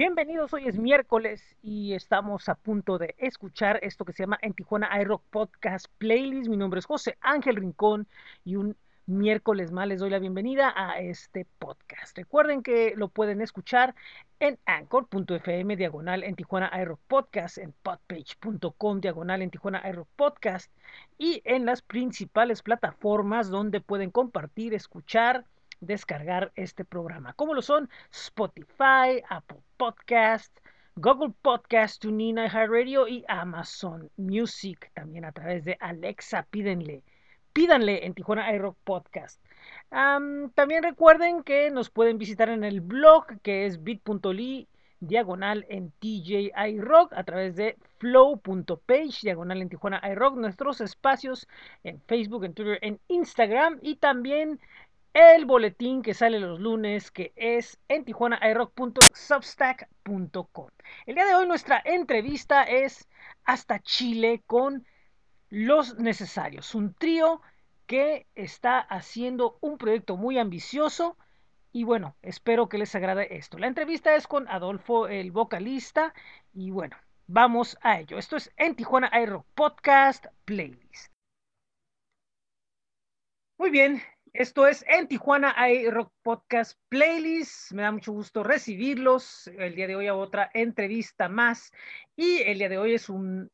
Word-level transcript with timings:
Bienvenidos, 0.00 0.54
hoy 0.54 0.68
es 0.68 0.78
miércoles 0.78 1.56
y 1.60 1.92
estamos 1.94 2.48
a 2.48 2.54
punto 2.54 2.98
de 2.98 3.16
escuchar 3.18 3.80
esto 3.82 4.04
que 4.04 4.12
se 4.12 4.22
llama 4.22 4.38
En 4.42 4.54
Tijuana 4.54 4.88
iRock 5.02 5.24
Podcast 5.28 5.86
Playlist. 5.98 6.48
Mi 6.48 6.56
nombre 6.56 6.78
es 6.78 6.86
José 6.86 7.18
Ángel 7.20 7.56
Rincón 7.56 8.06
y 8.44 8.54
un 8.54 8.76
miércoles 9.06 9.72
más 9.72 9.88
les 9.88 9.98
doy 9.98 10.10
la 10.10 10.20
bienvenida 10.20 10.72
a 10.76 11.00
este 11.00 11.48
podcast. 11.58 12.16
Recuerden 12.16 12.62
que 12.62 12.94
lo 12.94 13.08
pueden 13.08 13.40
escuchar 13.40 13.96
en 14.38 14.60
anchor.fm 14.66 15.74
diagonal 15.74 16.22
en 16.22 16.36
Tijuana 16.36 16.70
iRock 16.80 17.00
Podcast, 17.08 17.58
en 17.58 17.74
podpage.com 17.82 19.00
diagonal 19.00 19.42
en 19.42 19.50
Tijuana 19.50 19.82
iRock 19.90 20.08
Podcast 20.14 20.70
y 21.18 21.42
en 21.44 21.66
las 21.66 21.82
principales 21.82 22.62
plataformas 22.62 23.50
donde 23.50 23.80
pueden 23.80 24.12
compartir, 24.12 24.74
escuchar, 24.74 25.44
descargar 25.80 26.52
este 26.54 26.84
programa, 26.84 27.32
como 27.32 27.52
lo 27.52 27.62
son 27.62 27.90
Spotify, 28.12 29.24
Apple 29.28 29.58
Podcast, 29.78 30.58
Google 30.96 31.32
Podcast, 31.40 32.02
TuneIn, 32.02 32.38
iHeartRadio 32.38 33.06
y 33.06 33.24
Amazon 33.28 34.10
Music, 34.16 34.90
también 34.92 35.24
a 35.24 35.30
través 35.30 35.64
de 35.64 35.76
Alexa, 35.78 36.42
pídenle, 36.50 37.04
pídanle 37.52 38.04
en 38.04 38.14
Tijuana 38.14 38.52
iRock 38.52 38.76
Podcast. 38.82 39.40
también 39.90 40.82
recuerden 40.82 41.44
que 41.44 41.70
nos 41.70 41.90
pueden 41.90 42.18
visitar 42.18 42.48
en 42.48 42.64
el 42.64 42.80
blog 42.80 43.40
que 43.42 43.66
es 43.66 43.84
bit.ly 43.84 44.68
diagonal 44.98 45.64
en 45.68 45.92
TJ 45.92 46.50
iRock 46.70 47.12
a 47.12 47.22
través 47.22 47.54
de 47.54 47.76
flow.page 47.98 49.20
diagonal 49.22 49.62
en 49.62 49.68
Tijuana 49.68 50.02
iRock, 50.10 50.36
nuestros 50.36 50.80
espacios 50.80 51.46
en 51.84 52.00
Facebook, 52.02 52.44
en 52.44 52.54
Twitter, 52.54 52.78
en 52.82 52.98
Instagram 53.06 53.78
y 53.82 53.94
también 53.96 54.58
el 55.18 55.44
boletín 55.46 56.02
que 56.02 56.14
sale 56.14 56.38
los 56.38 56.60
lunes, 56.60 57.10
que 57.10 57.32
es 57.34 57.80
en 57.88 58.04
tijuanairock.substack.com. 58.04 60.68
El 61.06 61.16
día 61.16 61.26
de 61.26 61.34
hoy 61.34 61.48
nuestra 61.48 61.82
entrevista 61.84 62.62
es 62.62 63.08
hasta 63.42 63.80
Chile 63.80 64.44
con 64.46 64.86
Los 65.48 65.98
Necesarios, 65.98 66.72
un 66.76 66.94
trío 66.94 67.42
que 67.86 68.28
está 68.36 68.78
haciendo 68.78 69.58
un 69.60 69.76
proyecto 69.76 70.16
muy 70.16 70.38
ambicioso 70.38 71.18
y 71.72 71.82
bueno, 71.82 72.14
espero 72.22 72.68
que 72.68 72.78
les 72.78 72.94
agrade 72.94 73.36
esto. 73.36 73.58
La 73.58 73.66
entrevista 73.66 74.14
es 74.14 74.28
con 74.28 74.46
Adolfo, 74.46 75.08
el 75.08 75.32
vocalista, 75.32 76.14
y 76.52 76.70
bueno, 76.70 76.96
vamos 77.26 77.76
a 77.82 77.98
ello. 77.98 78.18
Esto 78.18 78.36
es 78.36 78.52
en 78.56 78.76
Tijuana 78.76 79.10
iRock 79.20 79.44
Podcast 79.56 80.26
Playlist. 80.44 81.12
Muy 83.58 83.70
bien, 83.70 84.00
esto 84.32 84.66
es 84.66 84.84
en 84.88 85.08
Tijuana 85.08 85.54
hay 85.56 85.88
Rock 85.90 86.12
Podcast 86.22 86.78
Playlist. 86.88 87.72
Me 87.72 87.82
da 87.82 87.92
mucho 87.92 88.12
gusto 88.12 88.42
recibirlos. 88.42 89.46
El 89.46 89.74
día 89.74 89.86
de 89.86 89.96
hoy 89.96 90.06
a 90.06 90.14
otra 90.14 90.50
entrevista 90.54 91.28
más. 91.28 91.72
Y 92.16 92.42
el 92.42 92.58
día 92.58 92.68
de 92.68 92.78
hoy 92.78 92.94
es 92.94 93.08
un 93.08 93.50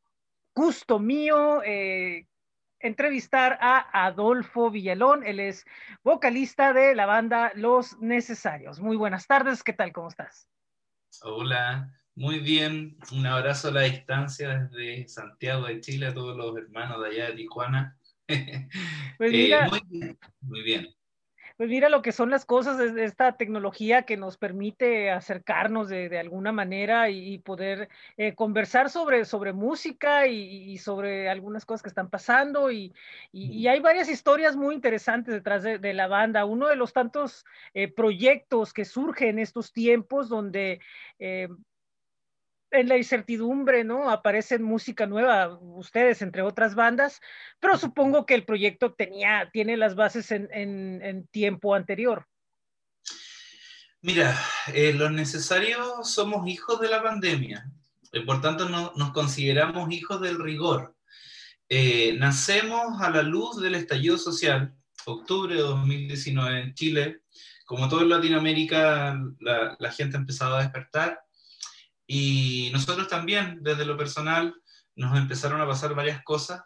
gusto 0.55 0.99
mío 0.99 1.63
eh, 1.65 2.27
entrevistar 2.81 3.59
a 3.61 4.07
Adolfo 4.07 4.71
Villalón. 4.71 5.25
Él 5.25 5.41
es 5.41 5.65
vocalista 6.03 6.73
de 6.73 6.95
la 6.95 7.07
banda 7.07 7.53
Los 7.55 7.99
Necesarios. 8.01 8.81
Muy 8.81 8.97
buenas 8.97 9.27
tardes. 9.27 9.63
¿Qué 9.63 9.73
tal? 9.73 9.93
¿Cómo 9.93 10.09
estás? 10.09 10.49
Hola, 11.23 11.91
muy 12.15 12.41
bien. 12.41 12.97
Un 13.13 13.27
abrazo 13.27 13.69
a 13.69 13.73
la 13.73 13.83
distancia 13.83 14.59
desde 14.59 15.09
Santiago 15.09 15.67
de 15.67 15.81
Chile 15.81 16.09
a 16.09 16.15
todos 16.15 16.37
los 16.37 16.57
hermanos 16.57 17.03
de 17.03 17.09
allá 17.09 17.27
de 17.29 17.35
Tijuana. 17.35 17.99
Pues 18.27 19.33
mira, 19.33 19.67
eh, 19.67 20.17
muy, 20.41 20.63
bien, 20.63 20.89
Pues 21.57 21.69
mira 21.69 21.89
lo 21.89 22.03
que 22.03 22.13
son 22.13 22.31
las 22.31 22.45
cosas 22.45 22.79
de 22.79 23.05
esta 23.05 23.37
tecnología 23.37 24.03
que 24.03 24.17
nos 24.17 24.37
permite 24.39 25.11
acercarnos 25.11 25.89
de, 25.89 26.19
alguna 26.19 26.53
manera 26.53 27.11
y, 27.11 27.39
poder 27.39 27.89
eh, 28.17 28.35
conversar 28.35 28.91
sobre, 28.91 29.25
sobre 29.25 29.53
música 29.53 30.27
y, 30.27 30.79
sobre 30.79 31.29
algunas 31.29 31.67
cosas 31.67 31.83
que 31.83 31.89
están 31.89 32.11
pasando. 32.11 32.71
Y, 32.71 32.95
hay 33.33 33.81
varias 33.81 34.09
historias 34.09 34.57
muy 34.57 34.75
interesantes 34.75 35.35
detrás 35.35 35.63
de, 35.63 35.95
la 35.95 36.09
banda. 36.09 36.45
Uno 36.45 36.69
de 36.69 36.77
los 36.77 36.93
tantos 36.93 37.45
eh, 37.75 37.89
proyectos 37.89 38.73
que 38.73 38.85
surge 38.85 39.29
en 39.29 39.39
estos 39.39 39.73
tiempos 39.73 40.29
donde 40.29 40.81
en 42.75 42.89
la 42.89 42.97
incertidumbre, 42.97 43.85
¿no? 43.85 44.11
Aparecen 44.11 44.63
música 44.63 45.07
nueva, 45.07 45.59
ustedes, 45.61 46.23
entre 46.23 46.43
otras 46.43 46.75
bandas, 46.75 47.21
pero 47.61 47.79
supongo 47.79 48.27
que 48.27 48.35
el 48.35 48.45
proyecto 48.45 48.93
tenía, 48.93 49.51
tiene 49.53 49.77
las 49.77 49.95
bases 49.95 50.31
en, 50.31 51.29
tiempo 51.31 51.75
anterior. 51.75 52.27
Mira, 54.03 54.39
eh, 54.73 54.93
lo 54.93 55.09
necesario 55.11 56.03
somos 56.03 56.47
hijos 56.47 56.81
de 56.81 56.89
la 56.89 57.03
pandemia, 57.03 57.71
eh, 58.13 58.21
por 58.21 58.41
tanto 58.41 58.69
no, 58.69 58.93
nos 58.97 59.13
consideramos 59.13 59.91
hijos 59.91 60.21
del 60.21 60.39
rigor. 60.39 60.95
Eh, 61.69 62.15
nacemos 62.19 63.01
a 63.01 63.11
la 63.11 63.23
luz 63.23 63.61
del 63.61 63.75
estallido 63.75 64.19
social, 64.19 64.75
octubre 65.07 65.55
de 65.55 65.63
2019 65.63 66.61
en 66.61 66.75
Chile, 66.75 67.21
como 67.65 67.89
todo 67.89 68.03
en 68.03 68.11
Latinoamérica, 68.11 69.19
la, 69.41 69.75
la 69.79 69.91
gente 69.91 70.19
empezaba 70.19 70.59
a 70.59 70.63
despertar 70.63 71.24
y 72.07 72.71
nosotros 72.73 73.09
también, 73.09 73.59
desde 73.63 73.87
lo 73.87 73.97
personal, 73.97 74.55
nos 74.97 75.17
empezaron 75.17 75.61
a 75.61 75.67
pasar 75.67 75.95
varias 75.95 76.23
cosas. 76.23 76.63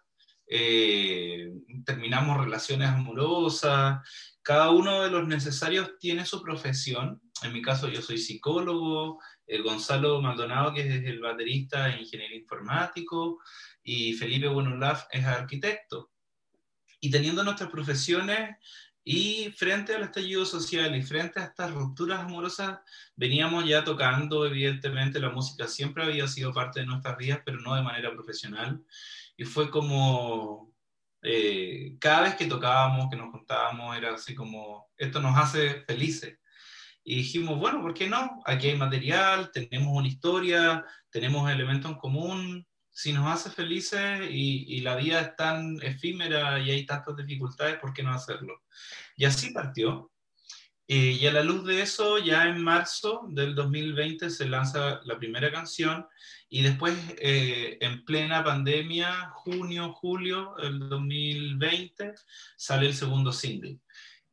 Eh, 0.47 1.53
terminamos 1.84 2.43
relaciones 2.43 2.88
amorosas. 2.88 4.00
Cada 4.43 4.71
uno 4.71 5.03
de 5.03 5.10
los 5.10 5.26
necesarios 5.28 5.99
tiene 5.99 6.25
su 6.25 6.43
profesión. 6.43 7.21
En 7.43 7.53
mi 7.53 7.62
caso, 7.62 7.88
yo 7.88 8.03
soy 8.03 8.19
psicólogo. 8.19 9.21
Eh, 9.47 9.60
Gonzalo 9.60 10.21
Maldonado, 10.21 10.72
que 10.75 10.81
es 10.81 11.04
el 11.04 11.21
baterista 11.21 11.91
e 11.91 12.00
ingeniero 12.00 12.34
informático. 12.34 13.41
Y 13.82 14.15
Felipe 14.15 14.49
Buenolaf 14.49 15.05
es 15.10 15.25
arquitecto. 15.25 16.10
Y 17.00 17.10
teniendo 17.10 17.44
nuestras 17.44 17.70
profesiones, 17.70 18.56
y 19.10 19.50
frente 19.52 19.94
al 19.94 20.02
estallido 20.02 20.44
social 20.44 20.94
y 20.94 21.02
frente 21.02 21.41
a 21.41 21.44
estas 21.44 21.70
rupturas 21.70 22.20
amorosas, 22.20 22.80
veníamos 23.16 23.66
ya 23.66 23.82
tocando, 23.82 24.44
evidentemente, 24.44 25.19
la 25.19 25.30
música 25.30 25.66
siempre 25.66 26.04
había 26.04 26.28
sido 26.28 26.52
parte 26.52 26.80
de 26.80 26.86
nuestras 26.86 27.16
vidas, 27.16 27.41
pero 27.42 27.58
no 27.58 27.74
de 27.74 27.80
manera 27.80 28.12
profesional. 28.12 28.84
Y 29.34 29.46
fue 29.46 29.70
como, 29.70 30.74
eh, 31.22 31.96
cada 31.98 32.24
vez 32.24 32.34
que 32.34 32.44
tocábamos, 32.44 33.08
que 33.08 33.16
nos 33.16 33.30
contábamos, 33.30 33.96
era 33.96 34.12
así 34.12 34.34
como, 34.34 34.91
esto 34.98 35.22
nos 35.22 35.38
hace 35.38 35.84
felices. 35.86 36.38
Y 37.02 37.16
dijimos, 37.16 37.58
bueno, 37.58 37.80
¿por 37.80 37.94
qué 37.94 38.10
no? 38.10 38.42
Aquí 38.44 38.69
hay 38.69 38.76
material, 38.76 39.50
tenemos 39.50 39.88
una 39.90 40.08
historia, 40.08 40.84
tenemos 41.08 41.50
elementos 41.50 41.90
en 41.90 41.96
común, 41.96 42.68
si 42.98 43.12
nos 43.12 43.32
hace 43.32 43.48
felices 43.50 44.28
y, 44.28 44.81
la 44.81 44.97
vida 44.97 45.20
es 45.20 45.36
tan 45.36 45.81
efímera 45.82 46.59
y 46.59 46.72
hay 46.72 46.84
tantas 46.84 47.14
dificultades, 47.14 47.76
¿por 47.76 47.92
qué 47.92 48.03
no 48.03 48.12
hacerlo? 48.12 48.64
Y 49.16 49.25
así 49.25 49.50
partió. 49.50 50.10
Eh, 50.88 51.16
y 51.20 51.25
a 51.28 51.32
la 51.32 51.44
luz 51.44 51.64
de 51.64 51.81
eso, 51.81 52.19
ya 52.19 52.48
en 52.48 52.60
marzo 52.60 53.22
del 53.28 53.54
2020 53.54 54.31
se 54.31 54.48
lanza 54.48 55.00
la 55.04 55.16
primera 55.16 55.53
canción 55.53 56.08
y 56.48 56.62
después 56.62 56.92
eh, 57.19 57.78
en 57.81 58.04
plena 58.04 58.42
pandemia, 58.42 59.31
junio, 59.32 59.92
julio 59.92 60.56
del 60.60 60.81
2020, 60.88 62.14
sale 62.56 62.87
el 62.88 62.94
segundo 62.94 63.31
single. 63.31 63.78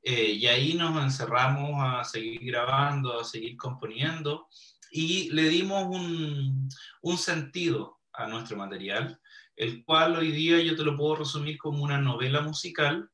Eh, 0.01 0.31
y 0.31 0.47
ahí 0.47 0.73
nos 0.73 1.03
encerramos 1.03 1.73
a 1.83 2.03
seguir 2.03 2.43
grabando, 2.43 3.19
a 3.19 3.23
seguir 3.23 3.57
componiendo 3.57 4.47
y 4.89 5.29
le 5.33 5.49
dimos 5.49 5.85
un, 5.87 6.67
un 7.01 7.17
sentido 7.19 7.94
a 8.17 8.27
nuestro 8.27 8.57
material, 8.57 9.19
el 9.55 9.83
cual 9.83 10.15
hoy 10.15 10.31
día 10.31 10.61
yo 10.61 10.75
te 10.75 10.83
lo 10.83 10.97
puedo 10.97 11.17
resumir 11.17 11.57
como 11.57 11.83
una 11.83 11.97
novela 11.99 12.41
musical. 12.41 13.09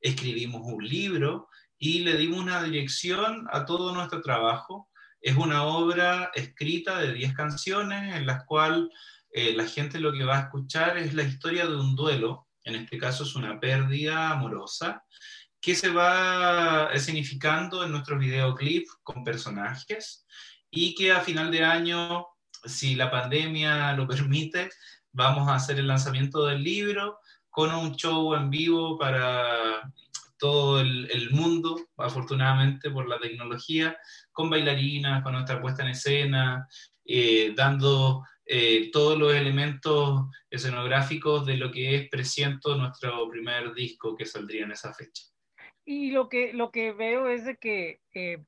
Escribimos 0.00 0.62
un 0.64 0.86
libro 0.86 1.48
y 1.78 2.00
le 2.00 2.16
dimos 2.16 2.40
una 2.40 2.62
dirección 2.62 3.46
a 3.50 3.64
todo 3.64 3.94
nuestro 3.94 4.22
trabajo. 4.22 4.88
Es 5.20 5.36
una 5.36 5.64
obra 5.64 6.30
escrita 6.34 6.98
de 6.98 7.12
10 7.12 7.34
canciones 7.34 8.14
en 8.14 8.26
las 8.26 8.44
cuales 8.44 8.88
eh, 9.32 9.54
la 9.54 9.66
gente 9.66 10.00
lo 10.00 10.12
que 10.12 10.24
va 10.24 10.38
a 10.38 10.42
escuchar 10.42 10.98
es 10.98 11.14
la 11.14 11.22
historia 11.22 11.66
de 11.66 11.76
un 11.76 11.96
duelo, 11.96 12.48
en 12.64 12.74
este 12.74 12.98
caso 12.98 13.24
es 13.24 13.34
una 13.34 13.58
pérdida 13.58 14.30
amorosa, 14.30 15.04
que 15.60 15.74
se 15.74 15.90
va 15.90 16.90
significando 16.98 17.84
en 17.84 17.92
nuestros 17.92 18.18
videoclips 18.18 18.90
con 19.02 19.22
personajes 19.22 20.26
y 20.70 20.94
que 20.94 21.12
a 21.12 21.20
final 21.20 21.50
de 21.50 21.64
año 21.64 22.26
si 22.64 22.94
la 22.94 23.10
pandemia 23.10 23.92
lo 23.94 24.06
permite, 24.06 24.70
vamos 25.12 25.48
a 25.48 25.56
hacer 25.56 25.78
el 25.78 25.86
lanzamiento 25.86 26.46
del 26.46 26.62
libro 26.62 27.18
con 27.50 27.74
un 27.74 27.94
show 27.96 28.34
en 28.34 28.50
vivo 28.50 28.98
para 28.98 29.92
todo 30.38 30.80
el, 30.80 31.30
mundo, 31.30 31.80
afortunadamente 31.96 32.90
por 32.90 33.08
la 33.08 33.20
tecnología, 33.20 33.96
con 34.32 34.50
bailarinas, 34.50 35.22
con 35.22 35.34
nuestra 35.34 35.60
puesta 35.60 35.84
en 35.84 35.90
escena, 35.90 36.66
eh, 37.04 37.52
dando 37.54 38.24
eh, 38.44 38.90
todos 38.90 39.16
los 39.16 39.34
elementos 39.34 40.26
escenográficos 40.50 41.46
de 41.46 41.56
lo 41.58 41.70
que 41.70 41.94
es 41.94 42.08
Presiento, 42.08 42.76
nuestro 42.76 43.28
primer 43.28 43.72
disco 43.72 44.16
que 44.16 44.26
saldría 44.26 44.64
en 44.64 44.72
esa 44.72 44.92
fecha. 44.92 45.24
Y 45.84 46.10
lo 46.10 46.28
que, 46.28 46.52
lo 46.52 46.70
que 46.72 46.92
veo 46.92 47.28
es 47.28 47.44
de 47.44 47.56
que 47.56 48.00
eh, 48.12 48.44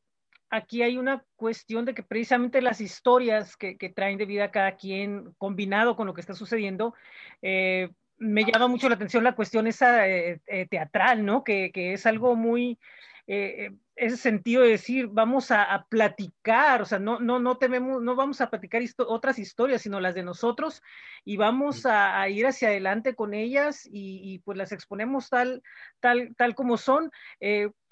aquí 0.54 0.82
hay 0.82 0.96
una 0.96 1.24
cuestión 1.36 1.84
de 1.84 1.94
que 1.94 2.02
precisamente 2.02 2.62
las 2.62 2.80
historias 2.80 3.56
que, 3.56 3.76
traen 3.94 4.18
de 4.18 4.26
vida 4.26 4.50
cada 4.50 4.76
quien, 4.76 5.34
combinado 5.36 5.96
con 5.96 6.06
lo 6.06 6.14
que 6.14 6.20
está 6.20 6.34
sucediendo, 6.34 6.94
eh, 7.42 7.90
me 8.18 8.44
llama 8.44 8.68
mucho 8.68 8.88
la 8.88 8.94
atención 8.94 9.24
la 9.24 9.34
cuestión 9.34 9.66
esa 9.66 10.08
eh, 10.08 10.40
eh, 10.46 10.66
teatral, 10.70 11.24
¿no? 11.24 11.42
Que, 11.42 11.72
es 11.74 12.06
algo 12.06 12.36
muy, 12.36 12.78
ese 13.26 14.16
sentido 14.16 14.62
de 14.62 14.70
decir, 14.70 15.08
vamos 15.08 15.50
a, 15.50 15.86
platicar, 15.88 16.82
o 16.82 16.84
sea, 16.84 17.00
no, 17.00 17.18
no, 17.18 17.40
no 17.40 17.56
tememos, 17.56 18.00
no 18.00 18.14
vamos 18.14 18.40
a 18.40 18.48
platicar 18.48 18.82
otras 18.98 19.38
historias, 19.38 19.82
sino 19.82 19.98
las 19.98 20.14
de 20.14 20.22
nosotros, 20.22 20.82
y 21.24 21.36
vamos 21.36 21.84
a, 21.84 22.28
ir 22.28 22.46
hacia 22.46 22.68
adelante 22.68 23.16
con 23.16 23.34
ellas 23.34 23.88
y, 23.90 24.38
pues 24.44 24.56
las 24.56 24.70
exponemos 24.70 25.30
tal, 25.30 25.62
tal, 25.98 26.34
tal 26.36 26.54
como 26.54 26.76
son 26.76 27.10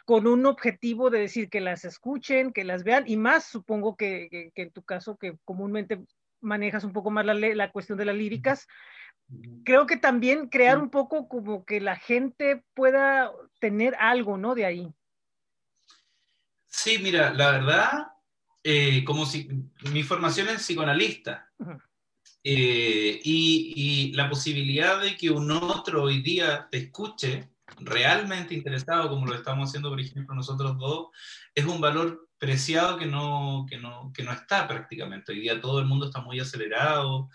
con 0.05 0.27
un 0.27 0.47
objetivo 0.47 1.11
de 1.11 1.21
decir 1.21 1.49
que 1.49 1.61
las 1.61 1.85
escuchen, 1.85 2.53
que 2.53 2.65
las 2.65 2.85
vean, 2.85 3.05
y 3.07 3.17
más 3.17 3.45
supongo 3.45 3.97
que, 3.97 4.53
en 4.55 4.71
tu 4.71 4.83
caso, 4.83 5.17
que 5.17 5.37
comúnmente 5.45 6.05
manejas 6.41 6.85
un 6.85 6.93
poco 6.93 7.11
más 7.11 7.25
la, 7.25 7.35
la 7.35 7.71
cuestión 7.71 7.99
de 7.99 8.05
las 8.05 8.17
líricas, 8.17 8.67
creo 9.65 9.87
que 9.87 9.97
también 9.97 10.49
crear 10.49 10.79
un 10.79 10.91
poco 10.91 11.29
como 11.29 11.65
que 11.65 11.81
la 11.81 11.97
gente 11.97 12.65
pueda 12.75 13.33
tener 13.61 13.95
algo, 13.99 14.37
¿no? 14.37 14.55
De 14.55 14.67
ahí. 14.67 14.93
Sí, 16.67 16.99
mira, 16.99 17.33
la 17.33 17.53
verdad, 17.53 18.07
eh, 18.63 19.05
como 19.05 19.27
si 19.27 19.49
mi 19.93 20.03
formación 20.03 20.49
es 20.49 20.63
psicoanalista. 20.63 21.51
Eh, 22.45 23.21
y, 23.23 23.73
y, 23.77 24.13
la 24.15 24.29
posibilidad 24.29 25.01
de 25.01 25.17
que 25.17 25.31
un 25.31 25.51
otro 25.53 26.05
hoy 26.05 26.23
día 26.23 26.67
te 26.71 26.79
escuche 26.79 27.52
realmente 27.81 28.55
interesado, 28.55 29.09
como 29.09 29.27
lo 29.27 29.35
estamos 29.35 29.69
haciendo, 29.69 29.91
por 29.91 30.01
ejemplo, 30.01 30.35
nosotros 30.35 30.79
dos, 30.79 31.09
es 31.55 31.65
un 31.65 31.81
valor 31.81 32.29
preciado 32.39 32.99
que 32.99 33.07
no, 33.07 33.67
que 33.69 33.79
no, 33.79 34.13
que 34.15 34.23
no 34.23 34.33
está 34.33 34.67
prácticamente. 34.67 35.33
Hoy 35.33 35.41
día 35.41 35.61
todo 35.61 35.79
el 35.79 35.87
mundo 35.87 36.07
está 36.07 36.21
muy 36.21 36.41
acelerado, 36.41 37.29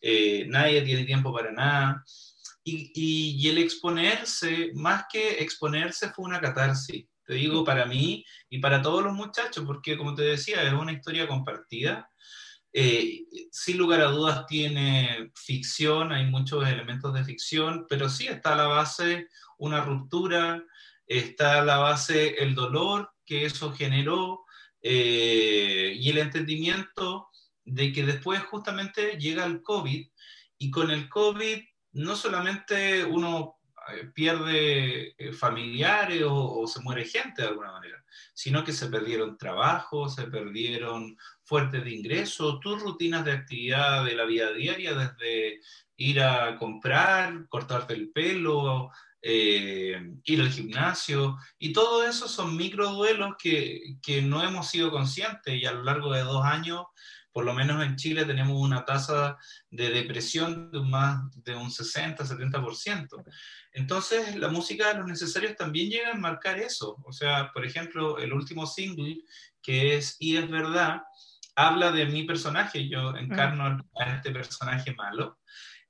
eh, 0.00 0.46
nadie 0.48 0.82
tiene 0.82 1.04
tiempo 1.04 1.32
para 1.32 1.52
nada. 1.52 2.04
Y, 2.62 2.92
y, 2.94 3.48
el 3.48 3.58
exponerse, 3.58 4.70
más 4.74 5.04
que 5.10 5.42
exponerse, 5.42 6.10
fue 6.10 6.24
una 6.24 6.40
catarsis. 6.40 7.06
Te 7.26 7.34
digo, 7.34 7.62
para 7.62 7.84
mí 7.84 8.24
y 8.48 8.58
para 8.58 8.80
todos 8.80 9.04
los 9.04 9.12
muchachos, 9.12 9.64
porque 9.66 9.98
como 9.98 10.14
te 10.14 10.22
decía, 10.22 10.62
es 10.62 10.72
una 10.72 10.92
historia 10.92 11.28
compartida. 11.28 12.08
Eh, 12.76 13.26
sin 13.52 13.78
lugar 13.78 14.00
a 14.00 14.10
dudas 14.10 14.46
tiene 14.46 15.30
ficción, 15.36 16.10
hay 16.10 16.26
muchos 16.26 16.66
elementos 16.66 17.14
de 17.14 17.24
ficción, 17.24 17.86
pero 17.88 18.08
sí 18.08 18.26
está 18.26 18.54
a 18.54 18.56
la 18.56 18.66
base 18.66 19.28
una 19.58 19.84
ruptura, 19.84 20.60
está 21.06 21.60
a 21.60 21.64
la 21.64 21.78
base 21.78 22.34
el 22.42 22.56
dolor 22.56 23.12
que 23.24 23.44
eso 23.44 23.72
generó 23.72 24.44
eh, 24.82 25.94
y 25.96 26.10
el 26.10 26.18
entendimiento 26.18 27.28
de 27.64 27.92
que 27.92 28.04
después 28.04 28.42
justamente 28.42 29.18
llega 29.18 29.44
el 29.44 29.62
COVID 29.62 30.08
y 30.58 30.70
con 30.72 30.90
el 30.90 31.08
COVID 31.08 31.62
no 31.92 32.16
solamente 32.16 33.04
uno 33.04 33.56
pierde 34.14 35.14
eh, 35.18 35.32
familiares 35.32 36.22
o, 36.26 36.66
se 36.66 36.80
muere 36.80 37.04
gente 37.04 37.42
de 37.42 37.48
alguna 37.48 37.72
manera, 37.72 38.02
sino 38.32 38.64
que 38.64 38.72
se 38.72 38.88
perdieron 38.88 39.36
trabajos, 39.36 40.14
se 40.14 40.24
perdieron 40.24 41.16
fuertes 41.42 41.84
de 41.84 41.94
ingresos, 41.94 42.60
tus 42.60 42.80
rutinas 42.80 43.24
de 43.24 43.32
actividad 43.32 44.04
de 44.04 44.14
la 44.14 44.24
vida 44.24 44.52
diaria, 44.52 44.94
desde 44.94 45.60
ir 45.96 46.20
a 46.20 46.56
comprar, 46.56 47.46
cortarte 47.48 47.94
el 47.94 48.10
pelo, 48.10 48.90
eh, 49.20 50.00
ir 50.24 50.40
al 50.40 50.50
gimnasio, 50.50 51.36
y 51.58 51.72
todo 51.72 52.06
eso 52.06 52.28
son 52.28 52.56
micro 52.56 52.90
duelos 52.90 53.34
que, 53.38 53.96
que 54.02 54.22
no 54.22 54.42
hemos 54.42 54.68
sido 54.68 54.90
conscientes 54.90 55.54
y 55.54 55.64
a 55.64 55.72
lo 55.72 55.82
largo 55.82 56.12
de 56.12 56.22
dos 56.22 56.44
años 56.44 56.84
por 57.34 57.44
lo 57.44 57.52
menos 57.52 57.84
en 57.84 57.96
Chile 57.96 58.24
tenemos 58.24 58.56
una 58.56 58.84
tasa 58.84 59.36
de 59.68 59.90
depresión 59.90 60.70
de 60.70 60.80
más 60.80 61.20
de 61.42 61.56
un 61.56 61.68
60-70%. 61.68 63.24
Entonces, 63.72 64.36
la 64.36 64.46
música 64.50 64.86
de 64.86 65.00
los 65.00 65.08
necesarios 65.08 65.56
también 65.56 65.90
llega 65.90 66.12
a 66.12 66.14
marcar 66.14 66.60
eso. 66.60 66.96
O 67.04 67.12
sea, 67.12 67.50
por 67.52 67.66
ejemplo, 67.66 68.18
el 68.18 68.32
último 68.32 68.68
single, 68.68 69.16
que 69.60 69.96
es 69.96 70.14
Y 70.20 70.36
es 70.36 70.48
verdad, 70.48 71.02
habla 71.56 71.90
de 71.90 72.06
mi 72.06 72.22
personaje. 72.22 72.88
Yo 72.88 73.16
encarno 73.16 73.84
a 73.98 74.14
este 74.14 74.30
personaje 74.30 74.94
malo. 74.94 75.40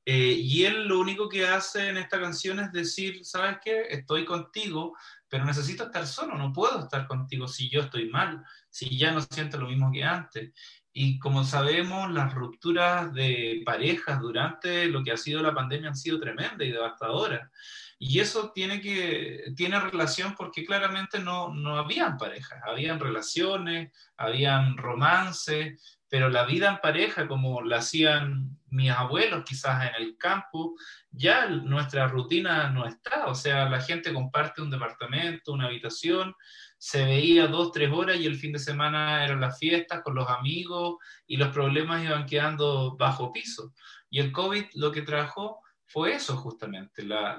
Eh, 0.06 0.38
y 0.38 0.64
él 0.64 0.88
lo 0.88 0.98
único 0.98 1.28
que 1.28 1.46
hace 1.46 1.88
en 1.88 1.98
esta 1.98 2.18
canción 2.18 2.58
es 2.60 2.72
decir, 2.72 3.22
¿sabes 3.22 3.58
qué? 3.62 3.82
Estoy 3.90 4.24
contigo, 4.24 4.96
pero 5.28 5.44
necesito 5.44 5.84
estar 5.84 6.06
solo, 6.06 6.36
no 6.36 6.52
puedo 6.52 6.80
estar 6.80 7.06
contigo 7.06 7.48
si 7.48 7.70
yo 7.70 7.80
estoy 7.80 8.10
mal, 8.10 8.44
si 8.68 8.98
ya 8.98 9.12
no 9.12 9.22
siento 9.22 9.58
lo 9.58 9.68
mismo 9.68 9.90
que 9.90 10.04
antes. 10.04 10.52
Y 10.96 11.18
como 11.18 11.42
sabemos, 11.42 12.12
las 12.12 12.32
rupturas 12.32 13.12
de 13.12 13.62
parejas 13.66 14.20
durante 14.20 14.86
lo 14.86 15.02
que 15.02 15.10
ha 15.10 15.16
sido 15.16 15.42
la 15.42 15.52
pandemia 15.52 15.88
han 15.88 15.96
sido 15.96 16.20
tremendas 16.20 16.66
y 16.66 16.70
devastadoras. 16.70 17.50
Y 17.98 18.20
eso 18.20 18.52
tiene, 18.54 18.80
que, 18.80 19.52
tiene 19.56 19.80
relación 19.80 20.36
porque 20.36 20.64
claramente 20.64 21.18
no, 21.18 21.52
no 21.52 21.78
habían 21.78 22.16
parejas, 22.16 22.60
habían 22.64 23.00
relaciones, 23.00 23.90
habían 24.16 24.76
romances, 24.76 25.98
pero 26.08 26.28
la 26.28 26.44
vida 26.44 26.68
en 26.68 26.78
pareja, 26.78 27.26
como 27.26 27.60
la 27.62 27.78
hacían 27.78 28.56
mis 28.68 28.90
abuelos 28.90 29.42
quizás 29.44 29.88
en 29.88 30.00
el 30.00 30.16
campo, 30.16 30.76
ya 31.10 31.48
nuestra 31.48 32.06
rutina 32.06 32.70
no 32.70 32.86
está. 32.86 33.26
O 33.26 33.34
sea, 33.34 33.68
la 33.68 33.80
gente 33.80 34.12
comparte 34.12 34.62
un 34.62 34.70
departamento, 34.70 35.52
una 35.52 35.66
habitación, 35.66 36.32
se 36.84 37.02
veía 37.02 37.46
dos, 37.46 37.72
tres 37.72 37.90
horas 37.90 38.18
y 38.18 38.26
el 38.26 38.36
fin 38.36 38.52
de 38.52 38.58
semana 38.58 39.24
eran 39.24 39.40
las 39.40 39.58
fiestas 39.58 40.02
con 40.02 40.14
los 40.14 40.28
amigos 40.28 40.96
y 41.26 41.38
los 41.38 41.48
problemas 41.48 42.04
iban 42.04 42.26
quedando 42.26 42.94
bajo 42.98 43.32
piso. 43.32 43.72
Y 44.10 44.20
el 44.20 44.30
COVID 44.30 44.66
lo 44.74 44.92
que 44.92 45.00
trajo 45.00 45.62
fue 45.86 46.12
eso 46.12 46.36
justamente, 46.36 47.02
la, 47.02 47.38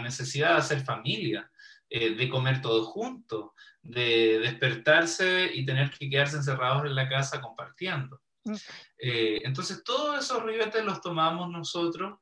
necesidad 0.00 0.50
de 0.50 0.58
hacer 0.58 0.84
familia, 0.84 1.50
eh, 1.90 2.14
de 2.14 2.28
comer 2.28 2.62
todos 2.62 2.86
juntos, 2.86 3.50
de 3.82 4.38
despertarse 4.38 5.50
y 5.52 5.66
tener 5.66 5.90
que 5.90 6.08
quedarse 6.08 6.36
encerrados 6.36 6.84
en 6.84 6.94
la 6.94 7.08
casa 7.08 7.40
compartiendo. 7.40 8.22
Eh, 8.98 9.40
entonces, 9.42 9.82
todos 9.82 10.24
esos 10.24 10.44
ribetes 10.44 10.84
los 10.84 11.00
tomamos 11.00 11.50
nosotros 11.50 12.20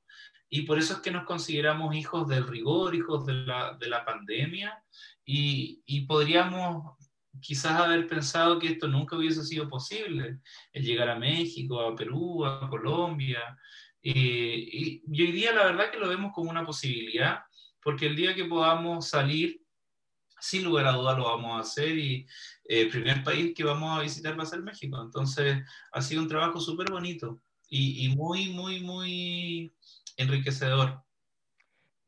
y 0.48 0.62
por 0.62 0.78
eso 0.78 0.94
es 0.94 1.00
que 1.00 1.10
nos 1.10 1.26
consideramos 1.26 1.94
hijos 1.94 2.26
del 2.26 2.46
rigor, 2.46 2.94
hijos 2.94 3.26
de 3.26 3.34
la, 3.34 3.76
de 3.78 3.88
la 3.88 4.02
pandemia 4.02 4.82
y, 5.24 6.00
podríamos 6.06 6.96
quizás 7.40 7.80
haber 7.80 8.06
pensado 8.06 8.58
que 8.58 8.68
esto 8.68 8.88
nunca 8.88 9.16
hubiese 9.16 9.44
sido 9.44 9.68
posible, 9.68 10.38
el 10.72 10.84
llegar 10.84 11.08
a 11.08 11.18
México, 11.18 11.80
a 11.80 11.94
Perú, 11.94 12.44
a 12.44 12.68
Colombia. 12.68 13.58
y, 14.02 15.02
hoy 15.08 15.32
día 15.32 15.52
la 15.52 15.64
verdad 15.66 15.90
que 15.90 15.98
lo 15.98 16.08
vemos 16.08 16.32
como 16.34 16.50
una 16.50 16.64
posibilidad, 16.64 17.40
porque 17.82 18.06
el 18.06 18.16
día 18.16 18.34
que 18.34 18.44
podamos 18.44 19.08
salir, 19.08 19.60
sin 20.40 20.64
lugar 20.64 20.86
a 20.86 20.92
duda 20.92 21.16
lo 21.16 21.24
vamos 21.24 21.56
a 21.56 21.60
hacer 21.60 21.96
y 21.96 22.26
eh, 22.68 22.82
el 22.82 22.88
primer 22.88 23.24
país 23.24 23.54
que 23.54 23.64
vamos 23.64 23.98
a 23.98 24.02
visitar 24.02 24.38
va 24.38 24.42
a 24.42 24.46
ser 24.46 24.62
México. 24.62 25.00
Entonces 25.00 25.64
ha 25.92 26.02
sido 26.02 26.22
un 26.22 26.28
trabajo 26.28 26.60
súper 26.60 26.90
bonito 26.90 27.40
y, 27.68 28.04
y 28.04 28.08
muy, 28.14 28.50
muy, 28.50 28.80
muy 28.80 29.74
enriquecedor. 30.16 31.02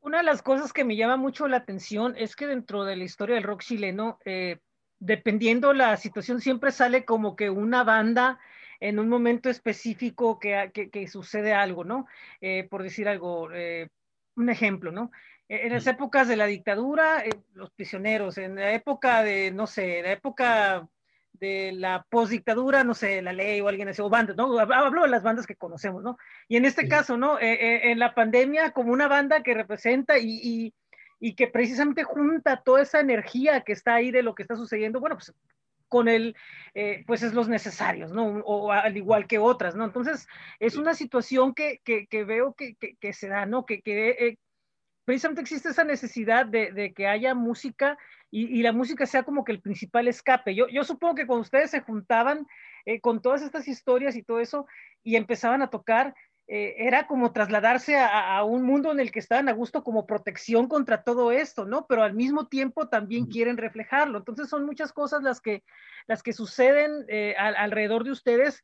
Una 0.07 0.19
de 0.19 0.23
las 0.23 0.41
cosas 0.41 0.73
que 0.73 0.85
me 0.85 0.95
llama 0.95 1.17
mucho 1.17 1.49
la 1.49 1.57
atención 1.57 2.15
es 2.17 2.37
que 2.37 2.47
dentro 2.47 2.85
de 2.85 2.95
la 2.95 3.03
historia 3.03 3.35
del 3.35 3.43
rock 3.43 3.63
chileno, 3.63 4.21
eh, 4.25 4.61
dependiendo 5.01 5.73
la 5.73 5.97
situación, 5.97 6.41
siempre 6.41 6.71
sale 6.71 7.05
como 7.05 7.35
que 7.35 7.51
una 7.51 7.83
banda 7.83 8.39
en 8.79 9.01
un 9.01 9.09
momento 9.09 9.51
específico 9.51 10.39
que, 10.39 10.71
que, 10.93 11.09
sucede 11.09 11.55
algo, 11.55 11.83
¿no? 11.83 12.07
Eh, 12.41 12.69
por 12.71 12.85
decir 12.85 13.09
algo, 13.09 13.51
eh, 13.53 13.89
un 14.37 14.49
ejemplo, 14.49 14.93
¿no? 14.93 15.11
En 15.49 15.73
las 15.73 15.89
épocas 15.89 16.29
de 16.29 16.37
la 16.37 16.47
dictadura, 16.47 17.25
los 17.55 17.73
prisioneros, 17.73 18.39
en 18.39 18.55
la 18.55 18.75
época 18.75 19.25
de, 19.25 19.51
no 19.51 19.67
sé, 19.67 20.03
la 20.03 20.13
época 20.13 20.89
de 21.39 21.73
la 21.73 22.07
postdictadura, 22.09 22.85
no 22.85 22.95
sé, 22.95 23.23
la 23.23 23.33
ley 23.33 23.61
o 23.61 23.69
alguien 23.69 23.89
así, 23.89 24.03
o 24.03 24.09
bandas, 24.09 24.37
¿no? 24.37 24.59
Hablo 24.59 25.03
de 25.03 25.09
las 25.09 25.23
bandas 25.23 25.47
que 25.47 25.57
conocemos, 25.57 26.03
¿no? 26.03 26.19
Y 26.49 26.57
en 26.57 26.65
este 26.65 26.89
caso, 26.89 27.17
¿no? 27.17 27.39
Eh, 27.39 27.53
eh, 27.53 27.91
en 27.91 27.99
la 27.99 28.15
pandemia, 28.15 28.73
como 28.73 28.93
una 28.93 29.09
banda 29.09 29.43
que 29.43 29.55
representa 29.55 30.19
y, 30.19 30.73
y, 31.21 31.35
que 31.35 31.49
precisamente 31.49 32.05
junta 32.05 32.63
toda 32.65 32.83
esa 32.83 33.01
energía 33.01 33.63
que 33.63 33.73
está 33.73 33.95
ahí 33.95 34.11
de 34.11 34.23
lo 34.23 34.35
que 34.35 34.43
está 34.43 34.57
sucediendo, 34.57 35.01
bueno, 35.01 35.17
pues 35.17 35.35
con 35.89 36.09
el, 36.09 36.35
eh, 36.75 37.05
pues 37.07 37.23
es 37.23 37.33
los 37.33 37.49
necesarios, 37.49 38.13
¿no? 38.13 38.27
O, 38.45 38.73
al 38.73 38.97
igual 38.97 39.27
que 39.27 39.39
otras, 39.39 39.75
¿no? 39.77 39.85
Entonces, 39.85 40.27
es 40.59 40.77
una 40.77 40.95
situación 40.95 41.55
que, 41.55 41.81
que, 41.85 42.07
que 42.07 42.25
veo 42.25 42.55
que, 42.55 42.77
que, 42.77 43.13
se 43.13 43.29
da, 43.29 43.47
¿no? 43.47 43.65
Que, 43.67 43.83
que 43.83 44.37
precisamente 45.05 45.41
existe 45.41 45.69
esa 45.69 45.85
necesidad 45.85 46.47
de, 46.47 46.73
de 46.73 46.93
que 46.93 47.07
haya 47.07 47.35
música 47.35 47.97
y, 48.31 48.63
la 48.63 48.73
música 48.73 49.07
sea 49.07 49.23
como 49.23 49.45
que 49.45 49.53
el 49.53 49.61
principal 49.61 50.09
escape. 50.09 50.55
Yo, 50.55 50.69
yo 50.69 50.85
supongo 50.85 51.15
que 51.15 51.27
cuando 51.27 51.43
ustedes 51.43 51.71
se 51.71 51.81
juntaban 51.81 52.47
eh, 52.85 53.01
con 53.01 53.23
todas 53.23 53.43
estas 53.43 53.69
historias 53.69 54.17
y 54.17 54.23
todo 54.23 54.41
eso 54.41 54.67
y 55.03 55.17
empezaban 55.17 55.63
a 55.63 55.71
tocar, 55.71 56.15
eh, 56.49 56.87
era 56.87 57.09
como 57.09 57.33
trasladarse 57.33 57.99
a, 57.99 58.45
un 58.45 58.63
mundo 58.63 58.93
en 58.93 59.01
el 59.01 59.11
que 59.11 59.19
estaban 59.19 59.49
a 59.49 59.53
gusto 59.53 59.83
como 59.83 60.07
protección 60.07 60.69
contra 60.69 61.03
todo 61.03 61.33
esto, 61.33 61.65
¿no? 61.65 61.87
Pero 61.89 62.05
al 62.05 62.15
mismo 62.15 62.47
tiempo 62.47 62.89
también 62.89 63.27
quieren 63.27 63.57
reflejarlo. 63.57 64.19
Entonces 64.19 64.49
son 64.49 64.65
muchas 64.65 64.93
cosas 64.93 65.23
las 65.23 65.41
que, 65.41 65.65
las 66.07 66.23
que 66.23 66.33
suceden 66.33 67.05
eh, 67.09 67.35
alrededor 67.37 68.05
de 68.05 68.13
ustedes 68.13 68.63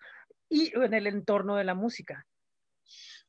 y 0.48 0.72
en 0.78 0.94
el 0.94 1.08
entorno 1.08 1.56
de 1.56 1.64
la 1.64 1.74
música. 1.74 2.24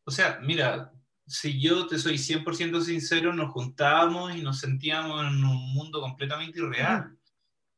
O 0.04 0.12
sea, 0.12 0.40
mira, 0.42 0.92
si 1.26 1.62
yo 1.62 1.88
te 1.88 1.98
soy 1.98 2.18
100% 2.18 2.82
sincero, 2.82 3.34
nos 3.34 3.52
juntábamos 3.52 4.36
y 4.36 4.42
nos 4.42 4.60
sentíamos 4.60 5.22
en 5.22 5.44
un 5.44 5.74
mundo 5.74 6.02
completamente 6.02 6.60
irreal. 6.60 7.18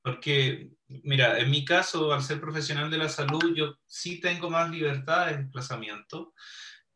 Porque, 0.02 0.70
mira, 0.88 1.40
en 1.40 1.50
mi 1.50 1.66
caso, 1.66 2.14
al 2.14 2.24
ser 2.24 2.40
profesional 2.40 2.90
de 2.90 2.98
la 2.98 3.10
salud, 3.10 3.54
yo 3.56 3.78
sí 3.86 4.20
tengo 4.20 4.50
más 4.50 4.70
libertad 4.70 5.28
de 5.28 5.38
desplazamiento, 5.38 6.34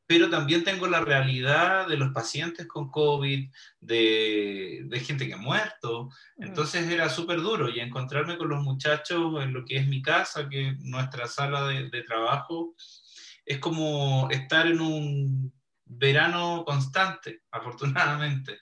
pero 0.05 0.29
también 0.29 0.63
tengo 0.63 0.87
la 0.87 1.01
realidad 1.01 1.87
de 1.87 1.97
los 1.97 2.11
pacientes 2.11 2.67
con 2.67 2.89
COVID, 2.89 3.51
de, 3.79 4.81
de 4.85 4.99
gente 5.01 5.27
que 5.27 5.35
ha 5.35 5.37
muerto. 5.37 6.09
Entonces 6.37 6.89
era 6.89 7.09
súper 7.09 7.41
duro 7.41 7.69
y 7.69 7.79
encontrarme 7.79 8.37
con 8.37 8.49
los 8.49 8.63
muchachos 8.63 9.43
en 9.43 9.53
lo 9.53 9.63
que 9.65 9.77
es 9.77 9.87
mi 9.87 10.01
casa, 10.01 10.49
que 10.49 10.69
es 10.69 10.79
nuestra 10.79 11.27
sala 11.27 11.67
de, 11.67 11.89
de 11.89 12.01
trabajo, 12.03 12.75
es 13.45 13.59
como 13.59 14.27
estar 14.31 14.67
en 14.67 14.81
un 14.81 15.58
verano 15.89 16.63
constante, 16.65 17.41
afortunadamente. 17.51 18.59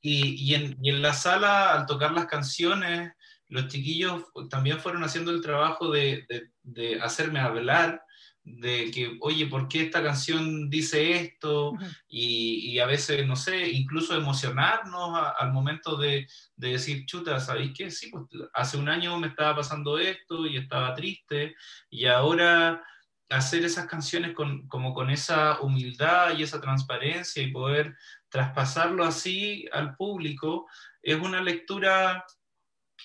y, 0.00 0.50
y, 0.50 0.54
en, 0.54 0.78
y, 0.80 0.90
en, 0.90 1.02
la 1.02 1.12
sala, 1.12 1.74
al 1.74 1.86
tocar 1.86 2.12
las 2.12 2.26
canciones, 2.26 3.12
los 3.48 3.68
chiquillos 3.68 4.24
también 4.48 4.80
fueron 4.80 5.04
haciendo 5.04 5.30
el 5.30 5.42
trabajo 5.42 5.90
de, 5.90 6.24
de, 6.28 6.50
de 6.62 7.00
hacerme 7.02 7.40
hablar 7.40 8.02
de 8.44 8.90
que, 8.90 9.18
oye, 9.20 9.46
¿por 9.46 9.68
qué 9.68 9.82
esta 9.82 10.02
canción 10.02 10.68
dice 10.68 11.12
esto? 11.12 11.74
y, 12.08 12.72
y, 12.72 12.78
a 12.78 12.86
veces, 12.86 13.26
no 13.26 13.36
sé, 13.36 13.70
incluso 13.70 14.16
emocionarnos 14.16 15.18
al 15.38 15.52
momento 15.52 15.96
de, 15.96 16.26
de, 16.56 16.68
decir, 16.70 17.06
chuta, 17.06 17.38
¿sabéis 17.38 17.72
qué? 17.76 17.90
Sí, 17.90 18.10
pues 18.10 18.24
hace 18.54 18.78
un 18.78 18.88
año 18.88 19.18
me 19.18 19.28
estaba 19.28 19.56
pasando 19.56 19.98
esto 19.98 20.46
y 20.46 20.56
estaba 20.56 20.94
triste, 20.94 21.54
y 21.88 22.06
ahora 22.06 22.82
hacer 23.32 23.64
esas 23.64 23.86
canciones 23.86 24.34
con, 24.34 24.66
como 24.68 24.92
con 24.92 25.10
esa 25.10 25.60
humildad 25.60 26.36
y 26.36 26.42
esa 26.42 26.60
transparencia 26.60 27.42
y 27.42 27.50
poder 27.50 27.96
traspasarlo 28.28 29.04
así 29.04 29.66
al 29.72 29.96
público, 29.96 30.66
es 31.02 31.16
una 31.20 31.40
lectura 31.40 32.24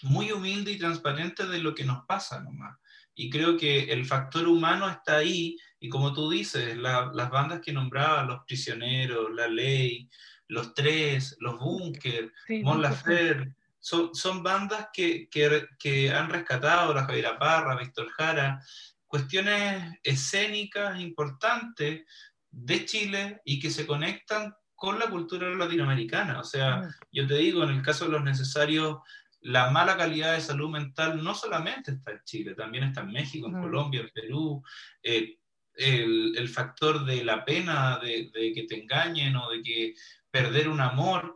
muy 0.04 0.32
humilde 0.32 0.72
y 0.72 0.78
transparente 0.78 1.46
de 1.48 1.60
lo 1.60 1.74
que 1.74 1.86
nos 1.86 2.06
pasa 2.06 2.42
nomás. 2.42 2.78
Y 3.16 3.30
creo 3.30 3.58
que 3.58 3.86
el 3.86 4.06
factor 4.06 4.48
humano 4.48 4.88
está 4.88 5.18
ahí, 5.18 5.58
y 5.80 5.90
como 5.90 6.14
tú 6.14 6.30
dices, 6.30 6.78
las 6.78 7.30
bandas 7.32 7.62
que 7.62 7.74
nombraba, 7.74 8.24
Los 8.24 8.44
Prisioneros, 8.46 9.34
La 9.34 9.48
Ley, 9.48 10.08
Los 10.48 10.74
Tres, 10.76 11.36
Los 11.40 11.58
Búnker, 11.58 12.32
Mon 12.62 12.82
Lafer, 12.82 13.56
son, 13.80 14.14
son 14.14 14.44
bandas 14.44 14.90
que, 14.94 15.30
que, 15.30 15.68
que, 15.80 16.12
han 16.12 16.30
rescatado, 16.30 16.94
la 16.94 17.06
Javiera 17.06 17.40
Parra, 17.40 17.78
Víctor 17.78 18.10
Jara, 18.10 18.62
cuestiones 19.08 20.00
escénicas 20.04 21.00
importantes 21.00 22.06
de 22.52 22.86
Chile 22.86 23.42
y 23.46 23.60
que 23.60 23.70
se 23.70 23.88
conectan 23.88 24.54
con 24.76 25.00
la 25.00 25.10
cultura 25.10 25.50
latinoamericana. 25.50 26.40
O 26.40 26.44
sea, 26.44 26.78
mm. 26.78 26.90
yo 27.12 27.28
te 27.28 27.36
digo, 27.36 27.64
en 27.64 27.72
el 27.72 27.82
caso 27.82 28.06
de 28.06 28.12
los 28.12 28.24
necesarios, 28.24 28.98
la 29.42 29.72
mala 29.72 29.98
calidad 29.98 30.34
de 30.34 30.42
salud 30.42 30.70
mental 30.70 31.24
no 31.24 31.34
solamente 31.34 31.92
está 31.92 32.12
en 32.12 32.22
Chile, 32.24 32.56
también 32.56 32.84
está 32.84 33.02
en 33.02 33.12
México, 33.12 33.48
en 33.48 33.62
Colombia, 33.62 34.02
en 34.02 34.10
Perú. 34.10 34.64
Eh, 35.02 35.38
el, 35.76 36.36
el, 36.36 36.50
factor 36.50 37.06
de 37.06 37.24
la 37.24 37.46
pena 37.46 38.00
de, 38.00 38.32
de, 38.34 38.52
que 38.52 38.64
te 38.64 38.82
engañen 38.82 39.36
o 39.36 39.50
de 39.52 39.62
que 39.62 39.94
perder 40.32 40.70
un 40.70 40.82
amor 40.82 41.36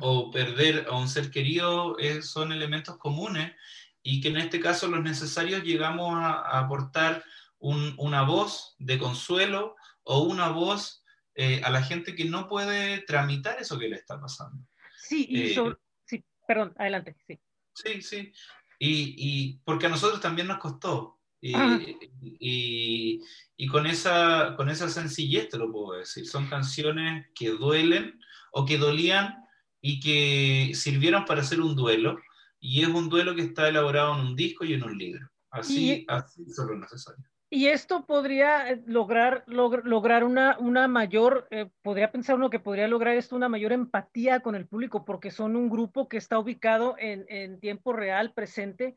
o 0.00 0.30
perder 0.30 0.86
a 0.88 0.96
un 0.96 1.08
ser 1.08 1.30
querido 1.30 1.98
eh, 1.98 2.22
son 2.22 2.52
elementos 2.52 2.98
comunes 2.98 3.52
y 4.02 4.20
que 4.20 4.28
en 4.28 4.36
este 4.36 4.60
caso 4.60 4.88
los 4.88 5.02
necesarios 5.02 5.62
llegamos 5.62 6.14
a, 6.14 6.32
a 6.32 6.60
aportar 6.60 7.24
un, 7.58 7.94
una 7.98 8.22
voz 8.22 8.74
de 8.78 8.98
consuelo 8.98 9.76
o 10.02 10.22
una 10.22 10.48
voz 10.48 11.04
eh, 11.34 11.62
a 11.64 11.70
la 11.70 11.82
gente 11.82 12.14
que 12.14 12.24
no 12.24 12.48
puede 12.48 13.00
tramitar 13.02 13.56
eso 13.58 13.78
que 13.78 13.88
le 13.88 13.96
está 13.96 14.20
pasando. 14.20 14.66
Sí, 14.96 15.26
y 15.30 15.42
eh, 15.42 15.54
sobre, 15.54 15.76
sí, 16.04 16.24
perdón, 16.46 16.74
adelante, 16.76 17.16
sí. 17.26 17.40
Sí, 17.74 18.02
sí. 18.02 18.32
Y, 18.78 19.14
y, 19.16 19.58
porque 19.64 19.86
a 19.86 19.88
nosotros 19.88 20.20
también 20.20 20.48
nos 20.48 20.58
costó. 20.58 21.20
Y, 21.40 21.56
y, 22.20 23.20
y, 23.56 23.66
con, 23.66 23.86
esa, 23.86 24.54
con 24.56 24.68
esa 24.68 24.88
sencillez 24.88 25.48
te 25.48 25.58
lo 25.58 25.72
puedo 25.72 25.98
decir. 25.98 26.26
Son 26.26 26.48
canciones 26.48 27.26
que 27.34 27.50
duelen 27.50 28.20
o 28.52 28.64
que 28.64 28.78
dolían 28.78 29.44
y 29.80 29.98
que 29.98 30.72
sirvieron 30.74 31.24
para 31.24 31.40
hacer 31.40 31.60
un 31.60 31.74
duelo. 31.74 32.18
Y 32.64 32.82
es 32.82 32.88
un 32.88 33.08
duelo 33.08 33.34
que 33.34 33.42
está 33.42 33.68
elaborado 33.68 34.14
en 34.14 34.20
un 34.28 34.36
disco 34.36 34.64
y 34.64 34.74
en 34.74 34.84
un 34.84 34.96
libro. 34.96 35.28
Así, 35.50 36.06
así 36.08 36.48
son 36.48 36.68
los 36.68 36.78
necesarios. 36.78 37.26
Y 37.50 37.66
esto 37.66 38.06
podría 38.06 38.70
eh, 38.70 38.82
lograr, 38.86 39.42
log 39.46 39.84
lograr 39.84 40.22
una, 40.22 40.56
una 40.58 40.86
mayor, 40.86 41.48
eh, 41.50 41.68
podría 41.82 42.12
pensar 42.12 42.36
uno 42.36 42.50
que 42.50 42.60
podría 42.60 42.86
lograr 42.86 43.16
esto 43.16 43.34
una 43.34 43.48
mayor 43.48 43.72
empatía 43.72 44.40
con 44.40 44.54
el 44.54 44.66
público, 44.66 45.04
porque 45.04 45.32
son 45.32 45.56
un 45.56 45.68
grupo 45.68 46.08
que 46.08 46.16
está 46.16 46.38
ubicado 46.38 46.94
en, 46.98 47.26
en 47.28 47.58
tiempo 47.58 47.92
real, 47.92 48.32
presente, 48.32 48.94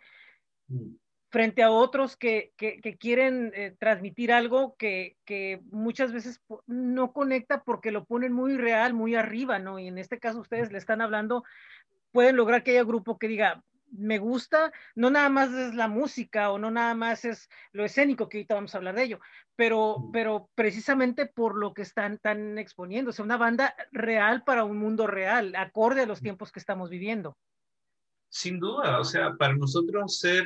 mm. 0.68 0.94
frente 1.32 1.64
a 1.64 1.72
otros 1.72 2.16
que, 2.16 2.54
que, 2.56 2.80
que 2.80 2.98
quieren 2.98 3.52
eh, 3.56 3.76
transmitir 3.80 4.32
algo 4.32 4.78
que, 4.78 5.18
que, 5.26 5.60
muchas 5.72 6.14
veces 6.14 6.40
no 6.68 7.14
conecta 7.14 7.64
porque 7.64 7.92
lo 7.92 8.06
ponen 8.06 8.32
muy 8.32 8.56
real, 8.58 8.94
muy 8.94 9.16
arriba, 9.16 9.60
¿no? 9.60 9.80
Y 9.80 9.88
en 9.88 9.98
este 9.98 10.18
caso 10.18 10.40
ustedes 10.40 10.72
le 10.72 10.78
están 10.78 11.02
hablando, 11.02 11.44
pueden 12.16 12.38
lograr 12.38 12.64
que 12.64 12.72
haya 12.72 12.86
grupo 12.86 13.20
que 13.20 13.28
diga, 13.28 13.62
me 13.92 14.20
gusta, 14.20 14.72
no 14.96 15.10
nada 15.10 15.28
más 15.28 15.52
es 15.52 15.76
la 15.76 15.90
música 15.90 16.50
o 16.50 16.58
no 16.58 16.72
nada 16.72 16.96
más 16.96 17.26
es 17.26 17.50
lo 17.74 17.84
escénico, 17.84 18.30
que 18.30 18.38
ahorita 18.38 18.56
vamos 18.56 18.74
a 18.74 18.78
hablar 18.78 18.96
de 18.96 19.04
ello, 19.04 19.20
pero, 19.58 20.10
pero 20.14 20.50
precisamente 20.56 21.26
por 21.26 21.58
lo 21.58 21.74
que 21.74 21.82
están, 21.82 22.18
tan 22.20 22.58
exponiendo, 22.58 23.10
o 23.10 23.14
sea, 23.14 23.26
una 23.26 23.36
banda 23.36 23.76
real 23.92 24.46
para 24.46 24.64
un 24.64 24.78
mundo 24.78 25.08
real, 25.08 25.54
acorde 25.58 26.04
a 26.04 26.06
los 26.06 26.22
tiempos 26.22 26.54
que 26.54 26.60
estamos 26.62 26.90
viviendo. 26.90 27.36
Sin 28.30 28.62
duda, 28.62 29.02
o 29.02 29.04
sea, 29.04 29.34
para 29.34 29.54
nosotros 29.58 30.18
ser, 30.18 30.46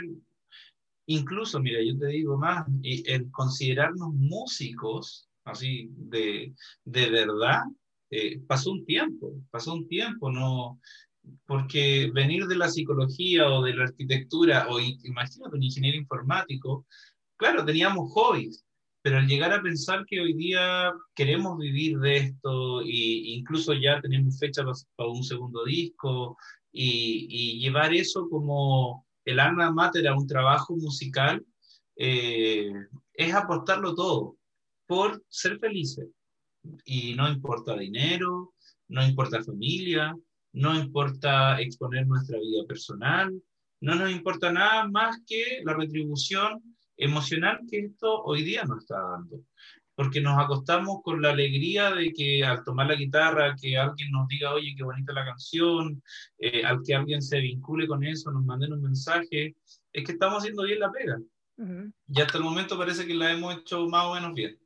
incluso, 1.05 1.59
mira, 1.59 1.81
yo 1.83 1.99
te 1.99 2.07
digo 2.07 2.35
más, 2.35 2.65
el 2.81 3.29
considerarnos 3.29 4.11
músicos, 4.15 5.29
así, 5.43 5.87
de, 5.91 6.51
de 6.83 7.09
verdad, 7.11 7.61
eh, 8.09 8.39
pasó 8.47 8.71
un 8.71 8.85
tiempo, 8.85 9.33
pasó 9.51 9.75
un 9.75 9.87
tiempo, 9.87 10.31
no, 10.31 10.79
porque 11.45 12.11
venir 12.13 12.47
de 12.47 12.57
la 12.57 12.69
psicología 12.69 13.49
o 13.49 13.63
de 13.63 13.73
la 13.75 13.85
arquitectura, 13.85 14.67
o 14.69 14.79
imagínate 14.79 15.55
un 15.55 15.63
ingeniero 15.63 15.97
informático, 15.97 16.85
claro, 17.37 17.65
teníamos 17.65 18.11
hobbies, 18.13 18.65
pero 19.01 19.17
al 19.17 19.27
llegar 19.27 19.53
a 19.53 19.61
pensar 19.61 20.05
que 20.05 20.19
hoy 20.19 20.33
día 20.33 20.91
queremos 21.15 21.57
vivir 21.57 21.99
de 21.99 22.17
esto, 22.17 22.81
e 22.81 23.37
incluso 23.37 23.73
ya 23.73 24.01
tenemos 24.01 24.37
fecha 24.39 24.63
para 24.95 25.09
un 25.09 25.23
segundo 25.23 25.63
disco, 25.65 26.37
y, 26.71 27.27
y, 27.29 27.59
llevar 27.59 27.93
eso 27.93 28.29
como 28.29 29.07
el 29.25 29.39
alma 29.39 29.71
mater 29.71 30.07
a 30.07 30.15
un 30.15 30.27
trabajo 30.27 30.75
musical, 30.75 31.43
eh, 31.95 32.71
es 33.13 33.33
apostarlo 33.33 33.93
todo 33.93 34.37
por 34.87 35.23
ser 35.29 35.59
felices. 35.59 36.07
Y 36.85 37.13
no 37.15 37.29
importa 37.29 37.77
dinero, 37.77 38.53
no 38.87 39.05
importa 39.05 39.43
familia, 39.43 40.15
no 40.53 40.77
importa 40.77 41.59
exponer 41.61 42.07
nuestra 42.07 42.39
vida 42.39 42.65
personal, 42.67 43.41
no 43.81 43.95
nos 43.95 44.11
importa 44.11 44.51
nada 44.51 44.87
más 44.87 45.21
que 45.25 45.61
la 45.63 45.73
retribución 45.73 46.61
emocional 46.97 47.61
que 47.69 47.79
esto 47.79 48.23
hoy 48.23 48.43
día 48.43 48.63
nos 48.63 48.79
está 48.79 48.99
dando. 48.99 49.41
Porque 49.95 50.21
nos 50.21 50.39
acostamos 50.39 51.01
con 51.03 51.21
la 51.21 51.31
alegría 51.31 51.91
de 51.91 52.13
que 52.13 52.43
al 52.45 52.63
tomar 52.63 52.87
la 52.87 52.95
guitarra, 52.95 53.55
que 53.61 53.77
alguien 53.77 54.11
nos 54.11 54.27
diga, 54.29 54.53
oye, 54.53 54.73
qué 54.77 54.83
bonita 54.83 55.11
la 55.11 55.25
canción, 55.25 56.01
eh, 56.37 56.63
al 56.63 56.81
que 56.85 56.95
alguien 56.95 57.21
se 57.21 57.39
vincule 57.39 57.85
con 57.85 58.03
eso, 58.05 58.31
nos 58.31 58.45
manden 58.45 58.73
un 58.73 58.81
mensaje, 58.81 59.55
es 59.91 60.05
que 60.05 60.11
estamos 60.13 60.39
haciendo 60.39 60.63
bien 60.63 60.79
la 60.79 60.91
pega. 60.91 61.17
Uh 61.57 61.63
-huh. 61.63 61.93
Y 62.07 62.21
hasta 62.21 62.37
el 62.37 62.45
momento 62.45 62.77
parece 62.77 63.05
que 63.05 63.13
la 63.13 63.31
hemos 63.31 63.57
hecho 63.57 63.87
más 63.87 64.05
o 64.05 64.13
menos 64.13 64.33
bien. 64.33 64.57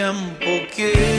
Tiempo 0.00 0.66
que 0.74 1.09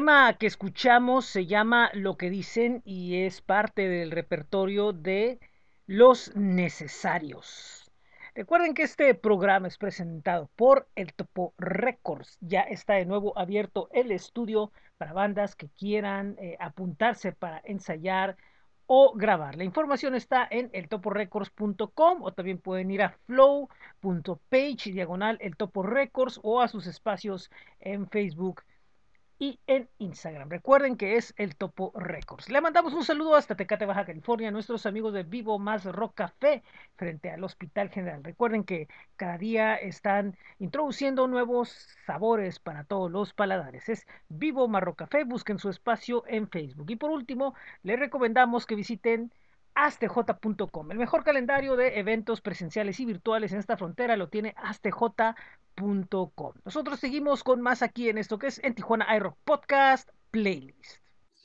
tema 0.00 0.32
que 0.38 0.46
escuchamos 0.46 1.26
se 1.26 1.44
llama 1.44 1.90
Lo 1.92 2.16
que 2.16 2.30
dicen 2.30 2.80
y 2.86 3.24
es 3.24 3.42
parte 3.42 3.86
del 3.86 4.12
repertorio 4.12 4.94
de 4.94 5.38
Los 5.86 6.34
Necesarios. 6.34 7.92
Recuerden 8.34 8.72
que 8.72 8.84
este 8.84 9.14
programa 9.14 9.68
es 9.68 9.76
presentado 9.76 10.48
por 10.56 10.88
el 10.94 11.12
Topo 11.12 11.52
Records. 11.58 12.38
Ya 12.40 12.62
está 12.62 12.94
de 12.94 13.04
nuevo 13.04 13.38
abierto 13.38 13.90
el 13.92 14.10
estudio 14.10 14.72
para 14.96 15.12
bandas 15.12 15.54
que 15.54 15.68
quieran 15.68 16.34
eh, 16.38 16.56
apuntarse 16.60 17.32
para 17.32 17.60
ensayar 17.62 18.38
o 18.86 19.12
grabar. 19.14 19.56
La 19.56 19.64
información 19.64 20.14
está 20.14 20.48
en 20.50 20.70
eltoporecords.com 20.72 22.22
o 22.22 22.32
también 22.32 22.56
pueden 22.56 22.90
ir 22.90 23.02
a 23.02 23.10
flow.page 23.26 24.92
diagonal 24.92 25.36
el 25.42 25.56
Topo 25.56 25.82
Records 25.82 26.40
o 26.42 26.62
a 26.62 26.68
sus 26.68 26.86
espacios 26.86 27.50
en 27.80 28.08
Facebook 28.08 28.62
y 29.40 29.58
en 29.66 29.88
Instagram. 29.98 30.50
Recuerden 30.50 30.96
que 30.98 31.16
es 31.16 31.32
el 31.38 31.56
Topo 31.56 31.92
Records. 31.96 32.50
Le 32.50 32.60
mandamos 32.60 32.92
un 32.92 33.04
saludo 33.04 33.34
hasta 33.34 33.56
Tecate, 33.56 33.86
Baja 33.86 34.04
California, 34.04 34.48
a 34.48 34.50
nuestros 34.50 34.84
amigos 34.84 35.14
de 35.14 35.22
Vivo 35.22 35.58
Más 35.58 35.86
Rock 35.86 36.14
Café 36.14 36.62
frente 36.96 37.30
al 37.30 37.42
Hospital 37.42 37.88
General. 37.88 38.22
Recuerden 38.22 38.64
que 38.64 38.86
cada 39.16 39.38
día 39.38 39.76
están 39.76 40.36
introduciendo 40.58 41.26
nuevos 41.26 41.70
sabores 42.04 42.58
para 42.58 42.84
todos 42.84 43.10
los 43.10 43.32
paladares. 43.32 43.88
Es 43.88 44.06
Vivo 44.28 44.68
Más 44.68 44.82
Rock 44.82 44.98
Café, 44.98 45.24
busquen 45.24 45.58
su 45.58 45.70
espacio 45.70 46.22
en 46.26 46.46
Facebook. 46.50 46.90
Y 46.90 46.96
por 46.96 47.10
último, 47.10 47.54
les 47.82 47.98
recomendamos 47.98 48.66
que 48.66 48.74
visiten 48.74 49.32
astj.com. 49.84 50.90
El 50.92 50.98
mejor 50.98 51.24
calendario 51.24 51.76
de 51.76 51.98
eventos 51.98 52.40
presenciales 52.40 53.00
y 53.00 53.04
virtuales 53.04 53.52
en 53.52 53.58
esta 53.58 53.76
frontera 53.76 54.16
lo 54.16 54.28
tiene 54.28 54.54
astj.com. 54.56 56.52
Nosotros 56.64 57.00
seguimos 57.00 57.42
con 57.44 57.60
más 57.60 57.82
aquí 57.82 58.08
en 58.08 58.18
esto 58.18 58.38
que 58.38 58.48
es 58.48 58.60
en 58.62 58.74
Tijuana 58.74 59.14
iRock 59.16 59.36
Podcast 59.44 60.08
Playlist. 60.30 61.00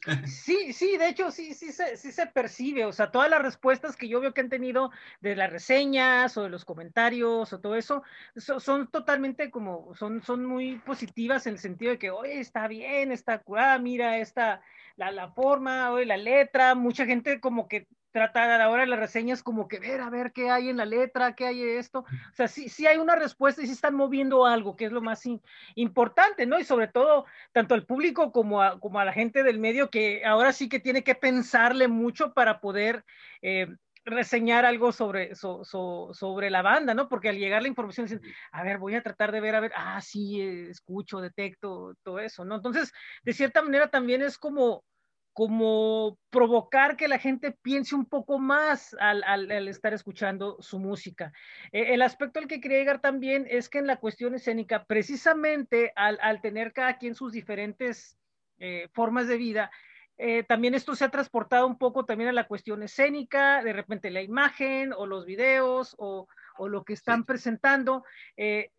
Sí, 0.27 0.71
sí, 0.71 0.97
de 0.99 1.07
hecho 1.09 1.31
sí, 1.31 1.55
sí 1.55 1.71
se, 1.71 1.97
sí 1.97 2.11
se 2.11 2.27
percibe, 2.27 2.85
o 2.85 2.93
sea, 2.93 3.09
todas 3.09 3.27
las 3.27 3.41
respuestas 3.41 3.95
que 3.95 4.07
yo 4.07 4.21
veo 4.21 4.35
que 4.35 4.41
han 4.41 4.49
tenido 4.49 4.91
de 5.19 5.35
las 5.35 5.51
reseñas 5.51 6.37
o 6.37 6.43
de 6.43 6.49
los 6.49 6.63
comentarios 6.63 7.51
o 7.51 7.59
todo 7.59 7.75
eso, 7.75 8.03
so- 8.35 8.59
son 8.59 8.91
totalmente 8.91 9.49
como, 9.49 9.95
son, 9.95 10.21
son 10.21 10.45
muy 10.45 10.77
positivas 10.77 11.47
en 11.47 11.53
el 11.53 11.59
sentido 11.59 11.89
de 11.93 11.97
que, 11.97 12.11
oye, 12.11 12.39
está 12.39 12.67
bien, 12.67 13.11
está 13.11 13.39
curada, 13.39 13.79
mira, 13.79 14.19
esta, 14.19 14.61
la, 14.95 15.09
la 15.11 15.31
forma, 15.31 15.89
oye, 15.91 16.05
la 16.05 16.17
letra, 16.17 16.75
mucha 16.75 17.07
gente 17.07 17.39
como 17.39 17.67
que 17.67 17.87
trata 18.15 18.63
ahora 18.63 18.83
de 18.83 18.87
las 18.87 18.97
reseñas 18.99 19.43
como 19.43 19.67
que 19.67 19.77
ver, 19.77 19.99
a 19.99 20.09
ver 20.09 20.31
qué 20.31 20.49
hay 20.49 20.69
en 20.69 20.77
la 20.77 20.85
letra, 20.85 21.35
qué 21.35 21.47
hay 21.47 21.61
en 21.63 21.77
esto, 21.79 21.99
o 21.99 22.33
sea, 22.33 22.47
sí, 22.47 22.69
sí 22.69 22.87
hay 22.87 22.97
una 22.97 23.17
respuesta 23.17 23.61
y 23.61 23.65
sí 23.67 23.73
están 23.73 23.93
moviendo 23.93 24.45
algo, 24.45 24.77
que 24.77 24.85
es 24.85 24.93
lo 24.93 25.01
más 25.01 25.25
in- 25.25 25.41
importante, 25.75 26.45
¿no? 26.45 26.57
Y 26.57 26.63
sobre 26.63 26.87
todo, 26.87 27.25
tanto 27.51 27.73
al 27.75 27.85
público 27.85 28.31
como 28.31 28.61
a, 28.61 28.79
como 28.79 28.99
a 28.99 29.05
la 29.05 29.11
gente 29.11 29.43
del 29.43 29.59
medio 29.59 29.89
que 29.89 30.23
ahora 30.25 30.53
sí 30.53 30.69
que 30.69 30.79
tiene 30.79 31.03
que 31.03 31.15
pensarle 31.15 31.89
mucho 31.89 32.33
para 32.33 32.61
poder 32.61 33.03
eh, 33.41 33.67
reseñar 34.05 34.63
algo 34.65 34.93
sobre, 34.93 35.35
so- 35.35 35.65
so- 35.65 36.13
sobre 36.13 36.49
la 36.49 36.61
banda, 36.61 36.93
¿no? 36.93 37.09
Porque 37.09 37.27
al 37.27 37.37
llegar 37.37 37.63
la 37.63 37.67
información 37.67 38.05
dicen, 38.05 38.21
a 38.53 38.63
ver, 38.63 38.77
voy 38.77 38.95
a 38.95 39.03
tratar 39.03 39.33
de 39.33 39.41
ver, 39.41 39.55
a 39.55 39.59
ver, 39.59 39.73
ah, 39.75 39.99
sí, 40.01 40.41
escucho, 40.69 41.19
detecto, 41.19 41.95
todo 42.01 42.19
eso, 42.19 42.45
¿no? 42.45 42.55
Entonces, 42.55 42.93
de 43.23 43.33
cierta 43.33 43.61
manera 43.61 43.89
también 43.89 44.21
es 44.21 44.37
como 44.37 44.85
como 45.35 46.17
provocar 46.29 46.95
que 46.95 47.09
la 47.09 47.19
gente 47.19 47.51
piense 47.51 47.93
un 47.93 48.05
poco 48.05 48.39
más 48.39 48.95
al, 49.01 49.21
al- 49.25 49.51
al 49.51 49.67
estar 49.67 49.93
escuchando 49.93 50.55
su 50.61 50.79
música. 50.79 51.33
Eh, 51.73 51.93
el 51.93 52.01
aspecto 52.01 52.39
al 52.39 52.47
que 52.47 52.61
quería 52.61 52.79
llegar 52.79 53.01
también 53.01 53.45
es 53.49 53.67
que 53.67 53.79
en 53.79 53.87
la 53.87 53.97
cuestión 53.97 54.33
escénica, 54.33 54.85
precisamente 54.85 55.91
al, 55.97 56.17
al 56.21 56.39
tener 56.41 56.71
cada 56.71 56.97
quien 56.97 57.15
sus 57.15 57.33
diferentes 57.33 58.17
eh, 58.59 58.87
formas 58.93 59.27
de 59.27 59.35
vida, 59.37 59.71
eh, 60.17 60.43
también 60.43 60.73
esto 60.73 60.95
se 60.95 61.03
ha 61.03 61.09
transportado 61.09 61.67
un 61.67 61.77
poco 61.77 62.05
también 62.05 62.29
a 62.29 62.33
la 62.33 62.47
cuestión 62.47 62.81
escénica, 62.83 63.61
de 63.61 63.73
repente 63.73 64.11
la 64.11 64.21
imagen 64.21 64.93
o 64.93 65.05
los 65.05 65.25
videos 65.25 65.95
o, 65.97 66.27
o 66.57 66.69
lo 66.69 66.85
que 66.85 66.93
están 66.93 67.25
presentando. 67.25 68.05
Eh, 68.37 68.71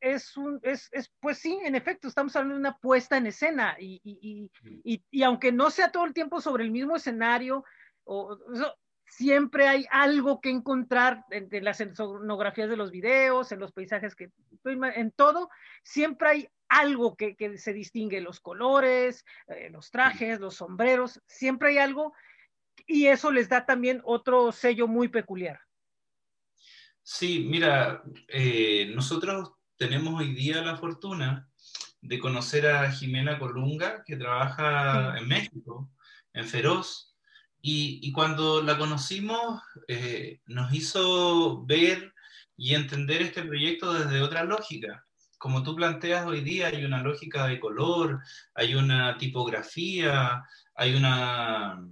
es 0.00 0.36
un, 0.36 0.60
es, 0.62 0.88
es, 0.92 1.12
pues 1.20 1.38
sí, 1.38 1.58
en 1.62 1.74
efecto, 1.74 2.08
estamos 2.08 2.34
hablando 2.36 2.54
de 2.54 2.60
una 2.60 2.78
puesta 2.78 3.16
en 3.16 3.26
escena 3.26 3.76
y, 3.78 4.00
y, 4.04 4.50
y, 4.84 5.04
y 5.10 5.22
aunque 5.22 5.52
no 5.52 5.70
sea 5.70 5.90
todo 5.90 6.04
el 6.04 6.14
tiempo 6.14 6.40
sobre 6.40 6.64
el 6.64 6.70
mismo 6.70 6.96
escenario, 6.96 7.64
o, 8.04 8.38
siempre 9.06 9.68
hay 9.68 9.86
algo 9.90 10.40
que 10.40 10.48
encontrar 10.48 11.24
en, 11.30 11.48
en, 11.50 11.64
las 11.64 11.80
escenografías 11.80 12.70
de 12.70 12.76
los 12.76 12.90
videos, 12.90 13.52
en 13.52 13.60
los 13.60 13.72
paisajes 13.72 14.14
que, 14.14 14.30
en 14.64 15.10
todo, 15.12 15.50
siempre 15.82 16.28
hay 16.28 16.48
algo 16.68 17.16
que, 17.16 17.36
que 17.36 17.58
se 17.58 17.74
distingue, 17.74 18.22
los 18.22 18.40
colores, 18.40 19.24
eh, 19.48 19.68
los 19.70 19.90
trajes, 19.90 20.40
los 20.40 20.54
sombreros, 20.56 21.20
siempre 21.26 21.70
hay 21.70 21.78
algo 21.78 22.14
y 22.86 23.06
eso 23.06 23.30
les 23.30 23.48
da 23.50 23.66
también 23.66 24.00
otro 24.04 24.50
sello 24.50 24.88
muy 24.88 25.08
peculiar. 25.08 25.60
Sí, 27.02 27.46
mira, 27.50 28.02
eh, 28.28 28.90
nosotros 28.94 29.52
tenemos 29.82 30.20
hoy 30.20 30.32
día 30.32 30.62
la 30.62 30.76
fortuna 30.76 31.48
de 32.00 32.20
conocer 32.20 32.68
a 32.68 32.92
Jimena 32.92 33.40
Colunga, 33.40 34.04
que 34.06 34.16
trabaja 34.16 35.18
en 35.18 35.26
México, 35.26 35.90
en 36.34 36.46
Feroz, 36.46 37.16
y, 37.60 37.98
y 38.00 38.12
cuando 38.12 38.62
la 38.62 38.78
conocimos 38.78 39.60
eh, 39.88 40.38
nos 40.46 40.72
hizo 40.72 41.66
ver 41.66 42.14
y 42.56 42.76
entender 42.76 43.22
este 43.22 43.42
proyecto 43.42 43.92
desde 43.92 44.22
otra 44.22 44.44
lógica. 44.44 45.04
Como 45.36 45.64
tú 45.64 45.74
planteas 45.74 46.26
hoy 46.26 46.42
día, 46.42 46.68
hay 46.68 46.84
una 46.84 47.02
lógica 47.02 47.48
de 47.48 47.58
color, 47.58 48.20
hay 48.54 48.76
una 48.76 49.18
tipografía, 49.18 50.44
hay 50.76 50.94
una, 50.94 51.84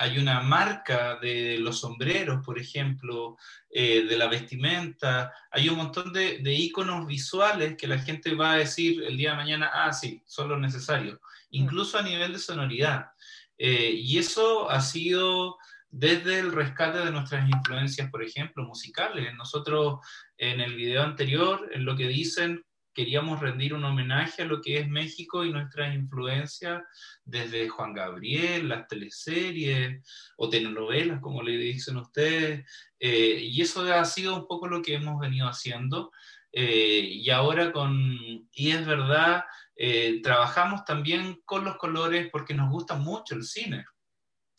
hay 0.00 0.16
una 0.16 0.40
marca 0.40 1.16
de 1.16 1.58
los 1.58 1.80
sombreros, 1.80 2.42
por 2.42 2.58
ejemplo, 2.58 3.36
eh, 3.68 4.04
de 4.04 4.16
la 4.16 4.28
vestimenta, 4.28 5.30
hay 5.50 5.68
un 5.68 5.76
montón 5.76 6.10
de, 6.10 6.38
de, 6.38 6.54
iconos 6.54 7.06
visuales 7.06 7.76
que 7.76 7.86
la 7.86 7.98
gente 7.98 8.34
va 8.34 8.52
a 8.52 8.56
decir 8.56 9.02
el 9.02 9.18
día 9.18 9.32
de 9.32 9.36
mañana, 9.36 9.70
ah, 9.74 9.92
sí, 9.92 10.22
son 10.24 10.48
los 10.48 10.58
necesarios, 10.58 11.18
incluso 11.50 11.98
a 11.98 12.02
nivel 12.02 12.32
de 12.32 12.38
sonoridad. 12.38 13.10
Eh, 13.58 13.90
y 13.94 14.16
eso 14.16 14.70
ha 14.70 14.80
sido 14.80 15.58
desde 15.90 16.38
el 16.38 16.52
rescate 16.52 17.00
de 17.00 17.10
nuestras 17.10 17.46
influencias, 17.46 18.10
por 18.10 18.22
ejemplo, 18.22 18.64
musicales. 18.64 19.34
Nosotros 19.34 20.00
en 20.38 20.62
el 20.62 20.76
video 20.76 21.02
anterior, 21.02 21.68
en 21.74 21.84
lo 21.84 21.94
que 21.94 22.08
dicen, 22.08 22.64
queríamos 22.94 23.40
rendir 23.40 23.74
un 23.74 23.84
homenaje 23.84 24.42
a 24.42 24.46
lo 24.46 24.60
que 24.60 24.78
es 24.78 24.88
México 24.88 25.44
y 25.44 25.52
nuestras 25.52 25.94
influencias 25.94 26.82
desde 27.24 27.68
Juan 27.68 27.94
Gabriel, 27.94 28.68
las 28.68 28.88
teleseries 28.88 30.04
o 30.36 30.48
telenovelas, 30.48 31.20
como 31.20 31.42
le 31.42 31.56
dicen 31.56 31.96
ustedes, 31.96 32.68
eh, 32.98 33.40
y 33.42 33.60
eso 33.60 33.82
ha 33.92 34.04
sido 34.04 34.36
un 34.36 34.46
poco 34.46 34.68
lo 34.68 34.82
que 34.82 34.94
hemos 34.94 35.18
venido 35.20 35.46
haciendo. 35.46 36.10
Eh, 36.52 37.08
y 37.12 37.30
ahora 37.30 37.72
con, 37.72 38.18
y 38.52 38.70
es 38.70 38.84
verdad, 38.84 39.44
eh, 39.76 40.20
trabajamos 40.22 40.84
también 40.84 41.40
con 41.44 41.64
los 41.64 41.76
colores 41.76 42.28
porque 42.30 42.54
nos 42.54 42.70
gusta 42.70 42.96
mucho 42.96 43.34
el 43.34 43.44
cine. 43.44 43.84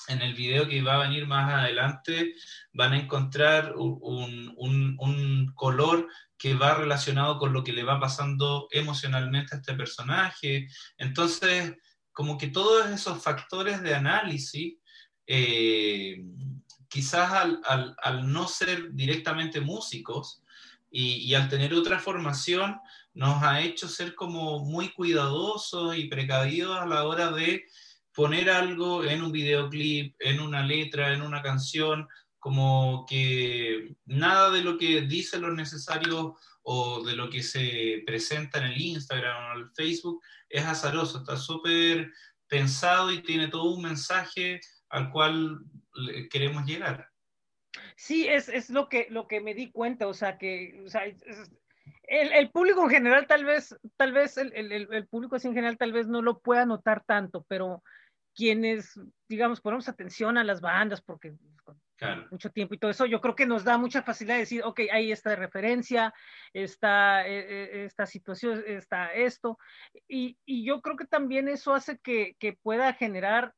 En 0.07 0.21
el 0.21 0.33
video 0.33 0.67
que 0.67 0.81
va 0.81 0.95
a 0.95 1.07
venir 1.07 1.27
más 1.27 1.53
adelante 1.53 2.33
van 2.73 2.93
a 2.93 2.99
encontrar 2.99 3.73
un, 3.75 4.53
un, 4.57 4.95
un 4.99 5.51
color 5.55 6.07
que 6.37 6.55
va 6.55 6.73
relacionado 6.73 7.37
con 7.37 7.53
lo 7.53 7.63
que 7.63 7.71
le 7.71 7.83
va 7.83 7.99
pasando 7.99 8.67
emocionalmente 8.71 9.53
a 9.53 9.59
este 9.59 9.75
personaje. 9.75 10.67
Entonces, 10.97 11.75
como 12.11 12.37
que 12.37 12.47
todos 12.47 12.89
esos 12.89 13.21
factores 13.21 13.81
de 13.83 13.93
análisis, 13.93 14.75
eh, 15.27 16.17
quizás 16.87 17.31
al, 17.31 17.61
al, 17.65 17.95
al, 18.01 18.33
no 18.33 18.47
ser 18.47 18.91
directamente 18.91 19.61
músicos 19.61 20.41
y, 20.89 21.17
y, 21.17 21.35
al 21.35 21.47
tener 21.47 21.73
otra 21.73 21.99
formación, 21.99 22.79
nos 23.13 23.43
ha 23.43 23.61
hecho 23.61 23.87
ser 23.87 24.15
como 24.15 24.65
muy 24.65 24.89
cuidadosos 24.89 25.95
y 25.95 26.05
precavidos 26.05 26.77
a 26.79 26.85
la 26.85 27.05
hora 27.05 27.31
de 27.31 27.65
poner 28.13 28.49
algo 28.49 29.03
en 29.03 29.21
un 29.21 29.31
videoclip, 29.31 30.15
en 30.19 30.39
una 30.39 30.65
letra, 30.65 31.13
en 31.13 31.21
una 31.21 31.41
canción, 31.41 32.07
como 32.39 33.05
que 33.07 33.95
nada 34.05 34.49
de 34.49 34.63
lo 34.63 34.77
que 34.77 35.01
dice 35.01 35.39
lo 35.39 35.51
necesario 35.53 36.35
o 36.63 37.03
de 37.03 37.15
lo 37.15 37.29
que 37.29 37.43
se 37.43 38.03
presenta 38.05 38.59
en 38.59 38.71
el 38.71 38.81
Instagram 38.81 39.37
o 39.37 39.53
en 39.53 39.59
el 39.65 39.71
Facebook 39.71 40.21
es 40.49 40.65
azaroso, 40.65 41.19
está 41.19 41.37
súper 41.37 42.11
pensado 42.47 43.11
y 43.11 43.21
tiene 43.21 43.47
todo 43.47 43.71
un 43.71 43.83
mensaje 43.83 44.59
al 44.89 45.11
cual 45.11 45.59
queremos 46.29 46.65
llegar. 46.65 47.07
Sí, 47.95 48.27
es, 48.27 48.49
es 48.49 48.69
lo, 48.69 48.89
que, 48.89 49.07
lo 49.09 49.27
que 49.27 49.39
me 49.39 49.53
di 49.53 49.71
cuenta, 49.71 50.07
o 50.07 50.13
sea, 50.13 50.37
que 50.37 50.81
o 50.85 50.89
sea, 50.89 51.05
es, 51.05 51.23
el, 52.03 52.33
el, 52.33 52.49
público 52.49 52.83
en 52.83 52.89
general 52.89 53.27
tal 53.27 53.45
vez, 53.45 53.77
tal 53.95 54.11
vez 54.11 54.37
el, 54.37 54.51
el, 54.53 54.71
el, 54.71 55.07
público 55.07 55.35
así 55.35 55.47
en 55.47 55.53
general 55.53 55.77
tal 55.77 55.93
vez 55.93 56.07
no 56.07 56.21
lo 56.21 56.39
pueda 56.39 56.65
notar 56.65 57.03
tanto, 57.05 57.45
pero 57.47 57.83
quienes, 58.35 58.99
digamos, 59.27 59.61
ponemos 59.61 59.89
atención 59.89 60.37
a 60.37 60.43
las 60.43 60.61
bandas 60.61 61.01
porque 61.01 61.33
claro. 61.95 62.27
mucho 62.31 62.49
tiempo 62.49 62.73
y 62.73 62.77
todo 62.77 62.91
eso, 62.91 63.05
yo 63.05 63.21
creo 63.21 63.35
que 63.35 63.45
nos 63.45 63.63
da 63.63 63.77
mucha 63.77 64.01
facilidad 64.03 64.35
de 64.35 64.41
decir, 64.41 64.63
ok, 64.63 64.81
ahí 64.91 65.11
está 65.11 65.31
de 65.31 65.35
referencia, 65.35 66.13
está 66.53 67.27
eh, 67.27 67.85
esta 67.85 68.05
situación, 68.05 68.63
está 68.65 69.13
esto, 69.13 69.57
y, 70.07 70.37
y, 70.45 70.65
yo 70.65 70.81
creo 70.81 70.97
que 70.97 71.05
también 71.05 71.47
eso 71.47 71.73
hace 71.73 71.97
que, 71.99 72.35
que 72.39 72.53
pueda 72.53 72.93
generar 72.93 73.53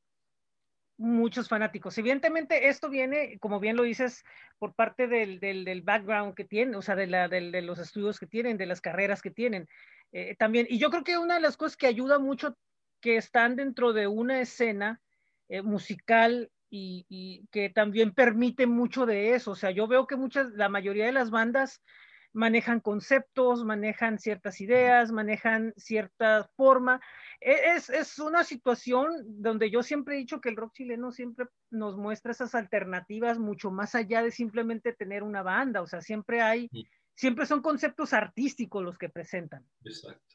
muchos 0.98 1.50
fanáticos. 1.50 1.98
Evidentemente, 1.98 2.70
esto 2.70 2.90
viene, 2.90 3.38
como 3.40 3.60
bien 3.60 3.76
lo 3.76 3.84
dices, 3.84 4.24
por 4.60 4.74
parte 4.74 5.08
del, 5.08 5.40
del, 5.40 5.66
del 5.66 5.82
background 5.82 6.36
que 6.36 6.46
tienen, 6.46 6.76
o 6.76 6.82
sea, 6.82 6.96
de, 6.96 7.08
la, 7.08 7.28
de, 7.28 7.52
de, 7.52 7.62
los 7.62 7.80
estudios 7.80 8.20
que 8.20 8.28
tienen, 8.28 8.58
de 8.58 8.68
las 8.68 8.82
carreras 8.82 9.22
que 9.22 9.32
tienen. 9.32 9.68
Eh, 10.12 10.36
también, 10.38 10.68
y 10.70 10.78
yo 10.78 10.90
creo 10.90 11.04
que 11.04 11.18
una 11.18 11.36
de 11.36 11.42
las 11.42 11.58
cosas 11.58 11.76
que 11.76 11.88
ayuda 11.88 12.20
mucho 12.20 12.56
que 13.04 13.18
están 13.18 13.58
dentro 13.58 13.92
de 13.92 14.08
una 14.08 14.40
escena 14.40 15.02
eh, 15.50 15.62
musical 15.62 16.50
y, 16.70 17.06
y, 17.10 17.46
que 17.52 17.70
también 17.70 18.14
permite 18.14 18.66
mucho 18.66 19.06
de 19.06 19.36
eso. 19.36 19.52
O 19.52 19.56
sea, 19.56 19.72
yo 19.72 19.88
veo 19.88 20.08
que 20.08 20.16
muchas, 20.16 20.54
la 20.54 20.70
mayoría 20.70 21.06
de 21.06 21.12
las 21.12 21.30
bandas 21.30 21.84
manejan 22.32 22.80
conceptos, 22.80 23.66
manejan 23.66 24.20
ciertas 24.20 24.62
ideas, 24.62 25.12
manejan 25.12 25.74
cierta 25.76 26.50
forma. 26.56 27.02
E, 27.42 27.76
es, 27.76 27.90
es, 27.90 28.18
una 28.20 28.46
situación 28.46 29.12
donde 29.26 29.70
yo 29.70 29.84
siempre 29.84 30.16
he 30.16 30.20
dicho 30.20 30.40
que 30.40 30.48
el 30.48 30.56
rock 30.56 30.74
chileno 30.74 31.12
siempre 31.12 31.48
nos 31.72 31.98
muestra 31.98 32.32
esas 32.32 32.56
alternativas 32.56 33.38
mucho 33.38 33.70
más 33.70 33.96
allá 33.96 34.24
de 34.24 34.32
simplemente 34.32 34.94
tener 34.94 35.24
una 35.24 35.44
banda. 35.44 35.82
O 35.82 35.88
sea, 35.88 36.00
siempre 36.00 36.42
hay, 36.42 36.70
siempre 37.16 37.46
son 37.46 37.62
conceptos 37.62 38.14
artísticos 38.14 38.82
los 38.82 38.98
que 38.98 39.10
presentan. 39.10 39.68
Exacto. 39.84 40.33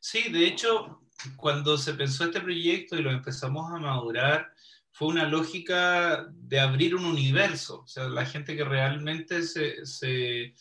Sí, 0.00 0.30
de 0.30 0.46
hecho, 0.46 1.00
cuando 1.36 1.76
se 1.78 1.94
pensó 1.94 2.24
este 2.24 2.40
proyecto 2.40 2.96
y 2.96 3.02
lo 3.02 3.10
empezamos 3.10 3.70
a 3.70 3.78
madurar, 3.78 4.52
fue 4.92 5.08
una 5.08 5.28
lógica 5.28 6.26
de 6.30 6.60
abrir 6.60 6.94
un 6.94 7.04
universo. 7.04 7.82
O 7.82 7.86
sea, 7.86 8.08
la 8.08 8.24
gente 8.24 8.56
que 8.56 8.64
realmente 8.64 9.42
se, 9.42 9.84
se 9.84 10.54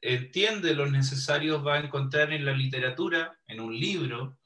entiende 0.00 0.74
lo 0.74 0.86
necesario 0.86 1.62
va 1.62 1.76
a 1.76 1.80
encontrar 1.80 2.32
en 2.32 2.44
la 2.44 2.52
literatura, 2.52 3.38
en 3.46 3.60
un 3.60 3.78
libro, 3.78 4.38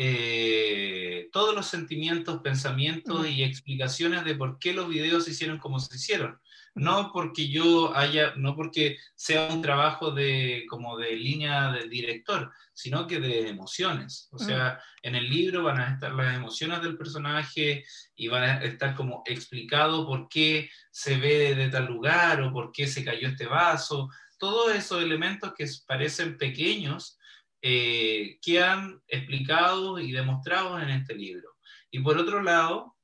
eh, 0.00 1.28
todos 1.32 1.54
los 1.54 1.66
sentimientos, 1.66 2.40
pensamientos 2.40 3.28
y 3.28 3.42
explicaciones 3.42 4.24
de 4.24 4.36
por 4.36 4.60
qué 4.60 4.72
los 4.72 4.88
videos 4.88 5.24
se 5.24 5.32
hicieron 5.32 5.58
como 5.58 5.80
se 5.80 5.96
hicieron 5.96 6.38
no 6.78 7.10
porque 7.12 7.48
yo 7.48 7.96
haya, 7.96 8.34
no 8.36 8.54
porque 8.54 8.98
sea 9.14 9.48
un 9.48 9.62
trabajo 9.62 10.10
de 10.10 10.64
como 10.68 10.96
de 10.96 11.16
línea 11.16 11.72
del 11.72 11.90
director, 11.90 12.52
sino 12.72 13.06
que 13.06 13.20
de 13.20 13.48
emociones. 13.48 14.28
O 14.32 14.38
sea, 14.38 14.80
en 15.02 15.14
el 15.14 15.28
libro 15.28 15.64
van 15.64 15.80
a 15.80 15.94
estar 15.94 16.12
las 16.12 16.34
emociones 16.34 16.80
del 16.82 16.96
personaje 16.96 17.84
y 18.14 18.28
van 18.28 18.42
a 18.44 18.62
estar 18.62 18.94
como 18.94 19.22
explicado 19.26 20.06
por 20.06 20.28
qué 20.28 20.70
se 20.90 21.18
ve 21.18 21.54
de 21.54 21.68
tal 21.68 21.86
lugar 21.86 22.40
o 22.42 22.52
por 22.52 22.72
qué 22.72 22.86
se 22.86 23.04
cayó 23.04 23.28
este 23.28 23.46
vaso. 23.46 24.08
Todos 24.38 24.74
esos 24.74 25.02
elementos 25.02 25.52
que 25.54 25.66
parecen 25.86 26.38
pequeños 26.38 27.17
eh, 27.62 28.38
quedan 28.40 29.02
explicados 29.06 30.00
y 30.00 30.12
demostrados 30.12 30.82
en 30.82 30.90
este 30.90 31.14
libro. 31.14 31.56
Y 31.90 32.00
por 32.00 32.18
otro 32.18 32.42
lado, 32.42 32.96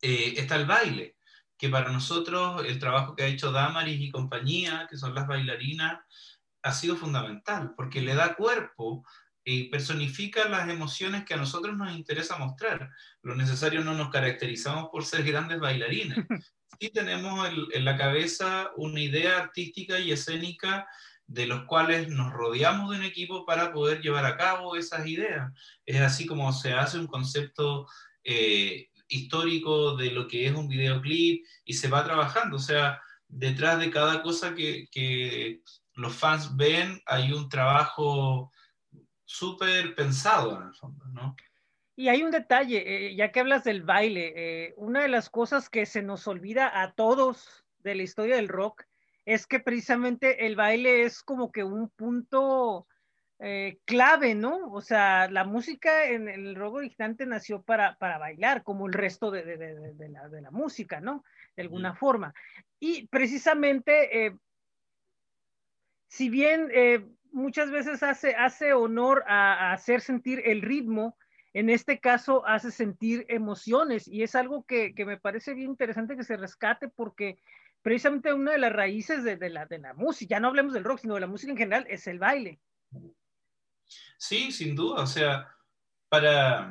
eh, 0.00 0.34
está 0.36 0.56
el 0.56 0.66
baile 0.66 1.16
que 1.58 1.68
para 1.68 1.90
nosotros 1.90 2.64
el 2.64 2.78
trabajo 2.78 3.16
que 3.16 3.24
ha 3.24 3.26
hecho 3.26 3.50
Damaris 3.50 4.00
y 4.00 4.10
compañía, 4.10 4.86
que 4.88 4.96
son 4.96 5.14
las 5.14 5.26
bailarinas, 5.26 5.98
ha 6.62 6.72
sido 6.72 6.96
fundamental, 6.96 7.74
porque 7.76 8.00
le 8.00 8.14
da 8.14 8.36
cuerpo 8.36 9.04
y 9.44 9.64
personifica 9.64 10.48
las 10.48 10.68
emociones 10.68 11.24
que 11.24 11.34
a 11.34 11.38
nosotros 11.38 11.76
nos 11.76 11.92
interesa 11.92 12.38
mostrar. 12.38 12.90
Lo 13.22 13.34
necesario 13.34 13.82
no 13.82 13.94
nos 13.94 14.10
caracterizamos 14.10 14.88
por 14.90 15.04
ser 15.04 15.24
grandes 15.24 15.60
bailarines. 15.60 16.18
Sí 16.80 16.90
tenemos 16.90 17.48
el, 17.48 17.66
en 17.72 17.84
la 17.84 17.96
cabeza 17.96 18.70
una 18.76 19.00
idea 19.00 19.38
artística 19.38 19.98
y 19.98 20.12
escénica 20.12 20.86
de 21.28 21.46
los 21.46 21.64
cuales 21.64 22.08
nos 22.08 22.32
rodeamos 22.32 22.90
de 22.90 22.96
un 22.96 23.04
equipo 23.04 23.44
para 23.44 23.70
poder 23.72 24.00
llevar 24.00 24.24
a 24.24 24.36
cabo 24.36 24.74
esas 24.74 25.06
ideas. 25.06 25.52
Es 25.84 26.00
así 26.00 26.26
como 26.26 26.52
se 26.52 26.72
hace 26.72 26.98
un 26.98 27.06
concepto 27.06 27.86
eh, 28.24 28.88
histórico 29.08 29.94
de 29.94 30.10
lo 30.10 30.26
que 30.26 30.46
es 30.46 30.54
un 30.54 30.68
videoclip 30.68 31.44
y 31.64 31.74
se 31.74 31.88
va 31.88 32.04
trabajando. 32.04 32.56
O 32.56 32.60
sea, 32.60 33.00
detrás 33.28 33.78
de 33.78 33.90
cada 33.90 34.22
cosa 34.22 34.54
que, 34.54 34.88
que 34.90 35.60
los 35.94 36.14
fans 36.14 36.56
ven 36.56 36.98
hay 37.04 37.32
un 37.32 37.48
trabajo 37.50 38.50
súper 39.26 39.94
pensado 39.94 40.56
en 40.56 40.68
el 40.68 40.74
fondo, 40.74 41.04
¿no? 41.12 41.36
Y 41.94 42.08
hay 42.08 42.22
un 42.22 42.30
detalle, 42.30 43.08
eh, 43.08 43.16
ya 43.16 43.32
que 43.32 43.40
hablas 43.40 43.64
del 43.64 43.82
baile, 43.82 44.32
eh, 44.36 44.74
una 44.76 45.02
de 45.02 45.08
las 45.08 45.28
cosas 45.28 45.68
que 45.68 45.84
se 45.84 46.00
nos 46.00 46.26
olvida 46.26 46.80
a 46.80 46.92
todos 46.92 47.66
de 47.80 47.96
la 47.96 48.02
historia 48.02 48.36
del 48.36 48.48
rock 48.48 48.87
es 49.28 49.46
que 49.46 49.60
precisamente 49.60 50.46
el 50.46 50.56
baile 50.56 51.02
es 51.02 51.22
como 51.22 51.52
que 51.52 51.62
un 51.62 51.90
punto 51.90 52.86
eh, 53.38 53.78
clave, 53.84 54.34
¿no? 54.34 54.72
O 54.72 54.80
sea, 54.80 55.30
la 55.30 55.44
música 55.44 56.06
en 56.06 56.30
el 56.30 56.54
rock 56.54 56.76
originante 56.76 57.26
nació 57.26 57.60
para, 57.60 57.98
para 57.98 58.16
bailar, 58.16 58.62
como 58.62 58.86
el 58.86 58.94
resto 58.94 59.30
de, 59.30 59.44
de, 59.44 59.58
de, 59.58 60.08
la, 60.08 60.30
de, 60.30 60.40
la, 60.40 60.50
música, 60.50 61.02
¿no? 61.02 61.24
De 61.54 61.62
alguna 61.62 61.94
forma. 61.94 62.32
Y 62.80 63.06
precisamente, 63.08 64.34
si 66.06 66.30
bien 66.30 66.70
muchas 67.30 67.70
veces 67.70 68.02
hace, 68.02 68.34
hace 68.34 68.72
honor 68.72 69.24
a, 69.26 69.68
a, 69.68 69.72
hacer 69.74 70.00
sentir 70.00 70.40
el 70.46 70.62
ritmo, 70.62 71.18
en 71.52 71.68
este 71.68 72.00
caso 72.00 72.46
hace 72.46 72.70
sentir 72.70 73.26
emociones 73.28 74.08
y 74.08 74.22
es 74.22 74.34
algo 74.34 74.64
que, 74.64 74.94
que 74.94 75.04
me 75.04 75.18
parece 75.18 75.52
bien 75.52 75.70
interesante 75.70 76.16
que 76.16 76.24
se 76.24 76.38
rescate 76.38 76.88
porque 76.88 77.38
precisamente 77.82 78.32
una 78.32 78.52
de 78.52 78.58
las 78.58 78.72
raíces 78.72 79.24
de, 79.24 79.50
la, 79.50 79.66
de 79.66 79.78
la 79.78 79.94
música, 79.94 80.36
ya 80.36 80.40
no 80.40 80.48
hablemos 80.48 80.72
del 80.72 80.84
rock, 80.84 81.00
sino 81.00 81.14
de 81.14 81.20
la 81.20 81.26
música 81.26 81.52
en 81.52 81.58
general, 81.58 81.86
es 81.88 82.06
el 82.06 82.18
baile. 82.18 82.60
Sí, 84.18 84.50
sin 84.50 84.74
duda, 84.74 85.02
o 85.02 85.06
sea, 85.06 85.48
para, 86.08 86.70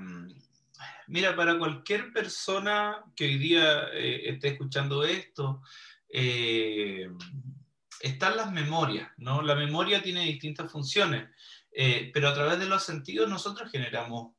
mira, 1.07 1.35
para 1.35 1.57
cualquier 1.57 2.11
persona 2.11 3.03
que 3.15 3.25
hoy 3.25 3.37
día 3.37 3.89
eh, 3.93 4.29
esté 4.29 4.49
escuchando 4.49 5.03
esto, 5.03 5.61
eh, 6.09 7.09
están 8.01 8.37
las 8.37 8.51
memorias, 8.51 9.09
¿no? 9.17 9.41
La 9.41 9.55
memoria 9.55 10.03
tiene 10.03 10.25
distintas 10.25 10.71
funciones, 10.71 11.29
eh, 11.71 12.11
pero 12.13 12.29
a 12.29 12.33
través 12.33 12.59
de 12.59 12.67
los 12.67 12.83
sentidos 12.83 13.29
nosotros 13.29 13.71
generamos 13.71 14.33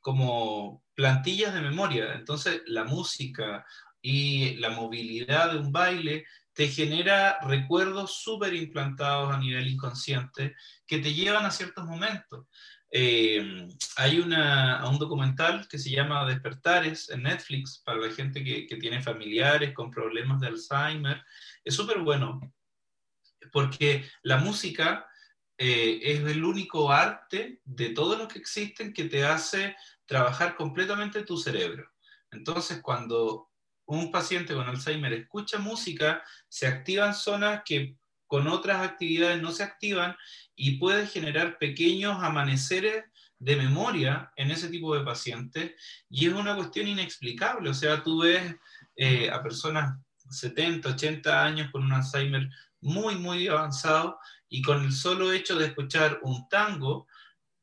como 0.00 0.84
plantillas 0.94 1.54
de 1.54 1.60
memoria. 1.60 2.14
Entonces, 2.14 2.62
la 2.66 2.82
música 2.82 3.64
y 4.02 4.56
la 4.56 4.70
movilidad 4.70 5.52
de 5.52 5.58
un 5.58 5.72
baile 5.72 6.26
te 6.52 6.68
genera 6.68 7.38
recuerdos 7.40 8.22
súper 8.22 8.52
implantados 8.54 9.32
a 9.32 9.38
nivel 9.38 9.68
inconsciente 9.68 10.54
que 10.86 10.98
te 10.98 11.14
llevan 11.14 11.46
a 11.46 11.50
ciertos 11.50 11.86
momentos. 11.86 12.46
Eh, 12.90 13.68
hay 13.96 14.18
una, 14.18 14.86
un 14.86 14.98
documental 14.98 15.66
que 15.66 15.78
se 15.78 15.90
llama 15.90 16.26
Despertares 16.26 17.08
en 17.08 17.22
Netflix 17.22 17.80
para 17.82 17.98
la 17.98 18.12
gente 18.12 18.44
que, 18.44 18.66
que 18.66 18.76
tiene 18.76 19.00
familiares 19.00 19.72
con 19.72 19.90
problemas 19.90 20.40
de 20.40 20.48
Alzheimer. 20.48 21.24
Es 21.64 21.74
súper 21.74 22.00
bueno 22.00 22.52
porque 23.50 24.04
la 24.22 24.36
música 24.36 25.06
eh, 25.56 26.00
es 26.02 26.20
el 26.20 26.44
único 26.44 26.90
arte 26.90 27.60
de 27.64 27.90
todos 27.90 28.18
los 28.18 28.28
que 28.28 28.38
existen 28.38 28.92
que 28.92 29.04
te 29.04 29.24
hace 29.24 29.76
trabajar 30.06 30.56
completamente 30.56 31.22
tu 31.22 31.36
cerebro. 31.36 31.88
Entonces, 32.30 32.80
cuando 32.82 33.51
un 33.98 34.10
paciente 34.10 34.54
con 34.54 34.68
Alzheimer 34.68 35.12
escucha 35.12 35.58
música, 35.58 36.22
se 36.48 36.66
activan 36.66 37.14
zonas 37.14 37.62
que 37.64 37.96
con 38.26 38.48
otras 38.48 38.80
actividades 38.80 39.42
no 39.42 39.52
se 39.52 39.62
activan 39.62 40.16
y 40.56 40.78
puede 40.78 41.06
generar 41.06 41.58
pequeños 41.58 42.22
amaneceres 42.22 43.04
de 43.38 43.56
memoria 43.56 44.32
en 44.36 44.50
ese 44.50 44.68
tipo 44.68 44.94
de 44.96 45.04
pacientes 45.04 45.72
y 46.08 46.26
es 46.26 46.32
una 46.32 46.56
cuestión 46.56 46.88
inexplicable. 46.88 47.68
O 47.68 47.74
sea, 47.74 48.02
tú 48.02 48.22
ves 48.22 48.54
eh, 48.96 49.28
a 49.30 49.42
personas 49.42 49.98
70, 50.30 50.88
80 50.88 51.44
años 51.44 51.70
con 51.70 51.84
un 51.84 51.92
Alzheimer 51.92 52.48
muy, 52.80 53.16
muy 53.16 53.46
avanzado 53.48 54.18
y 54.48 54.62
con 54.62 54.84
el 54.84 54.92
solo 54.92 55.32
hecho 55.32 55.58
de 55.58 55.66
escuchar 55.66 56.20
un 56.22 56.48
tango, 56.48 57.06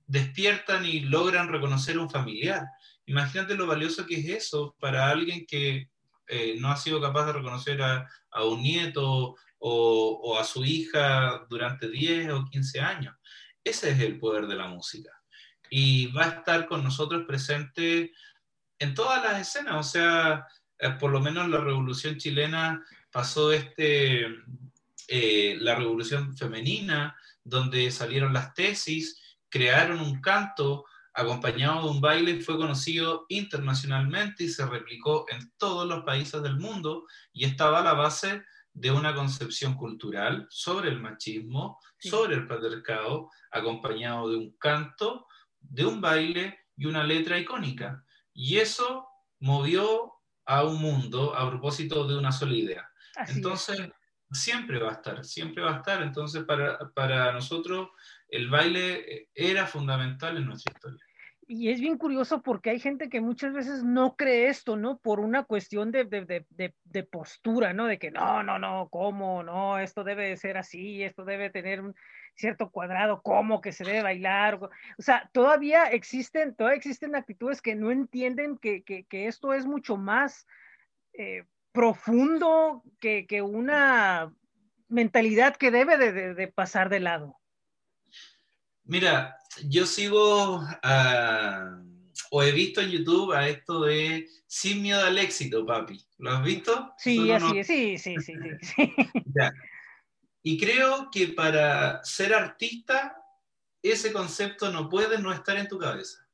despiertan 0.06 0.86
y 0.86 1.00
logran 1.00 1.48
reconocer 1.48 1.98
un 1.98 2.10
familiar. 2.10 2.68
Imagínate 3.06 3.56
lo 3.56 3.66
valioso 3.66 4.06
que 4.06 4.20
es 4.20 4.26
eso 4.26 4.76
para 4.80 5.10
alguien 5.10 5.48
que 5.48 5.90
eh, 6.30 6.56
no 6.60 6.70
ha 6.70 6.78
sido 6.78 7.02
capaz 7.02 7.26
de 7.26 7.34
reconocer 7.34 7.82
a, 7.82 8.08
a 8.32 8.44
un 8.44 8.62
nieto 8.62 9.36
o, 9.58 10.22
o, 10.24 10.40
a 10.40 10.44
su 10.44 10.64
hija 10.64 11.46
durante 11.50 11.90
10 11.90 12.30
o 12.30 12.46
15 12.46 12.80
años. 12.80 13.16
Ese 13.64 13.92
es 13.92 14.00
el 14.00 14.20
poder 14.20 14.48
de 14.48 14.56
la 14.56 14.68
música. 14.68 15.12
Y 15.70 16.08
va 16.08 16.26
a 16.26 16.30
estar 16.30 16.68
con 16.68 16.84
nosotros 16.84 17.26
presente 17.28 18.14
en 18.78 18.94
todas 18.94 19.24
las 19.24 19.42
escenas. 19.42 19.76
O 19.76 19.84
sea, 19.84 20.46
eh, 20.78 20.92
por 20.92 21.12
lo 21.12 21.20
menos 21.20 21.50
la 21.50 21.60
revolución 21.60 22.18
chilena 22.18 22.84
pasó 23.12 23.52
este, 23.52 24.28
eh, 25.08 25.58
la 25.60 25.76
revolución 25.76 26.38
femenina, 26.38 27.18
donde 27.44 27.90
salieron 27.90 28.34
las 28.34 28.54
tesis, 28.54 29.20
crearon 29.50 30.00
un 30.00 30.22
canto 30.22 30.86
acompañado 31.20 31.84
de 31.84 31.90
un 31.90 32.02
baile, 32.02 32.42
fue 32.42 32.58
conocido 32.58 33.26
internacionalmente 33.30 34.44
y 34.44 34.50
se 34.50 34.66
replicó 34.66 35.26
en 35.30 35.52
todos 35.58 35.88
los 35.88 36.04
países 36.04 36.42
del 36.42 36.58
mundo 36.58 37.06
y 37.34 37.46
estaba 37.46 37.80
a 37.80 37.84
la 37.84 37.94
base 37.94 38.44
de 38.74 38.92
una 38.92 39.14
concepción 39.14 39.76
cultural 39.76 40.48
sobre 40.50 40.90
el 40.90 41.00
machismo, 41.00 41.80
sí. 41.98 42.10
sobre 42.10 42.36
el 42.36 42.48
patriarcado, 42.48 43.30
acompañado 43.52 44.30
de 44.30 44.38
un 44.38 44.58
canto, 44.58 45.28
de 45.60 45.86
un 45.86 46.00
baile 46.00 46.60
y 46.78 46.86
una 46.86 47.04
letra 47.04 47.38
icónica. 47.38 48.04
Y 48.34 48.58
eso 48.58 49.08
movió 49.40 50.14
a 50.46 50.64
un 50.64 50.82
mundo 50.82 51.36
a 51.36 51.50
propósito 51.50 52.08
de 52.08 52.18
una 52.18 52.32
sola 52.32 52.54
idea. 52.54 52.90
Así 53.16 53.34
Entonces, 53.34 53.80
es 53.80 53.90
siempre 54.32 54.80
va 54.80 54.90
a 54.90 54.94
estar, 54.94 55.26
siempre 55.26 55.64
va 55.64 55.74
a 55.74 55.78
estar. 55.78 56.02
Entonces, 56.02 56.44
para, 56.44 56.78
para 56.94 57.32
nosotros, 57.32 57.90
el 58.28 58.50
baile 58.50 59.30
era 59.34 59.66
fundamental 59.66 60.38
en 60.38 60.46
nuestra 60.46 60.74
historia. 60.74 61.06
Y 61.52 61.72
es 61.72 61.82
bien 61.82 61.98
curioso 61.98 62.44
porque 62.44 62.70
hay 62.70 62.80
gente 62.80 63.10
que 63.10 63.22
muchas 63.22 63.54
veces 63.54 63.84
no 63.84 64.16
cree 64.16 64.50
esto, 64.50 64.78
¿no? 64.78 65.00
Por 65.00 65.20
una 65.20 65.46
cuestión 65.46 65.92
de, 65.92 66.06
de, 66.06 66.46
de, 66.48 66.76
de, 66.84 67.04
postura, 67.04 67.74
¿no? 67.74 67.88
De 67.88 67.98
que 67.98 68.12
no, 68.12 68.44
no, 68.44 68.60
no, 68.60 68.88
¿cómo? 68.92 69.42
No, 69.42 69.80
esto 69.80 70.04
debe 70.04 70.38
ser 70.38 70.58
así, 70.58 71.02
esto 71.02 71.26
debe 71.26 71.50
tener 71.50 71.82
un 71.82 71.96
cierto 72.36 72.70
cuadrado, 72.70 73.24
¿cómo 73.24 73.62
que 73.62 73.72
se 73.72 73.84
debe 73.84 74.04
bailar? 74.04 74.60
O 74.62 75.02
sea, 75.02 75.28
todavía 75.34 75.86
existen, 75.86 76.54
todavía 76.54 76.78
existen 76.78 77.16
actitudes 77.16 77.64
que 77.64 77.74
no 77.74 77.90
entienden 77.90 78.60
que, 78.60 78.84
que, 78.84 79.06
esto 79.26 79.52
es 79.56 79.66
mucho 79.66 79.98
más 79.98 80.46
eh, 81.14 81.46
profundo 81.72 82.84
que, 83.00 83.26
que, 83.26 83.42
una 83.42 84.32
mentalidad 84.88 85.56
que 85.56 85.72
debe 85.72 85.98
de, 85.98 86.14
de, 86.14 86.36
de, 86.36 86.48
pasar 86.48 86.90
de 86.90 87.00
lado. 87.00 87.39
Mira, 88.90 89.38
yo 89.68 89.86
sigo 89.86 90.62
uh, 90.62 91.90
o 92.32 92.44
he 92.44 92.52
visto 92.52 92.82
en 92.82 92.90
YouTube 92.90 93.34
a 93.34 93.48
esto 93.48 93.82
de 93.82 94.28
sin 94.48 94.82
miedo 94.82 95.06
al 95.06 95.20
éxito, 95.20 95.64
papi. 95.64 96.04
¿Lo 96.18 96.32
has 96.32 96.44
visto? 96.44 96.92
Sí, 96.98 97.32
así 97.32 97.46
no... 97.46 97.54
es, 97.54 97.68
sí, 97.68 97.98
sí, 98.00 98.16
sí. 98.20 98.34
sí, 98.34 98.60
sí. 98.76 98.94
Y 100.42 100.60
creo 100.60 101.10
que 101.12 101.28
para 101.28 102.04
ser 102.04 102.34
artista, 102.34 103.16
ese 103.84 104.12
concepto 104.12 104.72
no 104.72 104.90
puede 104.90 105.20
no 105.20 105.32
estar 105.32 105.56
en 105.58 105.68
tu 105.68 105.78
cabeza. 105.78 106.28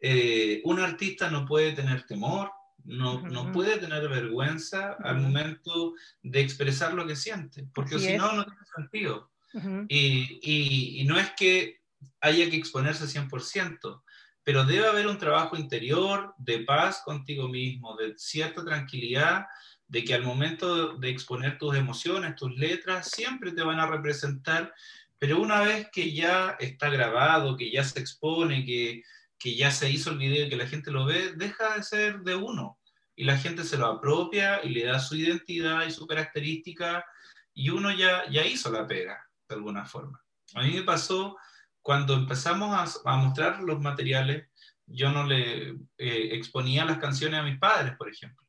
Eh, 0.00 0.62
un 0.64 0.80
artista 0.80 1.30
no 1.30 1.46
puede 1.46 1.74
tener 1.74 2.02
temor, 2.06 2.50
no, 2.84 3.14
uh 3.14 3.22
-huh. 3.22 3.30
no 3.30 3.52
puede 3.52 3.78
tener 3.78 4.08
vergüenza 4.08 4.96
uh 4.98 5.02
-huh. 5.02 5.08
al 5.10 5.20
momento 5.20 5.94
de 6.22 6.40
expresar 6.40 6.92
lo 6.92 7.06
que 7.06 7.14
siente, 7.14 7.68
porque 7.72 8.00
si 8.00 8.16
no, 8.16 8.32
no 8.32 8.44
tiene 8.44 8.66
sentido. 8.74 9.30
Uh 9.52 9.60
-huh. 9.60 9.86
y, 9.88 10.40
y, 10.42 11.00
y, 11.00 11.04
no 11.04 11.16
es 11.16 11.30
que 11.36 11.83
haya 12.24 12.50
que 12.50 12.56
exponerse 12.56 13.06
100%, 13.06 14.02
pero 14.42 14.64
debe 14.64 14.86
haber 14.86 15.06
un 15.06 15.18
trabajo 15.18 15.56
interior 15.56 16.34
de 16.38 16.60
paz 16.60 17.02
contigo 17.04 17.48
mismo, 17.48 17.96
de 17.96 18.14
cierta 18.16 18.64
tranquilidad, 18.64 19.46
de 19.86 20.04
que 20.04 20.14
al 20.14 20.22
momento 20.22 20.96
de 20.96 21.10
exponer 21.10 21.58
tus 21.58 21.76
emociones, 21.76 22.36
tus 22.36 22.54
letras, 22.56 23.10
siempre 23.10 23.52
te 23.52 23.62
van 23.62 23.80
a 23.80 23.86
representar, 23.86 24.74
pero 25.18 25.40
una 25.40 25.60
vez 25.60 25.88
que 25.92 26.12
ya 26.12 26.56
está 26.58 26.88
grabado, 26.88 27.56
que 27.56 27.70
ya 27.70 27.84
se 27.84 28.00
expone, 28.00 28.64
que 28.64 29.02
que 29.44 29.54
ya 29.54 29.70
se 29.70 29.90
hizo 29.90 30.10
el 30.10 30.16
video 30.16 30.48
que 30.48 30.56
la 30.56 30.66
gente 30.66 30.90
lo 30.90 31.04
ve, 31.04 31.34
deja 31.36 31.76
de 31.76 31.82
ser 31.82 32.20
de 32.20 32.34
uno. 32.34 32.78
Y 33.14 33.24
la 33.24 33.36
gente 33.36 33.62
se 33.62 33.76
lo 33.76 33.86
apropia 33.86 34.64
y 34.64 34.70
le 34.70 34.86
da 34.86 34.98
su 34.98 35.16
identidad 35.16 35.86
y 35.86 35.90
su 35.90 36.06
característica 36.06 37.04
y 37.52 37.68
uno 37.68 37.92
ya, 37.92 38.26
ya 38.30 38.46
hizo 38.46 38.72
la 38.72 38.86
pega, 38.86 39.22
de 39.46 39.54
alguna 39.54 39.84
forma. 39.84 40.24
A 40.54 40.62
mí 40.62 40.70
me 40.72 40.82
pasó 40.82 41.36
cuando 41.84 42.14
empezamos 42.14 42.74
a, 42.74 43.10
a 43.12 43.16
mostrar 43.18 43.62
los 43.62 43.78
materiales, 43.78 44.48
yo 44.86 45.10
no 45.10 45.24
le 45.24 45.72
eh, 45.98 46.28
exponía 46.32 46.86
las 46.86 46.96
canciones 46.96 47.38
a 47.38 47.42
mis 47.42 47.58
padres, 47.58 47.94
por 47.98 48.08
ejemplo. 48.08 48.42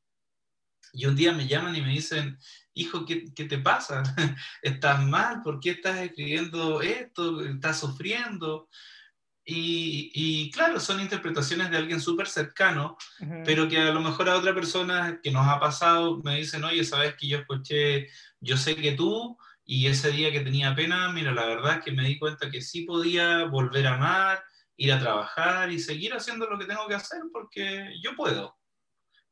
Y 0.93 1.05
un 1.05 1.17
día 1.17 1.33
me 1.33 1.45
llaman 1.45 1.75
y 1.75 1.81
me 1.81 1.89
dicen, 1.89 2.39
hijo, 2.73 3.05
¿qué, 3.05 3.25
qué 3.35 3.43
te 3.43 3.57
pasa? 3.57 4.03
¿Estás 4.61 5.05
mal? 5.05 5.41
¿Por 5.41 5.59
qué 5.59 5.71
estás 5.71 5.97
escribiendo 5.99 6.81
esto? 6.81 7.43
¿Estás 7.43 7.77
sufriendo? 7.77 8.69
Y, 9.43 10.11
y, 10.13 10.49
claro, 10.51 10.79
son 10.79 11.01
interpretaciones 11.01 11.69
de 11.69 11.77
alguien 11.77 11.99
súper 11.99 12.27
cercano, 12.27 12.97
uh 13.19 13.25
-huh. 13.25 13.43
pero 13.45 13.67
que 13.67 13.77
a 13.79 13.91
lo 13.91 13.99
mejor 13.99 14.29
a 14.29 14.37
otra 14.37 14.55
persona 14.55 15.19
que 15.21 15.29
nos 15.29 15.45
ha 15.45 15.59
pasado 15.59 16.21
me 16.23 16.37
dicen, 16.37 16.63
oye, 16.63 16.85
sabes 16.85 17.15
que 17.15 17.27
yo 17.27 17.39
escuché, 17.39 18.07
yo 18.39 18.55
sé 18.55 18.77
que 18.77 18.93
tú, 18.93 19.37
y 19.65 19.87
ese 19.87 20.11
día 20.11 20.31
que 20.31 20.41
tenía 20.41 20.75
pena, 20.75 21.11
mira, 21.11 21.31
la 21.31 21.45
verdad 21.45 21.77
es 21.77 21.83
que 21.83 21.91
me 21.91 22.07
di 22.07 22.19
cuenta 22.19 22.51
que 22.51 22.61
sí 22.61 22.81
podía 22.81 23.45
volver 23.45 23.87
a 23.87 23.95
amar, 23.95 24.43
ir 24.77 24.93
a 24.93 24.99
trabajar 24.99 25.71
y 25.71 25.79
seguir 25.79 26.13
haciendo 26.13 26.47
lo 26.47 26.59
que 26.59 26.65
tengo 26.65 26.87
que 26.87 26.95
hacer 26.95 27.19
porque 27.33 27.93
yo 28.03 28.15
puedo. 28.15 28.55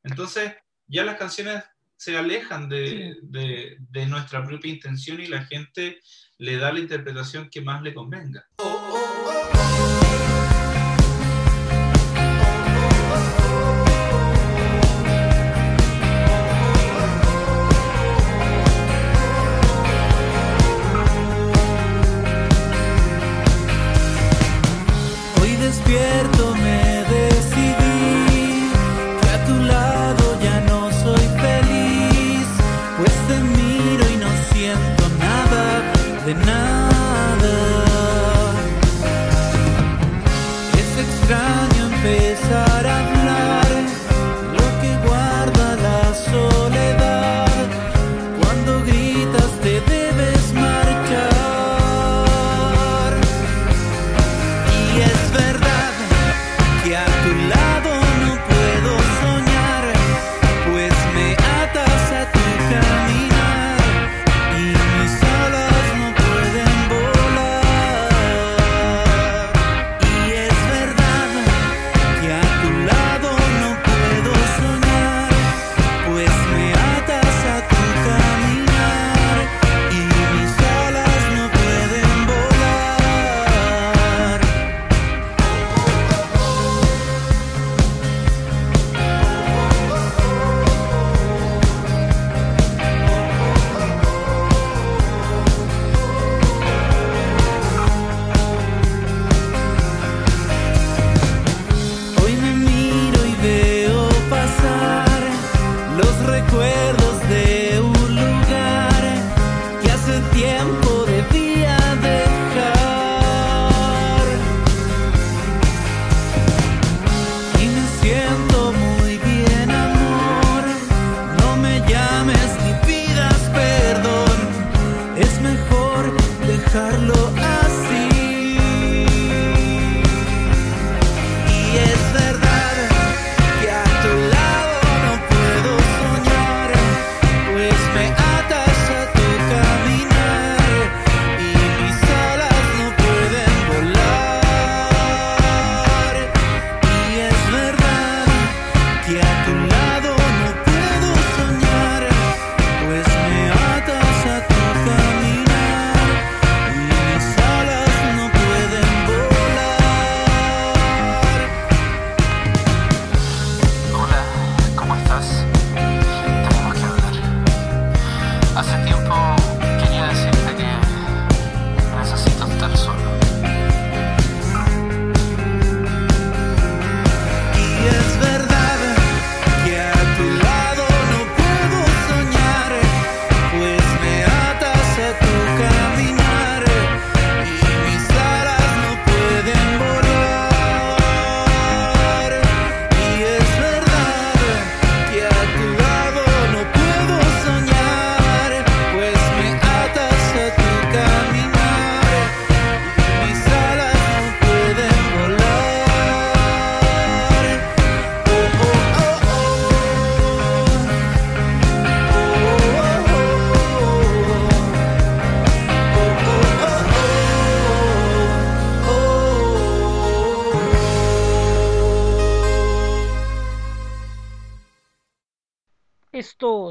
Entonces, 0.02 0.54
ya 0.86 1.04
las 1.04 1.16
canciones 1.16 1.62
se 1.96 2.18
alejan 2.18 2.68
de, 2.68 3.14
sí. 3.14 3.20
de, 3.22 3.76
de 3.78 4.06
nuestra 4.06 4.44
propia 4.44 4.72
intención 4.72 5.20
y 5.20 5.26
la 5.26 5.44
gente 5.44 6.00
le 6.38 6.56
da 6.56 6.72
la 6.72 6.80
interpretación 6.80 7.48
que 7.48 7.60
más 7.60 7.82
le 7.82 7.94
convenga. 7.94 8.44
Oh, 8.56 8.64
oh, 8.64 8.98
oh. 8.98 9.03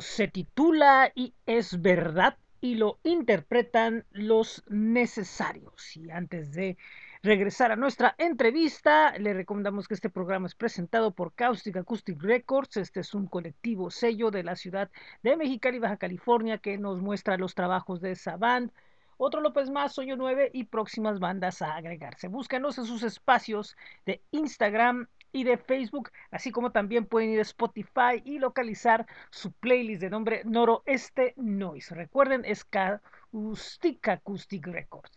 Se 0.04 0.28
titula 0.28 1.12
y 1.16 1.34
es 1.46 1.82
verdad 1.82 2.38
y 2.62 2.76
lo 2.76 3.00
interpretan 3.04 4.06
los 4.12 4.64
necesarios. 4.68 5.98
Y 5.98 6.10
antes 6.12 6.54
de 6.54 6.78
regresar 7.22 7.72
a 7.72 7.76
nuestra 7.76 8.16
entrevista, 8.18 9.18
le 9.18 9.34
recomendamos 9.34 9.88
que 9.88 9.94
este 9.94 10.10
programa 10.10 10.48
es 10.48 10.56
presentado 10.56 11.12
por 11.12 11.34
Caustic 11.34 11.78
Acoustic 11.78 12.22
Records. 12.22 12.78
Este 12.78 13.00
es 13.00 13.14
un 13.14 13.28
colectivo 13.28 13.90
sello 13.90 14.30
de 14.30 14.44
la 14.44 14.56
ciudad 14.56 14.92
de 15.24 15.36
Mexicali, 15.36 15.80
Baja 15.80 15.98
California, 15.98 16.58
que 16.58 16.78
nos 16.78 17.02
muestra 17.02 17.38
los 17.38 17.56
trabajos 17.56 18.02
de 18.02 18.12
esa 18.12 18.38
band. 18.38 18.72
Otro 19.18 19.42
López 19.42 19.70
Más, 19.70 19.98
Hoyo 19.98 20.16
9 20.18 20.52
y 20.54 20.66
próximas 20.66 21.20
bandas 21.20 21.62
a 21.62 21.76
agregarse. 21.76 22.28
Búscanos 22.28 22.78
en 22.78 22.86
sus 22.86 23.04
espacios 23.04 23.78
de 24.06 24.22
Instagram 24.32 25.08
y 25.34 25.44
de 25.44 25.58
Facebook, 25.58 26.12
así 26.32 26.52
como 26.52 26.72
también 26.72 27.06
pueden 27.06 27.32
ir 27.32 27.40
a 27.40 27.42
Spotify 27.42 28.22
y 28.24 28.40
localizar 28.40 29.06
su 29.32 29.52
playlist 29.52 30.02
de 30.02 30.10
nombre 30.10 30.44
Noroeste 30.46 31.34
Noise. 31.36 31.96
Recuerden, 31.96 32.46
es 32.46 32.64
Caustic 32.64 34.08
Acoustic 34.08 34.68
Records. 34.68 35.12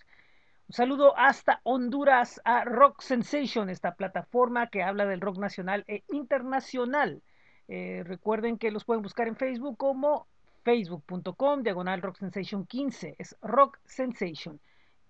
Un 0.69 0.73
saludo 0.73 1.17
hasta 1.17 1.61
Honduras 1.63 2.41
a 2.45 2.65
Rock 2.65 3.03
Sensation, 3.03 3.71
esta 3.71 3.95
plataforma 3.95 4.67
que 4.67 4.83
habla 4.83 5.07
del 5.07 5.21
rock 5.21 5.39
nacional 5.39 5.85
e 5.87 6.03
internacional. 6.09 7.23
Eh, 7.69 8.03
recuerden 8.05 8.59
que 8.59 8.73
los 8.73 8.85
pueden 8.85 9.03
buscar 9.03 9.29
en 9.29 9.37
Facebook 9.37 9.77
como 9.77 10.27
facebook.com 10.65 11.63
diagonal 11.63 12.03
rock 12.03 12.17
sensation 12.19 12.67
15 12.67 13.15
es 13.19 13.37
rock 13.41 13.79
sensation 13.85 14.59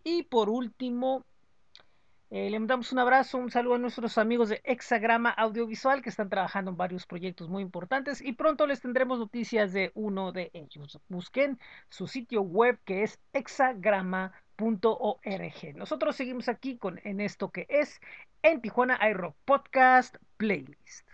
y 0.05 0.25
por 0.25 0.51
último 0.51 1.25
eh, 2.31 2.51
le 2.51 2.59
mandamos 2.59 2.93
un 2.93 2.99
abrazo, 2.99 3.39
un 3.39 3.53
saludo 3.53 3.75
a 3.75 3.79
nuestros 3.79 4.19
amigos 4.19 4.49
de 4.49 4.61
Hexagrama 4.65 5.31
Audiovisual 5.31 6.03
que 6.03 6.09
están 6.09 6.29
trabajando 6.29 6.73
en 6.73 6.77
varios 6.77 7.07
proyectos 7.07 7.49
muy 7.49 7.63
importantes 7.63 8.21
y 8.21 8.33
pronto 8.33 8.67
les 8.67 8.81
tendremos 8.81 9.21
noticias 9.21 9.73
de 9.73 9.93
uno 9.95 10.33
de 10.33 10.51
ellos. 10.53 10.99
Busquen 11.09 11.61
su 11.89 12.09
sitio 12.09 12.43
web 12.43 12.81
que 12.85 13.05
es 13.05 13.21
hexagrama.org. 13.33 15.77
Nosotros 15.77 16.17
seguimos 16.17 16.49
aquí 16.49 16.79
con 16.79 17.01
en 17.05 17.21
esto 17.21 17.53
que 17.53 17.67
es 17.69 18.01
en 18.43 18.61
Tijuana 18.61 18.99
iRock 19.09 19.37
Podcast 19.45 20.17
Playlist. 20.37 21.07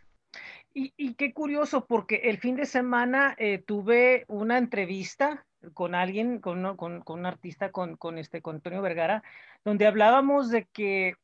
Y, 0.74 1.14
qué 1.14 1.34
curioso, 1.34 1.86
porque 1.86 2.22
el 2.24 2.38
fin 2.38 2.56
de 2.56 2.64
semana 2.64 3.34
eh, 3.38 3.58
tuve 3.58 4.24
una 4.28 4.56
entrevista 4.56 5.44
con 5.74 5.94
alguien, 5.94 6.40
con, 6.40 6.76
con, 6.76 7.00
con 7.02 7.20
un 7.20 7.26
artista, 7.26 7.70
con, 7.70 7.96
con, 7.96 8.18
este, 8.18 8.42
con 8.42 8.56
Antonio 8.56 8.82
Vergara, 8.82 9.22
donde 9.64 9.86
hablábamos 9.86 10.50
de 10.50 10.64
que 10.66 11.14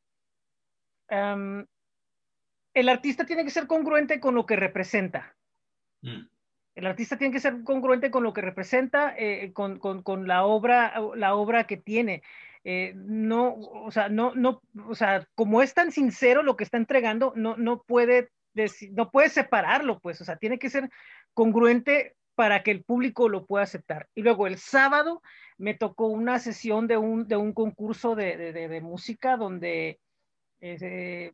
um, 1.09 1.65
el 2.73 2.89
artista 2.89 3.25
tiene 3.25 3.43
que 3.43 3.49
ser 3.49 3.67
congruente 3.67 4.19
con 4.19 4.35
lo 4.35 4.45
que 4.45 4.55
representa. 4.55 5.35
Mm. 6.01 6.27
El 6.75 6.87
artista 6.87 7.17
tiene 7.17 7.33
que 7.33 7.41
ser 7.41 7.63
congruente 7.63 8.09
con 8.09 8.23
lo 8.23 8.33
que 8.33 8.41
representa, 8.41 9.13
eh, 9.17 9.51
con, 9.53 9.79
con, 9.79 10.01
con, 10.01 10.27
la 10.27 10.45
obra, 10.45 10.93
la 11.15 11.35
obra 11.35 11.65
que 11.65 11.77
tiene. 11.77 12.23
Eh, 12.63 12.93
no, 12.95 13.55
o 13.55 13.91
sea, 13.91 14.09
no, 14.09 14.33
no, 14.35 14.61
o 14.87 14.95
sea, 14.95 15.27
como 15.35 15.61
es 15.61 15.73
tan 15.73 15.91
sincero 15.91 16.43
lo 16.43 16.55
que 16.55 16.63
está 16.63 16.77
entregando, 16.77 17.33
no, 17.35 17.57
no 17.57 17.83
puede 17.83 18.29
no 18.91 19.11
puede 19.11 19.29
separarlo, 19.29 19.99
pues, 19.99 20.19
o 20.21 20.25
sea, 20.25 20.37
tiene 20.37 20.59
que 20.59 20.69
ser 20.69 20.89
congruente 21.33 22.15
para 22.39 22.63
que 22.63 22.71
el 22.71 22.85
público 22.85 23.27
lo 23.27 23.45
pueda 23.45 23.65
aceptar. 23.65 24.07
Y 24.15 24.21
luego 24.21 24.47
el 24.47 24.57
sábado 24.59 25.21
me 25.57 25.73
tocó 25.73 26.07
una 26.07 26.39
sesión 26.39 26.87
de 26.87 26.95
un, 26.95 27.27
de 27.27 27.35
un 27.35 27.51
concurso 27.51 28.15
de, 28.15 28.37
de, 28.37 28.69
de 28.69 28.79
música 28.79 29.35
donde 29.35 29.99
eh, 30.61 31.33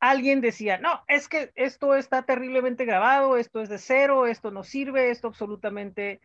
alguien 0.00 0.40
decía, 0.40 0.78
no, 0.78 1.04
es 1.06 1.28
que 1.28 1.52
esto 1.54 1.94
está 1.94 2.24
terriblemente 2.24 2.84
grabado, 2.84 3.36
esto 3.36 3.60
es 3.60 3.68
de 3.68 3.78
cero, 3.78 4.26
esto 4.26 4.50
no 4.50 4.64
sirve, 4.64 5.12
esto 5.12 5.28
absolutamente 5.28 6.20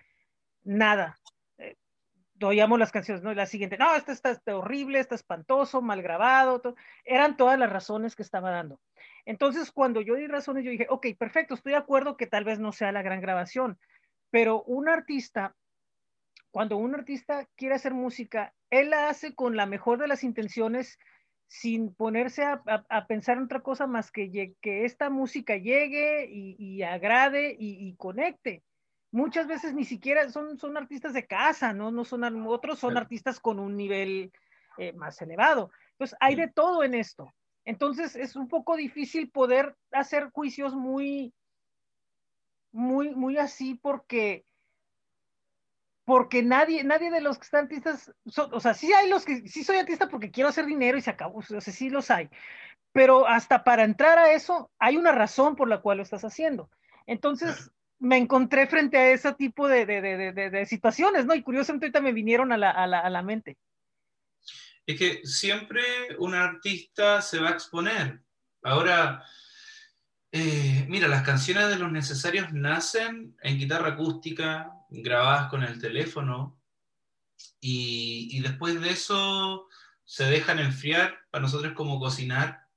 nada. 0.63 1.19
Eh, 1.59 1.75
oíamos 2.41 2.79
las 2.79 2.91
canciones, 2.91 3.21
¿no? 3.21 3.31
Y 3.31 3.35
la 3.35 3.45
siguiente, 3.45 3.77
no, 3.77 3.95
esto 3.95 4.11
está, 4.11 4.41
horrible, 4.57 4.97
está 4.97 5.13
espantoso, 5.13 5.83
mal 5.83 6.01
grabado, 6.01 6.63
eran 7.03 7.37
todas 7.37 7.59
las 7.59 7.71
razones 7.71 8.15
que 8.15 8.23
estaba 8.23 8.49
dando. 8.49 8.79
Entonces, 9.25 9.71
cuando 9.71 10.01
yo 10.01 10.15
di 10.15 10.25
razones, 10.25 10.63
yo 10.63 10.71
dije, 10.71 10.87
ok, 10.89 11.07
perfecto, 11.15 11.53
estoy 11.53 11.73
de 11.73 11.77
acuerdo 11.77 12.17
que 12.17 12.25
tal 12.25 12.43
vez 12.43 12.57
no 12.57 12.71
sea 12.71 12.91
la 12.91 13.03
gran 13.03 13.21
grabación, 13.21 13.77
pero 14.35 14.63
un 14.63 14.89
artista, 14.89 15.55
cuando 16.51 16.75
un 16.75 16.93
artista 16.93 17.47
quiere 17.55 17.75
hacer 17.75 17.93
música, 17.93 18.53
él 18.69 18.89
la 18.89 19.07
hace 19.07 19.33
con 19.33 19.55
la 19.55 19.65
mejor 19.65 19.97
de 19.97 20.09
las 20.09 20.25
intenciones, 20.25 20.99
sin 21.47 21.95
ponerse 21.95 22.43
a, 22.43 22.61
a, 22.67 22.83
a 22.89 23.07
pensar 23.07 23.37
en 23.37 23.45
otra 23.45 23.61
cosa 23.61 23.87
más 23.87 24.11
que 24.11 24.53
que 24.59 24.83
esta 24.83 25.09
música 25.09 25.55
llegue 25.55 26.27
y, 26.29 26.57
y 26.59 26.83
agrade 26.83 27.55
y, 27.57 27.87
y, 27.87 27.95
conecte. 27.95 28.61
Muchas 29.09 29.47
veces 29.47 29.73
ni 29.73 29.85
siquiera 29.85 30.29
son, 30.29 30.57
son 30.57 30.75
artistas 30.75 31.13
de 31.13 31.25
casa, 31.25 31.71
¿no? 31.71 31.89
no 31.91 32.03
son, 32.03 32.45
otros 32.45 32.79
son 32.79 32.97
artistas 32.97 33.39
con 33.39 33.57
un 33.57 33.77
nivel 33.77 34.33
eh, 34.77 34.91
más 34.91 35.21
elevado. 35.21 35.71
Entonces, 35.91 36.17
hay 36.19 36.35
de 36.35 36.49
todo 36.49 36.83
en 36.83 36.93
esto. 36.93 37.33
Entonces 37.63 38.17
es 38.17 38.35
un 38.35 38.49
poco 38.49 38.75
difícil 38.75 39.31
poder 39.31 39.77
hacer 39.93 40.29
juicios 40.31 40.75
muy, 40.75 41.33
muy, 42.75 43.09
muy 43.15 43.37
así 43.37 43.75
porque, 43.75 44.45
porque 46.03 46.43
nadie, 46.43 46.83
nadie 46.83 47.09
de 47.09 47.21
los 47.21 47.37
que 47.37 47.45
están 47.45 47.63
artistas, 47.65 48.13
o 48.35 48.59
sea, 48.59 48.73
sí 48.73 48.93
hay 48.93 49.09
los 49.09 49.25
que, 49.25 49.47
sí 49.47 49.63
soy 49.63 49.77
artista 49.77 50.09
porque 50.09 50.31
quiero 50.31 50.49
hacer 50.49 50.65
dinero 50.65 50.97
y 50.97 51.01
se 51.01 51.09
acabó, 51.09 51.39
o 51.39 51.41
sea, 51.43 51.61
sí 51.61 51.89
los 51.89 52.11
hay, 52.11 52.29
pero 52.91 53.27
hasta 53.27 53.63
para 53.63 53.83
entrar 53.83 54.17
a 54.17 54.31
eso 54.31 54.71
hay 54.79 54.97
una 54.97 55.11
razón 55.11 55.55
por 55.55 55.67
la 55.67 55.81
cual 55.81 55.97
lo 55.97 56.03
estás 56.03 56.23
haciendo. 56.23 56.69
Entonces 57.07 57.71
me 57.99 58.17
encontré 58.17 58.67
frente 58.67 58.97
a 58.97 59.11
ese 59.11 59.33
tipo 59.33 59.67
de, 59.67 59.85
de, 59.85 60.01
de, 60.01 60.49
de 60.49 60.65
situaciones, 60.65 61.25
¿no? 61.25 61.33
Y 61.33 61.43
curiosamente 61.43 61.85
ahorita 61.85 62.01
me 62.01 62.13
vinieron 62.13 62.51
a 62.51 62.57
la, 62.57 62.71
a 62.71 62.87
la, 62.87 62.99
a 62.99 63.09
la 63.09 63.21
mente 63.21 63.57
es 64.85 64.99
que 64.99 65.25
siempre 65.25 65.81
un 66.19 66.35
artista 66.35 67.21
se 67.21 67.39
va 67.39 67.49
a 67.49 67.53
exponer. 67.53 68.21
Ahora, 68.63 69.23
eh, 70.37 70.85
mira, 70.89 71.07
las 71.07 71.23
canciones 71.23 71.69
de 71.69 71.79
los 71.79 71.89
necesarios 71.93 72.51
nacen 72.51 73.37
en 73.41 73.57
guitarra 73.57 73.91
acústica, 73.91 74.69
grabadas 74.89 75.49
con 75.49 75.63
el 75.63 75.79
teléfono, 75.79 76.59
y, 77.61 78.41
después 78.41 78.81
de 78.81 78.89
eso 78.89 79.69
se 80.03 80.25
dejan 80.25 80.59
enfriar, 80.59 81.15
para 81.31 81.43
nosotros 81.43 81.71
como 81.71 82.01
cocinar, 82.01 82.67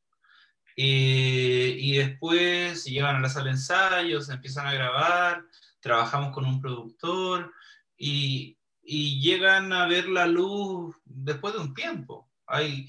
eh, 0.76 1.74
y 1.76 1.96
después 1.96 2.80
se 2.84 2.90
llevan 2.92 3.16
a 3.16 3.20
la 3.20 3.28
sala 3.28 3.46
de 3.46 3.50
ensayos, 3.50 4.26
se 4.26 4.34
empiezan 4.34 4.68
a 4.68 4.74
grabar, 4.74 5.44
trabajamos 5.80 6.32
con 6.32 6.46
un 6.46 6.60
productor, 6.60 7.52
y, 7.96 8.56
y 8.84 9.20
llegan 9.20 9.72
a 9.72 9.88
ver 9.88 10.08
la 10.08 10.28
luz 10.28 10.94
después 11.04 11.54
de 11.54 11.60
un 11.60 11.74
tiempo. 11.74 12.30
Hay, 12.46 12.88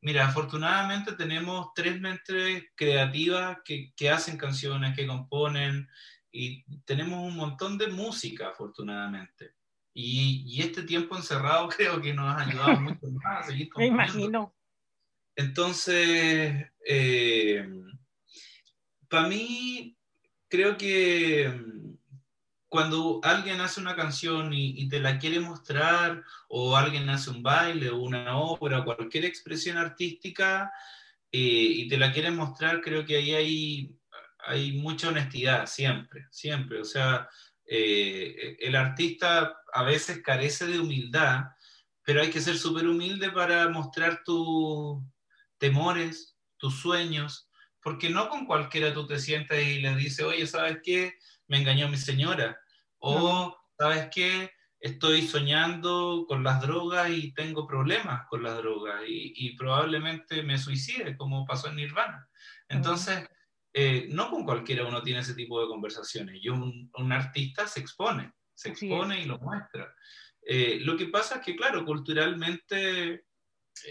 mira, 0.00 0.26
afortunadamente 0.26 1.12
tenemos 1.12 1.68
tres 1.74 2.00
mentes 2.00 2.64
creativas 2.74 3.58
que, 3.64 3.92
que 3.96 4.10
hacen 4.10 4.36
canciones, 4.36 4.94
que 4.96 5.06
componen, 5.06 5.88
y 6.30 6.64
tenemos 6.84 7.20
un 7.20 7.36
montón 7.36 7.78
de 7.78 7.88
música, 7.88 8.48
afortunadamente. 8.48 9.54
Y, 9.94 10.44
y, 10.46 10.60
este 10.60 10.82
tiempo 10.82 11.16
encerrado 11.16 11.68
creo 11.76 12.00
que 12.00 12.12
nos 12.12 12.26
ha 12.26 12.42
ayudado 12.42 12.80
mucho 12.80 13.06
más 13.08 13.44
a 13.44 13.48
seguir 13.48 13.70
Me 13.76 13.86
imagino. 13.86 14.54
Entonces, 15.34 16.66
eh, 16.86 17.68
para 19.08 19.28
mí, 19.28 19.96
creo 20.48 20.76
que 20.76 21.60
cuando 22.68 23.20
alguien 23.22 23.60
hace 23.60 23.80
una 23.80 23.94
canción 23.94 24.52
y, 24.52 24.88
te 24.88 25.00
la 25.00 25.18
quiere 25.18 25.40
mostrar, 25.40 26.22
o 26.48 26.76
alguien 26.76 27.08
hace 27.08 27.30
un 27.30 27.42
baile, 27.42 27.90
o 27.90 27.98
una 27.98 28.38
obra, 28.38 28.84
cualquier 28.84 29.24
expresión 29.24 29.76
artística, 29.76 30.72
eh, 31.30 31.38
y 31.38 31.88
te 31.88 31.96
la 31.98 32.12
quiere 32.12 32.30
mostrar, 32.30 32.80
creo 32.80 33.04
que 33.04 33.16
ahí 33.16 33.34
hay, 34.48 34.72
mucha 34.74 35.08
honestidad, 35.08 35.66
siempre, 35.66 36.26
siempre. 36.30 36.80
O 36.80 36.84
sea, 36.84 37.28
eh, 37.64 38.56
el 38.60 38.76
artista 38.76 39.56
a 39.72 39.82
veces 39.82 40.22
carece 40.22 40.66
de 40.66 40.80
humildad, 40.80 41.44
pero 42.02 42.22
hay 42.22 42.30
que 42.30 42.40
ser 42.40 42.56
súper 42.56 42.86
humilde 42.86 43.30
para 43.30 43.68
mostrar 43.68 44.22
tus 44.24 45.02
temores, 45.58 46.36
tus 46.56 46.78
sueños, 46.80 47.48
porque 47.80 48.10
no 48.10 48.28
con 48.28 48.46
cualquiera 48.46 48.92
tú 48.92 49.06
te 49.06 49.18
sientas 49.18 49.58
y 49.60 49.80
le 49.80 49.94
dices, 49.96 50.24
oye, 50.24 50.46
¿sabes 50.46 50.78
qué? 50.82 51.14
Me 51.48 51.58
engañó 51.58 51.88
mi 51.88 51.96
señora. 51.96 52.58
O, 52.98 53.56
¿sabes 53.78 54.08
qué? 54.12 54.50
Estoy 54.80 55.22
soñando 55.22 56.24
con 56.28 56.44
las 56.44 56.60
drogas 56.60 57.10
y 57.10 57.32
tengo 57.32 57.66
problemas 57.66 58.26
con 58.28 58.42
las 58.42 58.56
drogas 58.56 59.02
y, 59.06 59.32
y 59.34 59.56
probablemente 59.56 60.42
me 60.42 60.58
suicide, 60.58 61.16
como 61.16 61.46
pasó 61.46 61.68
en 61.68 61.76
Nirvana. 61.76 62.28
Entonces, 62.68 63.28
eh, 63.72 64.08
no 64.10 64.30
con 64.30 64.44
cualquiera 64.44 64.86
uno 64.86 65.02
tiene 65.02 65.20
ese 65.20 65.34
tipo 65.34 65.60
de 65.60 65.68
conversaciones. 65.68 66.38
Y 66.42 66.48
un, 66.48 66.90
un 66.94 67.12
artista 67.12 67.66
se 67.66 67.80
expone, 67.80 68.32
se 68.54 68.70
expone 68.70 69.20
y 69.20 69.26
lo 69.26 69.38
muestra. 69.38 69.94
Eh, 70.40 70.78
lo 70.80 70.96
que 70.96 71.06
pasa 71.08 71.36
es 71.36 71.40
que, 71.42 71.56
claro, 71.56 71.84
culturalmente 71.84 73.26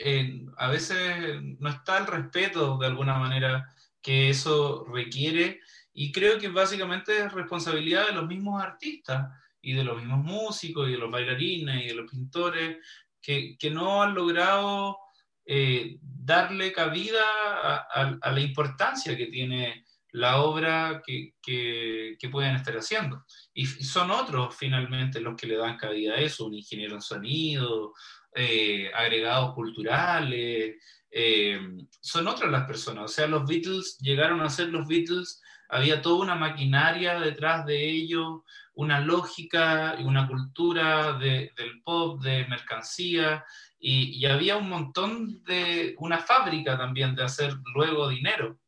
eh, 0.03 0.45
a 0.58 0.70
veces 0.70 1.39
no 1.60 1.70
está 1.70 1.99
el 1.99 2.08
respeto 2.08 2.78
de 2.78 2.88
alguna 2.88 3.20
manera 3.20 3.70
que 4.01 4.30
eso 4.30 4.86
requiere 4.86 5.60
y 5.95 6.11
creo 6.11 6.37
que 6.37 6.49
básicamente 6.49 7.17
es 7.17 7.31
responsabilidad 7.31 8.07
de 8.07 8.13
los 8.13 8.27
mismos 8.27 8.61
artistas 8.61 9.31
y 9.61 9.73
de 9.73 9.83
los 9.83 9.97
mismos 9.97 10.23
músicos 10.23 10.87
y 10.87 10.91
de 10.91 10.97
los 10.97 11.09
bailarines 11.09 11.83
y 11.83 11.87
de 11.87 11.95
los 11.95 12.11
pintores 12.11 12.77
que, 13.21 13.57
que 13.57 13.71
no 13.71 14.03
han 14.03 14.13
logrado 14.13 14.97
eh, 15.45 15.97
darle 16.01 16.73
cabida 16.73 17.23
a, 17.63 17.87
a, 17.93 18.17
a, 18.21 18.31
la 18.31 18.39
importancia 18.41 19.15
que 19.15 19.27
tiene 19.27 19.85
la 20.11 20.41
obra 20.41 21.01
que, 21.05 21.33
que, 21.41 22.17
que, 22.19 22.29
pueden 22.29 22.55
estar 22.55 22.75
haciendo. 22.75 23.25
Y 23.53 23.65
son 23.65 24.11
otros 24.11 24.55
finalmente 24.55 25.21
los 25.21 25.35
que 25.35 25.47
le 25.47 25.55
dan 25.55 25.77
cabida 25.77 26.15
a 26.15 26.19
eso, 26.19 26.45
un 26.45 26.55
ingeniero 26.55 26.95
en 26.95 27.01
sonido, 27.01 27.93
eh, 28.33 28.91
agregados 28.93 29.53
culturales, 29.53 30.75
eh, 31.09 31.59
son 32.01 32.27
otras 32.27 32.51
las 32.51 32.65
personas. 32.65 33.05
O 33.05 33.07
sea, 33.07 33.27
los 33.27 33.45
Beatles 33.47 33.97
llegaron 33.99 34.41
a 34.41 34.49
ser 34.49 34.67
los 34.69 34.87
Beatles 34.87 35.41
había 35.70 36.01
toda 36.01 36.24
una 36.24 36.36
maquinaria 36.36 37.20
detrás 37.20 37.66
de 37.66 37.89
ello, 37.89 38.43
una 38.74 38.99
lógica 38.99 39.95
y 39.99 40.03
una 40.03 40.28
cultura 40.28 41.13
de, 41.13 41.51
del 41.55 41.82
pop, 41.84 42.22
de 42.22 42.45
mercancía, 42.47 43.43
y, 43.80 44.18
y, 44.18 44.26
había 44.26 44.57
un 44.57 44.70
montón 44.70 45.43
de, 45.43 45.95
una 45.99 46.18
fábrica 46.18 46.78
también 46.78 47.16
de 47.16 47.24
hacer 47.24 47.53
luego 47.74 48.09
dinero. 48.09 48.59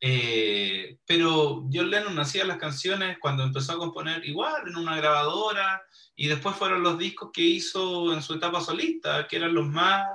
Eh, 0.00 0.98
pero 1.06 1.68
John 1.72 1.90
Lennon 1.90 2.18
hacía 2.18 2.44
las 2.44 2.56
canciones 2.56 3.18
cuando 3.20 3.44
empezó 3.44 3.72
a 3.72 3.78
componer 3.78 4.24
igual 4.24 4.66
en 4.66 4.76
una 4.76 4.96
grabadora 4.96 5.82
y 6.16 6.26
después 6.26 6.56
fueron 6.56 6.82
los 6.82 6.98
discos 6.98 7.30
que 7.32 7.42
hizo 7.42 8.12
en 8.12 8.22
su 8.22 8.34
etapa 8.34 8.60
solista, 8.60 9.28
que 9.28 9.36
eran 9.36 9.54
los 9.54 9.66
más, 9.66 10.08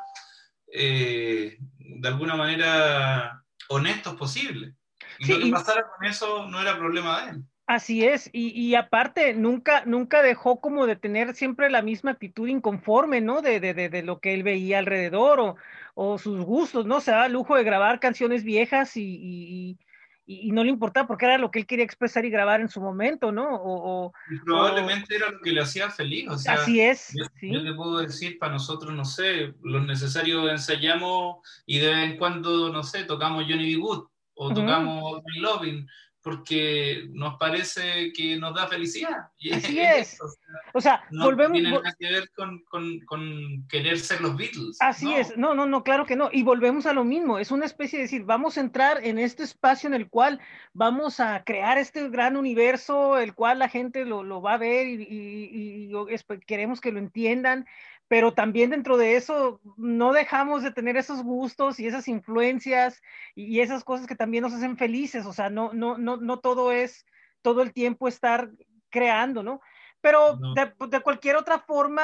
eh, 0.71 1.57
de 1.77 2.07
alguna 2.07 2.35
manera, 2.35 3.43
honestos 3.69 4.15
posibles. 4.15 4.73
Y 5.17 5.25
Sí, 5.25 5.33
lo 5.33 5.39
que 5.39 5.47
y- 5.47 5.51
pasara 5.51 5.87
con 5.89 6.05
eso 6.05 6.47
no 6.47 6.61
era 6.61 6.77
problema 6.77 7.25
de 7.25 7.31
él. 7.31 7.43
Así 7.67 8.05
es, 8.05 8.29
y, 8.31 8.49
y 8.51 8.75
aparte, 8.75 9.33
nunca, 9.33 9.85
nunca 9.85 10.21
dejó 10.21 10.61
como 10.61 10.85
de 10.85 10.95
tener 10.95 11.33
siempre 11.33 11.71
la 11.71 11.81
misma 11.81 12.11
actitud 12.11 12.47
inconforme, 12.47 13.21
¿no? 13.21 13.41
De, 13.41 13.59
de, 13.59 13.73
de, 13.73 13.89
de 13.89 14.03
lo 14.03 14.19
que 14.19 14.35
él 14.35 14.43
veía 14.43 14.77
alrededor 14.77 15.39
o, 15.39 15.55
o 15.95 16.19
sus 16.19 16.41
gustos, 16.45 16.85
¿no? 16.85 17.01
Se 17.01 17.09
daba 17.09 17.27
lujo 17.27 17.55
de 17.55 17.63
grabar 17.63 17.99
canciones 17.99 18.43
viejas 18.43 18.95
y, 18.97 19.01
y, 19.03 19.79
y- 20.27 20.51
no 20.51 20.63
le 20.63 20.69
importaba 20.69 21.07
porque 21.07 21.25
era 21.25 21.39
lo 21.39 21.49
que 21.49 21.57
él 21.59 21.65
quería 21.65 21.85
expresar 21.85 22.23
y 22.25 22.29
grabar 22.29 22.61
en 22.61 22.69
su 22.69 22.81
momento, 22.81 23.31
¿no? 23.31 23.55
O, 23.55 24.05
o- 24.07 24.13
probablemente 24.43 25.15
era 25.15 25.29
lo 25.31 25.39
que 25.41 25.51
le 25.51 25.61
hacía 25.61 25.89
feliz. 25.91 26.27
O 26.29 26.37
sea, 26.37 26.53
así 26.53 26.79
es, 26.81 27.17
Yo, 27.17 27.25
sí. 27.39 27.61
yo 27.61 27.63
te 27.63 27.73
puedo 27.73 27.99
decir, 27.99 28.37
para 28.39 28.53
nosotros, 28.53 28.93
no 28.93 29.05
sé, 29.05 29.53
lo 29.63 29.79
necesario 29.81 30.49
ensayamos 30.49 31.37
y 31.65 31.79
de 31.79 31.87
vez 31.89 31.97
en 32.11 32.17
cuando, 32.17 32.69
no 32.71 32.83
sé, 32.83 33.03
tocamos 33.05 33.43
Johnny 33.47 33.75
B. 33.75 33.81
Good 33.81 34.07
o 34.35 34.53
tocamos 34.53 35.21
Loving 35.39 35.87
porque 36.21 37.05
nos 37.11 37.35
parece 37.37 38.11
que 38.11 38.35
nos 38.37 38.55
da 38.55 38.65
felicidad. 38.67 39.27
Así 39.53 39.79
es. 39.79 40.19
o 40.19 40.27
sea, 40.27 40.59
O 40.73 40.81
sea, 40.81 41.03
no 41.11 41.25
volvemos, 41.25 41.53
tiene 41.53 41.69
vol- 41.69 41.83
nada 41.83 41.95
que 41.99 42.09
ver 42.11 42.31
con, 42.35 42.63
con- 42.63 42.99
con 43.01 43.67
querer 43.69 43.99
ser 43.99 44.21
los 44.21 44.35
Beatles. 44.35 44.77
Así 44.79 45.05
no. 45.05 45.17
es, 45.17 45.37
no, 45.37 45.53
no, 45.53 45.67
no, 45.67 45.83
claro 45.83 46.07
que 46.07 46.15
no. 46.15 46.29
Y 46.31 46.41
volvemos 46.41 46.87
a 46.87 46.93
lo 46.93 47.03
mismo, 47.03 47.37
es 47.37 47.51
una 47.51 47.67
especie 47.67 47.99
de 47.99 48.03
decir, 48.05 48.23
vamos 48.23 48.57
a 48.57 48.61
entrar 48.61 49.05
en 49.05 49.19
este 49.19 49.43
espacio 49.43 49.85
en 49.85 49.93
el 49.93 50.09
cual 50.09 50.39
vamos 50.73 51.19
a 51.19 51.43
crear 51.43 51.77
este 51.77 52.09
gran 52.09 52.37
universo, 52.37 53.19
el 53.19 53.35
cual 53.35 53.59
la 53.59 53.69
gente 53.69 54.03
lo, 54.03 54.23
lo 54.23 54.41
va 54.41 54.53
a 54.53 54.57
ver 54.57 54.87
y, 54.87 55.03
y- 55.03 55.89
y- 55.91 55.91
y 55.93 56.39
queremos 56.47 56.81
que 56.81 56.91
lo 56.91 56.97
entiendan, 56.97 57.67
pero 58.07 58.33
también 58.33 58.69
dentro 58.69 58.97
de 58.97 59.15
eso 59.15 59.59
no 59.77 60.13
dejamos 60.13 60.63
de 60.63 60.71
tener 60.71 60.95
esos 60.97 61.23
gustos 61.23 61.79
y 61.79 61.87
esas 61.87 62.07
influencias 62.07 63.01
y, 63.33 63.59
esas 63.61 63.83
cosas 63.83 64.05
que 64.05 64.15
también 64.15 64.43
nos 64.43 64.53
hacen 64.53 64.77
felices, 64.77 65.25
o 65.25 65.33
sea, 65.33 65.49
no, 65.49 65.73
no, 65.73 65.97
no, 65.97 66.17
no 66.17 66.39
todo 66.39 66.71
es 66.71 67.05
todo 67.41 67.61
el 67.61 67.73
tiempo 67.73 68.07
estar 68.07 68.51
creando, 68.89 69.43
¿no? 69.43 69.61
Pero 70.01 70.37
No. 70.37 70.53
de, 70.53 70.71
de 70.87 70.99
cualquier 70.99 71.35
otra 71.35 71.59
forma, 71.59 72.03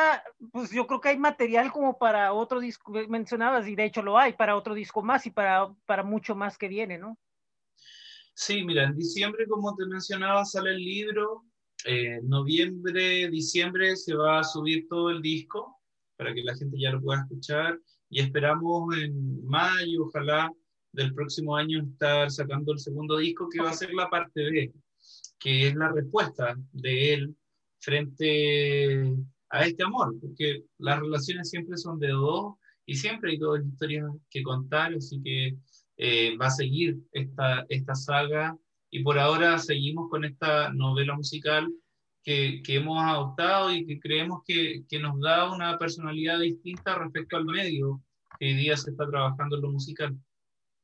pues 0.51 0.71
yo 0.71 0.87
creo 0.87 1.01
que 1.01 1.09
hay 1.09 1.17
material 1.17 1.71
como 1.71 1.99
para 1.99 2.33
otro 2.33 2.59
disco, 2.59 2.91
mencionabas, 3.07 3.67
y 3.67 3.75
de 3.75 3.85
hecho 3.85 4.01
lo 4.01 4.17
hay, 4.17 4.33
para 4.33 4.55
otro 4.55 4.73
disco 4.73 5.03
más 5.03 5.25
y 5.27 5.31
para, 5.31 5.71
para 5.85 6.01
mucho 6.01 6.35
más 6.35 6.57
que 6.57 6.67
viene, 6.67 6.97
¿no? 6.97 7.17
Sí, 8.33 8.63
mira, 8.63 8.85
en 8.85 8.95
diciembre, 8.95 9.45
como 9.47 9.75
te 9.75 9.85
mencionaba, 9.85 10.45
sale 10.45 10.71
el 10.71 10.77
libro. 10.77 11.45
Eh, 11.85 12.19
noviembre, 12.23 13.29
diciembre 13.29 13.95
se 13.95 14.15
va 14.15 14.39
a 14.39 14.43
subir 14.43 14.87
todo 14.87 15.09
el 15.09 15.21
disco 15.21 15.80
para 16.22 16.36
que 16.36 16.43
la 16.43 16.55
gente 16.55 16.78
ya 16.80 16.91
lo 16.91 17.01
pueda 17.01 17.22
escuchar. 17.22 17.80
Y 18.07 18.19
esperamos 18.19 18.95
en 18.95 19.43
mayo, 19.43 20.03
ojalá, 20.05 20.53
del 20.91 21.15
próximo 21.15 21.55
año 21.55 21.82
estar 21.82 22.30
sacando 22.30 22.74
el 22.74 22.78
segundo 22.78 23.17
disco, 23.17 23.49
que 23.49 23.59
va 23.59 23.72
a 23.72 23.74
ser 23.74 23.91
la 23.95 24.07
parte 24.07 24.43
B, 24.43 24.72
que 25.39 25.69
es 25.69 25.76
la 25.76 25.91
respuesta 25.91 26.55
de 26.74 27.13
él 27.13 27.36
frente 27.80 29.15
a 29.49 29.65
este 29.65 29.84
amor, 29.84 30.15
porque 30.22 30.63
las 30.78 30.99
relaciones 30.99 31.49
siempre 31.49 31.76
son 31.76 31.97
de 31.97 32.09
dos 32.09 32.53
y 32.86 32.97
siempre 32.97 33.32
hay 33.32 33.38
dos 33.38 33.59
historias 33.65 34.05
que 34.30 34.43
contar, 34.43 34.93
así 34.93 35.19
que 35.24 35.57
eh, 35.97 36.38
va 36.38 36.47
a 36.47 36.51
seguir 36.51 36.99
esta, 37.13 37.65
esta 37.67 37.95
saga 37.95 38.55
y 38.91 39.01
por 39.01 39.17
ahora 39.17 39.57
seguimos 39.57 40.07
con 40.11 40.24
esta 40.24 40.72
novela 40.72 41.15
musical 41.15 41.67
que, 42.24 42.61
que 42.63 42.76
hemos 42.76 43.01
adoptado 43.01 43.74
y 43.74 43.86
que 43.86 43.99
creemos 43.99 44.41
que, 44.45 44.84
que, 44.88 44.99
nos 44.99 45.19
da 45.19 45.51
una 45.51 45.78
personalidad 45.78 46.39
distinta 46.39 46.95
respecto 46.95 47.38
al 47.38 47.45
medio 47.45 48.01
que 48.39 48.47
hoy 48.47 48.53
día 48.55 48.78
se 48.78 48.91
está 48.91 49.09
trabajando 49.09 49.55
en 49.55 49.61
lo 49.61 49.72
musical. 49.72 50.17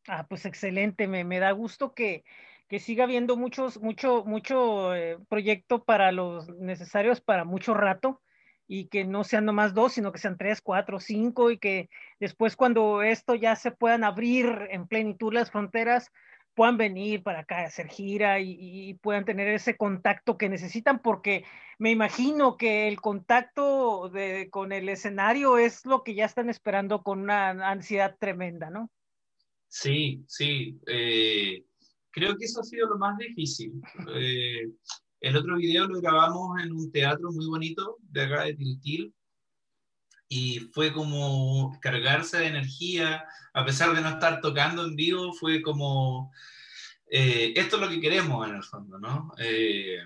Ah, 0.08 0.26
pues 0.28 0.46
excelente, 0.46 1.08
me, 1.08 1.24
me 1.24 1.40
da 1.40 1.52
gusto 1.52 1.94
que, 1.94 2.24
que 2.68 2.80
siga 2.80 3.04
habiendo 3.04 3.38
muchos, 3.38 3.80
mucho, 3.82 4.24
mucho 4.26 4.96
eh, 4.96 5.18
proyecto 5.30 5.84
para 5.84 6.12
los 6.12 6.50
necesarios 6.50 7.22
para 7.22 7.46
mucho 7.46 7.74
rato 7.74 8.22
y 8.68 8.88
que 8.88 9.06
no 9.06 9.24
sean 9.24 9.46
nomás 9.46 9.74
dos, 9.74 9.94
sino 9.94 10.12
que 10.12 10.20
sean 10.20 10.38
tres, 10.38 10.62
cuatro, 10.62 11.00
cinco 11.00 11.52
y 11.52 11.58
que 11.58 11.90
después 12.20 12.56
cuando 12.56 13.02
esto 13.02 13.36
ya 13.36 13.56
se 13.56 13.72
puedan 13.72 14.04
abrir 14.04 14.68
en 14.72 14.88
plenitud 14.88 15.34
las 15.34 15.52
fronteras, 15.52 16.12
puedan 16.58 16.76
venir 16.76 17.22
para 17.22 17.42
acá 17.42 17.60
a 17.60 17.66
hacer 17.66 17.88
gira 17.88 18.40
y, 18.40 18.58
y, 18.60 18.94
puedan 18.96 19.26
tener 19.26 19.48
ese 19.48 19.78
contacto 19.78 20.40
que 20.40 20.50
necesitan, 20.50 21.04
porque 21.04 21.46
me 21.78 21.92
imagino 21.92 22.58
que 22.58 22.88
el 22.88 23.00
contacto 23.00 24.10
de, 24.10 24.50
con 24.50 24.72
el 24.72 24.90
escenario 24.90 25.60
es 25.60 25.86
lo 25.86 26.04
que 26.04 26.16
ya 26.16 26.26
están 26.26 26.50
esperando 26.50 27.04
con 27.04 27.20
una 27.20 27.52
ansiedad 27.70 28.18
tremenda, 28.20 28.72
¿no? 28.72 28.90
Sí, 29.68 30.26
sí. 30.28 30.80
Eh, 30.88 31.64
creo 32.10 32.36
que 32.36 32.46
eso 32.46 32.62
ha 32.62 32.64
sido 32.64 32.90
lo 32.90 32.98
más 32.98 33.20
difícil. 33.20 33.74
Eh, 34.16 34.68
el 35.22 35.38
otro 35.38 35.58
video 35.58 35.88
lo 35.88 36.02
grabamos 36.02 36.60
en 36.64 36.72
un 36.72 36.92
teatro 36.92 37.32
muy 37.34 37.46
bonito 37.46 37.98
de 38.02 38.24
acá 38.24 38.46
de 38.46 38.56
Tiltil 38.56 39.14
y 40.30 40.60
fue 40.74 40.92
como 40.92 41.78
cargarse 41.82 42.40
de 42.40 42.48
energía, 42.48 43.26
a 43.54 43.66
pesar 43.66 43.96
de 43.96 44.02
no 44.02 44.10
estar 44.10 44.42
tocando 44.42 44.86
en 44.86 44.96
vivo, 44.96 45.34
fue 45.34 45.62
como, 45.62 46.32
eh, 47.10 47.54
esto 47.56 47.78
es 47.78 47.82
lo 47.82 47.90
que 47.90 48.02
queremos 48.02 48.48
en 48.48 48.56
el 48.56 48.64
fondo, 48.64 49.00
¿no? 49.00 49.32
Eh, 49.38 50.00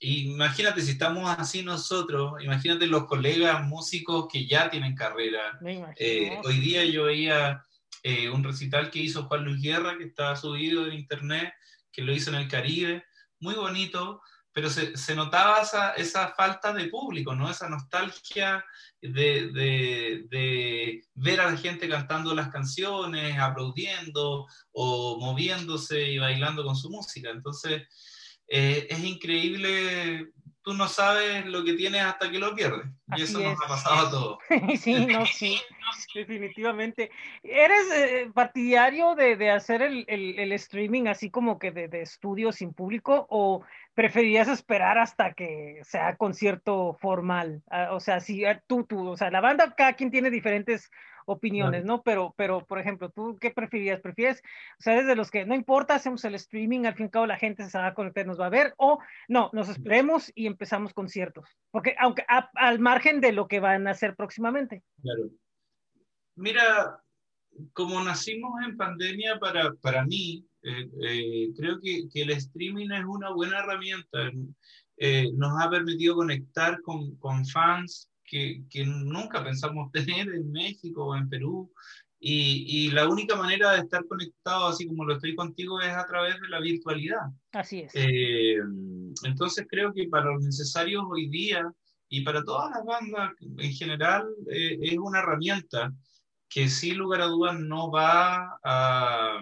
imagínate 0.00 0.82
si 0.82 0.92
estamos 0.92 1.34
así 1.38 1.62
nosotros, 1.62 2.42
imagínate 2.42 2.86
los 2.86 3.06
colegas 3.06 3.64
músicos 3.64 4.28
que 4.30 4.46
ya 4.46 4.70
tienen 4.70 4.94
carrera. 4.94 5.58
Eh, 5.98 6.38
hoy 6.44 6.58
día 6.60 6.84
yo 6.84 7.04
veía 7.04 7.64
eh, 8.02 8.28
un 8.28 8.44
recital 8.44 8.90
que 8.90 9.00
hizo 9.00 9.24
Juan 9.24 9.44
Luis 9.44 9.62
Guerra, 9.62 9.96
que 9.98 10.04
está 10.04 10.36
subido 10.36 10.86
en 10.86 10.94
internet, 10.94 11.52
que 11.90 12.02
lo 12.02 12.12
hizo 12.12 12.30
en 12.30 12.36
el 12.36 12.48
Caribe, 12.48 13.04
muy 13.40 13.54
bonito, 13.54 14.20
pero 14.56 14.70
se, 14.70 15.14
notaba 15.14 15.60
esa, 15.60 15.90
esa, 15.96 16.28
falta 16.28 16.72
de 16.72 16.88
público, 16.88 17.34
¿no? 17.34 17.50
Esa 17.50 17.68
nostalgia 17.68 18.64
de, 19.02 19.50
de, 19.52 20.24
de, 20.30 21.02
ver 21.12 21.42
a 21.42 21.50
la 21.50 21.58
gente 21.58 21.86
cantando 21.90 22.34
las 22.34 22.48
canciones, 22.48 23.38
aplaudiendo 23.38 24.46
o 24.72 25.20
moviéndose 25.20 26.10
y 26.10 26.16
bailando 26.16 26.64
con 26.64 26.74
su 26.74 26.88
música. 26.88 27.28
Entonces, 27.28 27.82
eh, 28.48 28.86
es 28.88 29.04
increíble, 29.04 30.32
tú 30.66 30.74
no 30.74 30.88
sabes 30.88 31.46
lo 31.46 31.62
que 31.62 31.74
tienes 31.74 32.02
hasta 32.02 32.28
que 32.28 32.40
lo 32.40 32.52
pierdes. 32.52 32.88
Y 33.16 33.22
eso 33.22 33.38
es. 33.38 33.44
nos 33.46 33.64
ha 33.64 33.68
pasado 33.68 34.06
a 34.08 34.10
todos. 34.10 34.38
sí, 34.80 35.06
no, 35.06 35.24
sí, 35.24 35.60
definitivamente. 36.12 37.12
¿Eres 37.44 37.88
eh, 37.94 38.30
partidario 38.34 39.14
de, 39.14 39.36
de 39.36 39.52
hacer 39.52 39.80
el, 39.80 40.04
el, 40.08 40.36
el, 40.40 40.50
streaming 40.50 41.06
así 41.06 41.30
como 41.30 41.60
que 41.60 41.70
de, 41.70 41.86
de 41.86 42.02
estudio 42.02 42.50
sin 42.50 42.74
público 42.74 43.28
o 43.30 43.62
preferirías 43.94 44.48
esperar 44.48 44.98
hasta 44.98 45.34
que 45.34 45.82
sea 45.84 46.16
concierto 46.16 46.96
formal? 47.00 47.62
Uh, 47.70 47.94
o 47.94 48.00
sea, 48.00 48.18
si 48.18 48.44
uh, 48.44 48.58
tú, 48.66 48.82
tú, 48.82 49.10
o 49.10 49.16
sea, 49.16 49.30
la 49.30 49.40
banda, 49.40 49.72
cada 49.76 49.92
quien 49.92 50.10
tiene 50.10 50.30
diferentes 50.30 50.90
opiniones, 51.26 51.84
¿no? 51.84 52.02
Pero, 52.02 52.34
pero, 52.36 52.64
por 52.64 52.78
ejemplo, 52.78 53.10
¿tú 53.10 53.36
qué 53.40 53.50
preferirías? 53.50 54.00
¿Prefieres, 54.00 54.42
o 54.78 54.82
sea, 54.82 54.94
desde 54.94 55.16
los 55.16 55.30
que 55.30 55.44
no 55.44 55.54
importa, 55.54 55.94
hacemos 55.94 56.24
el 56.24 56.34
streaming, 56.36 56.86
al 56.86 56.94
fin 56.94 57.04
y 57.04 57.08
al 57.08 57.10
cabo 57.10 57.26
la 57.26 57.38
gente 57.38 57.68
se 57.68 57.78
va 57.78 57.88
a 57.88 57.94
conectar, 57.94 58.26
nos 58.26 58.40
va 58.40 58.46
a 58.46 58.50
ver, 58.50 58.74
o 58.78 58.98
no, 59.28 59.50
nos 59.52 59.68
esperemos 59.68 60.32
y 60.34 60.46
empezamos 60.46 60.94
conciertos? 60.94 61.48
Porque, 61.70 61.94
aunque 61.98 62.24
a, 62.28 62.50
al 62.54 62.78
margen 62.78 63.20
de 63.20 63.32
lo 63.32 63.48
que 63.48 63.60
van 63.60 63.86
a 63.86 63.90
hacer 63.90 64.16
próximamente. 64.16 64.82
Claro. 65.02 65.30
Mira, 66.36 67.02
como 67.72 68.02
nacimos 68.02 68.52
en 68.64 68.76
pandemia, 68.76 69.38
para, 69.38 69.74
para 69.74 70.04
mí, 70.04 70.46
eh, 70.62 70.90
eh, 71.02 71.52
creo 71.56 71.80
que, 71.80 72.08
que, 72.12 72.22
el 72.22 72.30
streaming 72.30 72.90
es 72.90 73.04
una 73.04 73.30
buena 73.32 73.58
herramienta. 73.60 74.30
Eh, 74.98 75.30
nos 75.34 75.52
ha 75.60 75.70
permitido 75.70 76.16
conectar 76.16 76.80
con, 76.82 77.16
con 77.16 77.44
fans 77.46 78.10
que, 78.26 78.62
que, 78.70 78.84
nunca 78.84 79.42
pensamos 79.42 79.90
tener 79.92 80.28
en 80.28 80.50
México 80.50 81.06
o 81.06 81.16
en 81.16 81.28
Perú. 81.28 81.72
Y, 82.18 82.64
y, 82.66 82.90
la 82.90 83.08
única 83.08 83.36
manera 83.36 83.72
de 83.72 83.80
estar 83.80 84.04
conectado, 84.06 84.66
así 84.66 84.86
como 84.86 85.04
lo 85.04 85.14
estoy 85.14 85.36
contigo, 85.36 85.80
es 85.80 85.92
a 85.92 86.06
través 86.06 86.40
de 86.40 86.48
la 86.48 86.60
virtualidad. 86.60 87.26
Así 87.52 87.80
es. 87.80 87.92
Eh, 87.94 88.56
entonces 89.24 89.66
creo 89.68 89.92
que 89.92 90.08
para 90.08 90.32
los 90.32 90.42
necesarios 90.42 91.04
hoy 91.08 91.28
día 91.28 91.70
y 92.08 92.22
para 92.22 92.42
todas 92.42 92.70
las 92.70 92.84
bandas 92.84 93.32
en 93.40 93.72
general 93.72 94.26
eh, 94.50 94.78
es 94.80 94.98
una 94.98 95.18
herramienta 95.20 95.92
que 96.48 96.68
sin 96.68 96.98
lugar 96.98 97.20
a 97.20 97.26
dudas 97.26 97.58
no 97.58 97.90
va 97.90 98.58
a, 98.64 99.40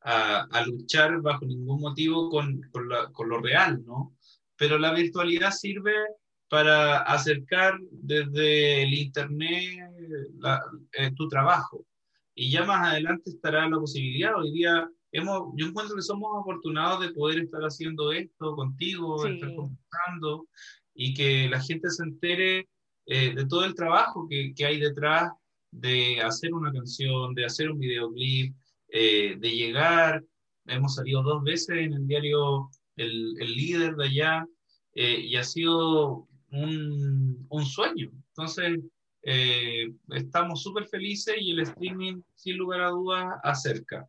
a, 0.00 0.40
a 0.50 0.66
luchar 0.66 1.20
bajo 1.20 1.44
ningún 1.44 1.80
motivo 1.80 2.30
con, 2.30 2.62
con, 2.72 2.88
la, 2.88 3.12
con 3.12 3.28
lo 3.28 3.40
real, 3.40 3.84
¿no? 3.84 4.16
Pero 4.56 4.78
la 4.78 4.92
virtualidad 4.92 5.50
sirve 5.50 5.92
para 6.48 6.98
acercar 7.02 7.78
desde 7.90 8.82
el 8.84 8.94
Internet 8.94 9.90
la, 10.38 10.62
eh, 10.92 11.10
tu 11.16 11.28
trabajo. 11.28 11.84
y 12.38 12.50
ya 12.50 12.64
más 12.66 12.92
adelante 12.92 13.30
estará 13.30 13.66
la 13.68 13.78
posibilidad. 13.78 14.36
Hoy 14.36 14.52
día 14.52 14.86
hemos, 15.10 15.54
yo 15.56 15.66
encuentro 15.68 15.96
que 15.96 16.02
somos 16.02 16.30
afortunados 16.38 17.00
de 17.00 17.12
poder 17.14 17.38
estar 17.40 17.62
haciendo 17.62 18.12
esto 18.12 18.54
contigo, 18.54 19.18
Sí. 19.24 19.32
estar 19.34 19.54
conversando 19.54 20.46
y 20.94 21.14
que 21.14 21.48
la 21.48 21.60
gente 21.62 21.88
se 21.90 22.02
entere 22.04 22.68
eh, 23.06 23.34
de 23.34 23.46
todo 23.46 23.64
el 23.64 23.74
trabajo 23.74 24.26
que, 24.28 24.52
que 24.54 24.66
hay 24.66 24.78
detrás 24.80 25.30
de 25.70 26.20
hacer 26.20 26.52
una 26.52 26.70
canción, 26.72 27.34
de 27.34 27.44
hacer 27.46 27.70
un 27.70 27.78
videoclip, 27.78 28.54
eh, 28.88 29.36
de 29.38 29.50
llegar. 29.56 30.22
Hemos 30.66 30.94
salido 30.96 31.22
dos 31.22 31.42
veces 31.42 31.76
en 31.78 31.92
el 31.94 32.06
diario 32.06 32.68
El, 32.96 33.34
el 33.40 33.54
Líder 33.54 33.94
de 33.96 34.04
allá 34.06 34.46
eh, 34.94 35.20
y 35.20 35.36
ha 35.36 35.44
sido 35.44 36.28
un, 36.50 37.46
un 37.48 37.64
sueño. 37.66 38.10
Entonces, 38.28 38.78
eh, 39.22 39.86
estamos 40.14 40.62
súper 40.62 40.86
felices 40.86 41.34
y 41.40 41.50
el 41.52 41.60
streaming, 41.60 42.22
sin 42.34 42.56
lugar 42.56 42.80
a 42.82 42.88
dudas, 42.90 43.26
acerca. 43.42 44.06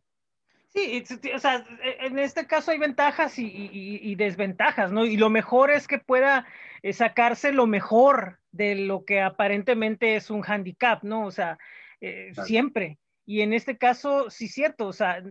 Sí, 0.68 1.02
o 1.34 1.38
sea, 1.38 1.66
e, 1.82 2.06
en 2.06 2.18
este 2.18 2.46
caso 2.46 2.70
hay 2.70 2.78
ventajas 2.78 3.38
y, 3.38 3.46
y- 3.46 4.00
y 4.02 4.14
desventajas, 4.14 4.92
¿no? 4.92 5.04
Y 5.06 5.16
lo 5.16 5.30
mejor 5.30 5.70
es 5.70 5.88
que 5.88 5.98
pueda 5.98 6.46
eh, 6.82 6.92
sacarse 6.92 7.52
lo 7.52 7.66
mejor 7.66 8.38
de 8.52 8.74
lo 8.76 9.04
que 9.04 9.20
aparentemente 9.20 10.14
es 10.16 10.30
un 10.30 10.44
handicap, 10.46 11.02
¿no? 11.02 11.26
O 11.26 11.30
sea, 11.30 11.58
eh, 12.00 12.30
Claro. 12.34 12.46
siempre. 12.46 12.98
Y 13.26 13.40
en 13.40 13.52
este 13.52 13.76
caso, 13.76 14.30
sí, 14.30 14.46
cierto, 14.48 14.86
o 14.86 14.92
sea, 14.92 15.22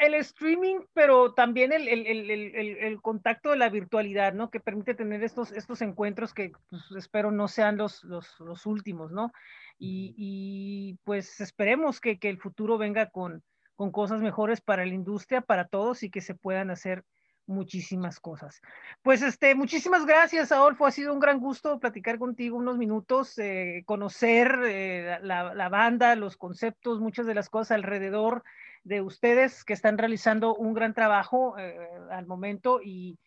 el 0.00 0.14
streaming, 0.14 0.80
pero 0.94 1.34
también 1.34 1.72
el, 1.72 1.86
el- 1.88 2.06
el- 2.06 2.30
el- 2.78 3.02
contacto 3.02 3.50
de 3.50 3.56
la 3.56 3.68
virtualidad, 3.68 4.32
¿no? 4.34 4.50
Que 4.50 4.60
permite 4.60 4.94
tener 4.94 5.22
estos, 5.22 5.52
estos 5.52 5.82
encuentros 5.82 6.34
que 6.34 6.52
pues, 6.68 6.82
espero 6.96 7.30
no 7.30 7.48
sean 7.48 7.76
los, 7.76 8.02
los, 8.04 8.40
los 8.40 8.66
últimos, 8.66 9.12
¿no? 9.12 9.32
Y, 9.78 10.14
y, 10.16 10.98
pues 11.04 11.40
esperemos 11.40 12.00
que, 12.00 12.18
que 12.18 12.28
el 12.28 12.38
futuro 12.38 12.78
venga 12.78 13.10
con, 13.10 13.42
con 13.76 13.92
cosas 13.92 14.20
mejores 14.20 14.60
para 14.60 14.84
la 14.84 14.94
industria, 14.94 15.40
para 15.40 15.66
todos 15.66 16.02
y 16.02 16.10
que 16.10 16.20
se 16.20 16.34
puedan 16.34 16.70
hacer 16.70 17.04
muchísimas 17.50 18.20
cosas. 18.20 18.62
Pues 19.02 19.22
este, 19.22 19.54
muchísimas 19.54 20.06
gracias, 20.06 20.52
Adolfo. 20.52 20.86
Ha 20.86 20.90
sido 20.90 21.12
un 21.12 21.20
gran 21.20 21.40
gusto 21.40 21.78
platicar 21.78 22.18
contigo 22.18 22.56
unos 22.56 22.78
minutos, 22.78 23.36
eh, 23.38 23.82
conocer 23.86 24.58
eh, 24.64 25.18
la, 25.22 25.68
banda, 25.68 26.16
los 26.16 26.36
conceptos, 26.36 27.00
muchas 27.00 27.26
de 27.26 27.34
las 27.34 27.50
cosas 27.50 27.72
alrededor 27.72 28.42
de 28.84 29.02
ustedes 29.02 29.64
que 29.64 29.74
están 29.74 29.98
realizando 29.98 30.54
un 30.54 30.72
gran 30.72 30.94
trabajo 30.94 31.58
eh, 31.58 31.76
al 32.10 32.26
momento 32.26 32.80
y, 32.82 33.18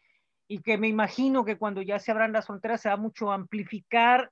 y 0.47 0.59
que 0.59 0.77
me 0.77 0.87
imagino 0.87 1.45
que 1.45 1.57
cuando 1.57 1.81
ya 1.81 1.99
se 1.99 2.11
abran 2.11 2.33
las 2.33 2.47
fronteras 2.47 2.81
se 2.81 2.89
va 2.89 2.97
mucho 2.97 3.31
amplificar 3.31 4.31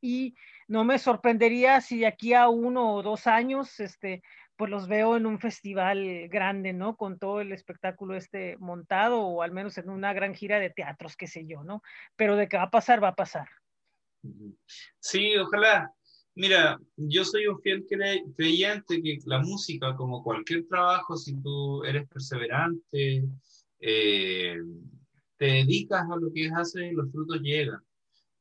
y 0.00 0.34
no 0.68 0.84
me 0.84 0.98
sorprendería 0.98 1.80
si 1.80 1.98
de 1.98 2.06
aquí 2.06 2.34
a 2.34 2.48
uno 2.48 2.94
o 2.94 3.02
dos 3.02 3.26
años, 3.26 3.80
este, 3.80 4.22
pues 4.60 4.70
los 4.70 4.88
veo 4.88 5.16
en 5.16 5.24
un 5.24 5.38
festival 5.38 6.28
grande, 6.28 6.74
¿no? 6.74 6.94
Con 6.94 7.18
todo 7.18 7.40
el 7.40 7.50
espectáculo 7.50 8.14
este 8.14 8.58
montado 8.58 9.22
o 9.22 9.40
al 9.40 9.52
menos 9.52 9.78
en 9.78 9.88
una 9.88 10.12
gran 10.12 10.34
gira 10.34 10.60
de 10.60 10.68
teatros, 10.68 11.16
qué 11.16 11.26
sé 11.26 11.46
yo, 11.46 11.64
¿no? 11.64 11.82
Pero 12.14 12.36
de 12.36 12.46
que 12.46 12.58
va 12.58 12.64
a 12.64 12.70
pasar, 12.70 13.02
va 13.02 13.08
a 13.08 13.14
pasar. 13.16 13.48
Sí, 14.98 15.34
ojalá. 15.38 15.90
Mira, 16.34 16.78
yo 16.94 17.24
soy 17.24 17.46
un 17.46 17.58
fiel 17.62 17.86
cre- 17.86 18.22
creyente 18.36 19.00
que 19.00 19.16
la 19.24 19.38
música, 19.38 19.96
como 19.96 20.22
cualquier 20.22 20.66
trabajo, 20.68 21.16
si 21.16 21.40
tú 21.40 21.82
eres 21.84 22.06
perseverante, 22.06 23.24
eh, 23.78 24.58
te 25.38 25.46
dedicas 25.46 26.02
a 26.02 26.16
lo 26.16 26.30
que 26.34 26.50
haces, 26.54 26.92
los 26.92 27.10
frutos 27.10 27.40
llegan. 27.40 27.80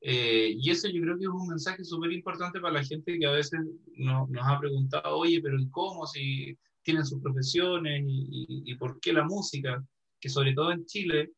Eh, 0.02 0.54
y 0.58 0.70
eso 0.72 0.88
yo 0.88 1.02
creo 1.02 1.18
que 1.18 1.24
es 1.26 1.30
un 1.30 1.48
mensaje 1.48 1.84
súper 1.84 2.12
importante 2.14 2.60
para 2.62 2.76
la 2.76 2.84
gente 2.84 3.18
que 3.20 3.26
a 3.26 3.32
veces 3.32 3.60
no- 3.98 4.28
nos 4.30 4.48
ha 4.48 4.60
preguntado, 4.60 5.18
oye, 5.18 5.42
pero 5.42 5.60
¿y 5.60 5.70
¿cómo? 5.70 6.08
Si 6.08 6.58
tienen 6.84 7.06
sus 7.06 7.22
profesiones 7.22 8.04
y, 8.08 8.28
y- 8.48 8.72
y 8.72 8.76
por 8.76 9.00
qué 9.02 9.12
la 9.14 9.24
música? 9.26 9.84
Que 10.20 10.30
sobre 10.30 10.54
todo 10.54 10.72
en 10.72 10.86
Chile 10.86 11.32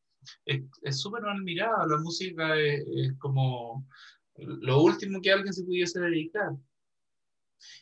es 0.46 1.00
súper 1.02 1.24
mal 1.24 1.42
mirada. 1.42 1.86
La 1.88 1.98
música 1.98 2.56
es, 2.60 2.84
es 2.96 3.18
como 3.18 3.88
lo 4.38 4.82
último 4.84 5.20
que 5.22 5.32
alguien 5.32 5.54
se 5.54 5.64
pudiese 5.64 6.00
dedicar. 6.00 6.52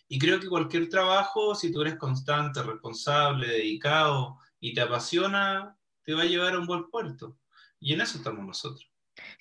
Y 0.08 0.18
creo 0.20 0.40
que 0.40 0.48
cualquier 0.50 0.90
trabajo, 0.90 1.56
si 1.56 1.72
tú 1.72 1.82
eres 1.82 1.96
constante, 1.98 2.62
responsable, 2.64 3.48
dedicado 3.48 4.38
y 4.60 4.74
te 4.74 4.82
apasiona, 4.82 5.78
te 6.04 6.14
va 6.14 6.24
a 6.24 6.26
llevar 6.26 6.54
a 6.54 6.60
un 6.60 6.66
buen 6.68 6.90
puerto. 6.90 7.38
Y 7.80 7.94
en 7.94 8.02
eso 8.02 8.18
estamos 8.18 8.46
nosotros. 8.46 8.90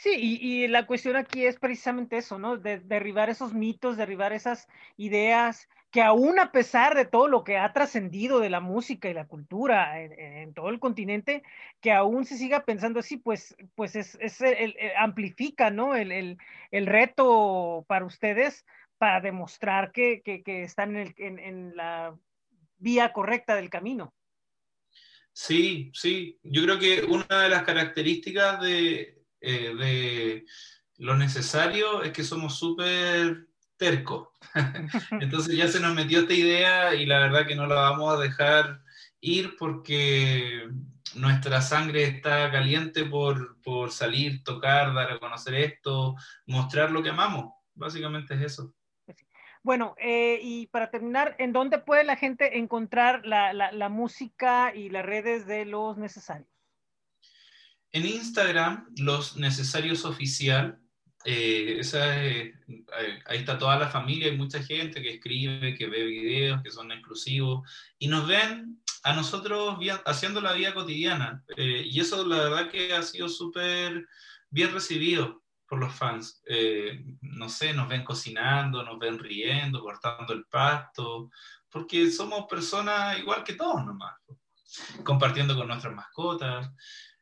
Sí, 0.00 0.10
y, 0.40 0.68
la 0.68 0.86
cuestión 0.86 1.16
aquí 1.16 1.44
es 1.44 1.58
precisamente 1.58 2.18
eso, 2.18 2.38
¿no? 2.38 2.56
De, 2.56 2.78
derribar 2.78 3.30
esos 3.30 3.52
mitos, 3.52 3.96
derribar 3.96 4.32
esas 4.32 4.68
ideas 4.96 5.68
que 5.90 6.02
aún 6.02 6.38
a 6.38 6.52
pesar 6.52 6.94
de 6.94 7.04
todo 7.04 7.26
lo 7.26 7.42
que 7.42 7.56
ha 7.58 7.72
trascendido 7.72 8.38
de 8.38 8.48
la 8.48 8.60
música 8.60 9.10
y 9.10 9.14
la 9.14 9.26
cultura 9.26 10.00
en, 10.00 10.54
todo 10.54 10.68
el 10.68 10.78
continente, 10.78 11.42
que 11.80 11.90
aún 11.90 12.26
se 12.26 12.38
siga 12.38 12.64
pensando 12.64 13.00
así, 13.00 13.16
pues, 13.16 13.56
pues 13.74 13.96
es, 13.96 14.16
es 14.20 14.40
amplifica, 14.96 15.70
¿no? 15.70 15.96
El, 15.96 16.38
reto 16.70 17.84
para 17.88 18.04
ustedes 18.04 18.64
para 18.98 19.20
demostrar 19.20 19.90
que, 19.90 20.22
están 20.46 20.96
en- 20.96 21.38
en 21.40 21.76
la 21.76 22.16
vía 22.78 23.12
correcta 23.12 23.56
del 23.56 23.68
camino. 23.68 24.14
Sí, 25.32 25.90
sí. 25.92 26.38
Yo 26.44 26.62
creo 26.62 26.78
que 26.78 27.02
una 27.04 27.42
de 27.42 27.48
las 27.48 27.62
características 27.62 28.60
de, 28.60 29.17
eh, 29.40 29.74
de 29.74 30.44
lo 30.98 31.16
necesario 31.16 32.02
es 32.02 32.12
que 32.12 32.24
somos 32.24 32.58
súper 32.58 33.48
tercos. 33.76 34.28
Entonces 35.20 35.56
ya 35.56 35.68
se 35.68 35.80
nos 35.80 35.94
metió 35.94 36.20
esta 36.20 36.34
idea 36.34 36.94
y 36.94 37.06
la 37.06 37.20
verdad 37.20 37.46
que 37.46 37.56
no 37.56 37.66
la 37.66 37.76
vamos 37.76 38.14
a 38.14 38.20
dejar 38.20 38.82
ir 39.20 39.56
porque 39.56 40.68
nuestra 41.14 41.62
sangre 41.62 42.04
está 42.04 42.50
caliente 42.50 43.04
por, 43.04 43.60
por 43.62 43.90
salir, 43.90 44.42
tocar, 44.44 44.92
dar 44.94 45.12
a 45.12 45.18
conocer 45.18 45.54
esto, 45.54 46.16
mostrar 46.46 46.90
lo 46.90 47.02
que 47.02 47.10
amamos. 47.10 47.54
Básicamente 47.74 48.34
es 48.34 48.40
eso. 48.42 48.74
Bueno, 49.62 49.94
eh, 49.98 50.38
y 50.42 50.66
para 50.68 50.90
terminar, 50.90 51.34
¿en 51.38 51.52
dónde 51.52 51.78
puede 51.78 52.04
la 52.04 52.16
gente 52.16 52.58
encontrar 52.58 53.26
la, 53.26 53.52
la, 53.52 53.72
la 53.72 53.88
música 53.88 54.74
y 54.74 54.88
las 54.88 55.04
redes 55.04 55.46
de 55.46 55.64
los 55.64 55.98
necesarios? 55.98 56.48
En 57.92 58.06
Instagram, 58.06 58.88
Los 58.96 59.36
Necesarios 59.36 60.04
Oficial, 60.04 60.78
eh, 61.24 61.76
esa 61.80 62.24
es- 62.24 62.54
eh, 62.68 63.22
ahí 63.26 63.38
está 63.38 63.58
toda 63.58 63.78
la 63.78 63.88
familia, 63.88 64.30
hay 64.30 64.36
mucha 64.36 64.62
gente 64.62 65.02
que 65.02 65.14
escribe, 65.14 65.74
que 65.76 65.86
ve 65.86 66.04
videos, 66.04 66.62
que 66.62 66.70
son 66.70 66.92
exclusivos, 66.92 67.68
y 67.98 68.08
nos 68.08 68.26
ven 68.26 68.80
a 69.04 69.14
nosotros 69.14 69.78
haciendo 70.06 70.40
la 70.40 70.52
vida 70.52 70.74
cotidiana. 70.74 71.42
Eh, 71.56 71.82
y 71.86 72.00
eso 72.00 72.26
la 72.26 72.36
verdad 72.44 72.70
que 72.70 72.92
ha 72.94 73.02
sido 73.02 73.28
súper 73.28 74.06
bien 74.50 74.72
recibido 74.72 75.42
por 75.66 75.78
los 75.78 75.94
fans. 75.94 76.42
Eh, 76.46 77.04
no 77.20 77.48
sé, 77.48 77.72
nos 77.72 77.88
ven 77.88 78.04
cocinando, 78.04 78.82
nos 78.82 78.98
ven 78.98 79.18
riendo, 79.18 79.80
cortando 79.80 80.32
el 80.32 80.44
pasto, 80.46 81.30
porque 81.70 82.10
somos 82.10 82.46
personas 82.48 83.18
igual 83.18 83.44
que 83.44 83.54
todos 83.54 83.84
nomás, 83.84 84.14
compartiendo 85.04 85.54
con 85.56 85.68
nuestras 85.68 85.94
mascotas. 85.94 86.70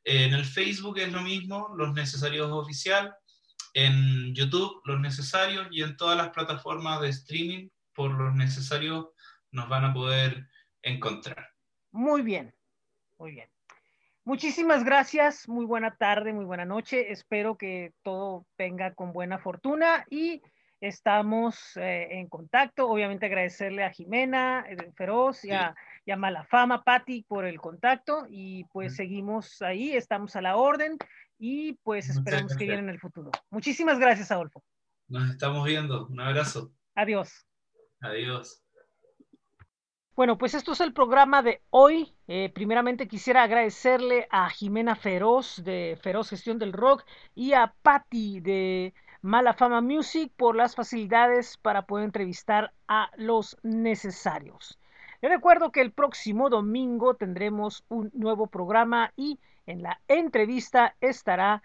En 0.08 0.32
el 0.34 0.44
Facebook 0.44 0.98
es 0.98 1.10
lo 1.10 1.20
mismo, 1.20 1.74
Los 1.76 1.92
Necesarios 1.92 2.48
Oficial. 2.52 3.12
En 3.74 4.32
YouTube, 4.36 4.80
Los 4.84 5.00
Necesarios. 5.00 5.66
Y 5.72 5.82
en 5.82 5.96
todas 5.96 6.16
las 6.16 6.30
plataformas 6.30 7.00
de 7.00 7.08
streaming, 7.08 7.68
por 7.92 8.12
Los 8.12 8.32
Necesarios, 8.36 9.08
nos 9.50 9.68
van 9.68 9.84
a 9.84 9.92
poder 9.92 10.46
encontrar. 10.82 11.48
Muy 11.90 12.22
bien, 12.22 12.54
muy 13.18 13.32
bien. 13.32 13.50
Muchísimas 14.22 14.84
gracias, 14.84 15.48
muy 15.48 15.64
buena 15.64 15.96
tarde, 15.96 16.32
muy 16.32 16.44
buena 16.44 16.64
noche. 16.64 17.10
Espero 17.10 17.56
que 17.56 17.92
todo 18.02 18.46
venga 18.56 18.94
con 18.94 19.12
buena 19.12 19.38
fortuna 19.38 20.06
y 20.08 20.40
estamos 20.80 21.76
eh, 21.76 22.06
en 22.12 22.28
contacto. 22.28 22.88
Obviamente 22.88 23.26
agradecerle 23.26 23.82
a 23.82 23.90
Jimena 23.90 24.64
eh, 24.68 24.92
Feroz 24.94 25.44
y 25.44 25.50
a, 25.50 25.74
y 26.06 26.12
a 26.12 26.16
Malafama 26.16 26.84
Patti 26.84 27.24
por 27.24 27.44
el 27.44 27.60
contacto 27.60 28.26
y 28.30 28.64
pues 28.66 28.94
seguimos 28.94 29.60
ahí, 29.60 29.92
estamos 29.92 30.36
a 30.36 30.40
la 30.40 30.56
orden 30.56 30.96
y 31.36 31.74
pues 31.82 32.06
Muchas 32.06 32.18
esperemos 32.18 32.56
que 32.56 32.64
viene 32.64 32.78
en 32.78 32.88
el 32.88 33.00
futuro. 33.00 33.32
Muchísimas 33.50 33.98
gracias, 33.98 34.30
Adolfo. 34.30 34.62
Nos 35.08 35.30
estamos 35.30 35.66
viendo. 35.66 36.06
Un 36.06 36.20
abrazo. 36.20 36.72
Adiós. 36.94 37.44
Adiós. 38.00 38.62
Bueno, 40.14 40.38
pues 40.38 40.54
esto 40.54 40.72
es 40.72 40.80
el 40.80 40.94
programa 40.94 41.42
de 41.42 41.60
hoy. 41.70 42.14
Eh, 42.28 42.50
primeramente 42.54 43.08
quisiera 43.08 43.42
agradecerle 43.42 44.28
a 44.30 44.48
Jimena 44.48 44.94
Feroz 44.94 45.62
de 45.64 45.98
Feroz 46.00 46.30
Gestión 46.30 46.58
del 46.58 46.72
Rock 46.72 47.04
y 47.34 47.52
a 47.52 47.74
Patti 47.82 48.40
de 48.40 48.94
Mala 49.22 49.54
Fama 49.54 49.80
Music 49.80 50.32
por 50.36 50.54
las 50.54 50.76
facilidades 50.76 51.58
para 51.58 51.82
poder 51.82 52.04
entrevistar 52.04 52.72
a 52.86 53.10
los 53.16 53.58
necesarios. 53.62 54.78
Les 55.20 55.30
recuerdo 55.30 55.72
que 55.72 55.80
el 55.80 55.92
próximo 55.92 56.50
domingo 56.50 57.14
tendremos 57.14 57.84
un 57.88 58.10
nuevo 58.14 58.46
programa 58.46 59.12
y 59.16 59.38
en 59.66 59.82
la 59.82 60.00
entrevista 60.08 60.96
estará 61.00 61.62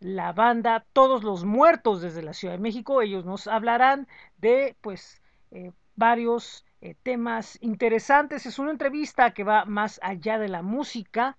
la 0.00 0.32
banda 0.32 0.86
Todos 0.92 1.24
los 1.24 1.44
Muertos 1.44 2.00
desde 2.00 2.22
la 2.22 2.32
Ciudad 2.32 2.54
de 2.54 2.60
México. 2.60 3.02
Ellos 3.02 3.24
nos 3.24 3.46
hablarán 3.46 4.08
de 4.38 4.76
pues 4.80 5.20
eh, 5.50 5.72
varios 5.96 6.64
eh, 6.80 6.94
temas 7.02 7.58
interesantes. 7.60 8.46
Es 8.46 8.58
una 8.58 8.70
entrevista 8.70 9.32
que 9.32 9.44
va 9.44 9.64
más 9.64 10.00
allá 10.02 10.38
de 10.38 10.48
la 10.48 10.62
música. 10.62 11.36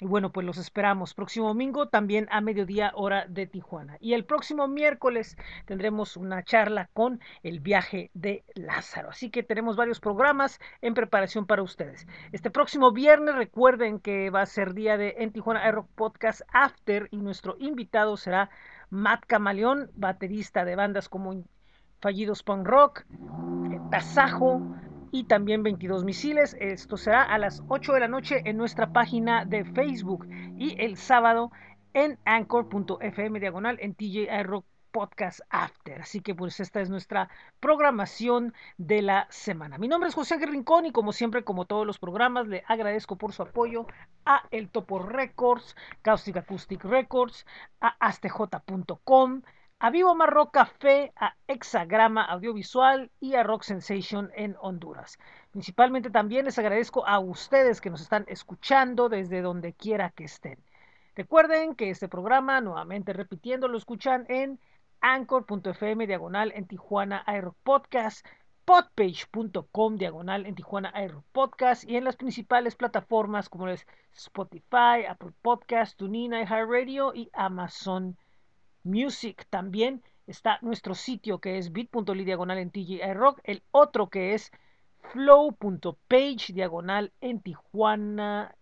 Y 0.00 0.06
bueno, 0.06 0.32
pues 0.32 0.46
los 0.46 0.56
esperamos 0.56 1.12
próximo 1.12 1.48
domingo 1.48 1.88
también 1.88 2.26
a 2.30 2.40
mediodía 2.40 2.90
hora 2.94 3.26
de 3.28 3.46
Tijuana. 3.46 3.98
Y 4.00 4.14
el 4.14 4.24
próximo 4.24 4.66
miércoles 4.66 5.36
tendremos 5.66 6.16
una 6.16 6.42
charla 6.42 6.88
con 6.94 7.20
el 7.42 7.60
viaje 7.60 8.10
de 8.14 8.42
Lázaro. 8.54 9.10
Así 9.10 9.30
que 9.30 9.42
tenemos 9.42 9.76
varios 9.76 10.00
programas 10.00 10.58
en 10.80 10.94
preparación 10.94 11.46
para 11.46 11.62
ustedes. 11.62 12.06
Este 12.32 12.50
próximo 12.50 12.92
viernes 12.92 13.34
recuerden 13.34 14.00
que 14.00 14.30
va 14.30 14.40
a 14.40 14.46
ser 14.46 14.72
día 14.72 14.96
de 14.96 15.16
en 15.18 15.32
Tijuana 15.32 15.66
Air 15.66 15.74
Rock 15.74 15.90
Podcast 15.94 16.40
After 16.50 17.08
y 17.10 17.18
nuestro 17.18 17.56
invitado 17.58 18.16
será 18.16 18.48
Matt 18.88 19.24
Camaleón, 19.26 19.90
baterista 19.94 20.64
de 20.64 20.76
bandas 20.76 21.10
como 21.10 21.44
Fallidos 22.00 22.42
Punk 22.42 22.66
Rock, 22.66 23.04
Tasajo, 23.90 24.62
y 25.10 25.24
también 25.24 25.62
22 25.62 26.04
misiles. 26.04 26.56
Esto 26.60 26.96
será 26.96 27.22
a 27.22 27.38
las 27.38 27.62
8 27.68 27.92
de 27.92 28.00
la 28.00 28.08
noche 28.08 28.42
en 28.44 28.56
nuestra 28.56 28.92
página 28.92 29.44
de 29.44 29.64
Facebook 29.64 30.26
y 30.58 30.76
el 30.78 30.96
sábado 30.96 31.50
en 31.94 32.18
anchor.fm 32.24 33.40
diagonal 33.40 33.78
en 33.80 33.94
TJ 33.94 34.42
Rock 34.44 34.64
Podcast 34.90 35.40
After. 35.50 36.00
Así 36.00 36.20
que 36.20 36.34
pues 36.34 36.60
esta 36.60 36.80
es 36.80 36.90
nuestra 36.90 37.28
programación 37.60 38.54
de 38.76 39.02
la 39.02 39.26
semana. 39.30 39.78
Mi 39.78 39.88
nombre 39.88 40.08
es 40.08 40.14
José 40.14 40.34
Ángel 40.34 40.50
Rincón 40.50 40.86
y 40.86 40.92
como 40.92 41.12
siempre, 41.12 41.44
como 41.44 41.64
todos 41.64 41.86
los 41.86 41.98
programas, 41.98 42.48
le 42.48 42.64
agradezco 42.66 43.16
por 43.16 43.32
su 43.32 43.42
apoyo 43.42 43.86
a 44.24 44.46
El 44.50 44.68
Topo 44.68 44.98
Records, 44.98 45.76
Caustic 46.02 46.36
Acoustic 46.36 46.84
Records, 46.84 47.46
a 47.80 47.88
astj.com, 48.00 49.42
a 49.82 49.88
Vivo 49.88 50.14
Marroc 50.14 50.52
Café, 50.52 51.10
a 51.16 51.34
Hexagrama 51.48 52.22
Audiovisual 52.22 53.10
y 53.18 53.34
a 53.34 53.42
Rock 53.42 53.62
Sensation 53.62 54.30
en 54.34 54.54
Honduras. 54.60 55.18
Principalmente 55.52 56.10
también 56.10 56.44
les 56.44 56.58
agradezco 56.58 57.06
a 57.06 57.18
ustedes 57.18 57.80
que 57.80 57.88
nos 57.88 58.02
están 58.02 58.26
escuchando 58.28 59.08
desde 59.08 59.40
donde 59.40 59.72
quiera 59.72 60.10
que 60.10 60.24
estén. 60.24 60.58
Recuerden 61.16 61.74
que 61.74 61.88
este 61.88 62.08
programa, 62.08 62.60
nuevamente 62.60 63.14
repitiendo, 63.14 63.68
lo 63.68 63.78
escuchan 63.78 64.26
en 64.28 64.60
anchor.fm 65.00 66.06
diagonal 66.06 66.52
en 66.54 66.66
Tijuana 66.66 67.22
Aero 67.26 67.56
Podcast, 67.62 68.26
podpage.com 68.66 69.96
diagonal 69.96 70.44
en 70.44 70.56
Tijuana 70.56 70.92
Aero 70.94 71.24
Podcast 71.32 71.88
y 71.88 71.96
en 71.96 72.04
las 72.04 72.16
principales 72.16 72.76
plataformas 72.76 73.48
como 73.48 73.66
es 73.68 73.86
Spotify, 74.12 75.06
Apple 75.08 75.32
Podcast, 75.40 75.96
TuneIn, 75.96 76.34
iHeartRadio 76.34 77.14
y 77.14 77.30
Amazon 77.32 78.18
Music. 78.82 79.46
También 79.50 80.02
está 80.26 80.58
nuestro 80.62 80.94
sitio 80.94 81.40
que 81.40 81.58
es 81.58 81.72
bit.ly 81.72 82.24
diagonal 82.24 82.58
en 82.58 82.70
TGI 82.70 83.12
Rock. 83.14 83.40
El 83.44 83.62
otro 83.70 84.08
que 84.08 84.34
es 84.34 84.50
flow.page 85.12 86.52
diagonal 86.52 87.12
en 87.20 87.40
Tijuana 87.40 88.54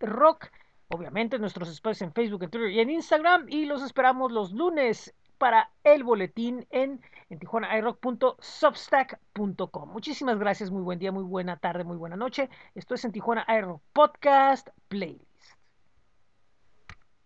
Rock. 0.00 0.50
Obviamente 0.88 1.38
nuestros 1.38 1.68
espacios 1.68 2.02
en 2.02 2.12
Facebook, 2.12 2.42
en 2.44 2.50
Twitter 2.50 2.70
y 2.70 2.80
en 2.80 2.90
Instagram. 2.90 3.46
Y 3.48 3.66
los 3.66 3.82
esperamos 3.82 4.32
los 4.32 4.52
lunes 4.52 5.14
para 5.38 5.70
el 5.84 6.02
boletín 6.04 6.66
en, 6.70 7.00
en 7.28 7.38
tijuanairock.substack.com. 7.38 9.90
Muchísimas 9.90 10.38
gracias, 10.38 10.70
muy 10.70 10.82
buen 10.82 10.98
día, 10.98 11.12
muy 11.12 11.24
buena 11.24 11.58
tarde, 11.58 11.84
muy 11.84 11.96
buena 11.96 12.16
noche. 12.16 12.48
Esto 12.74 12.94
es 12.94 13.04
en 13.04 13.12
Tijuana 13.12 13.44
Aero 13.46 13.82
Podcast 13.92 14.70
Play. 14.88 15.20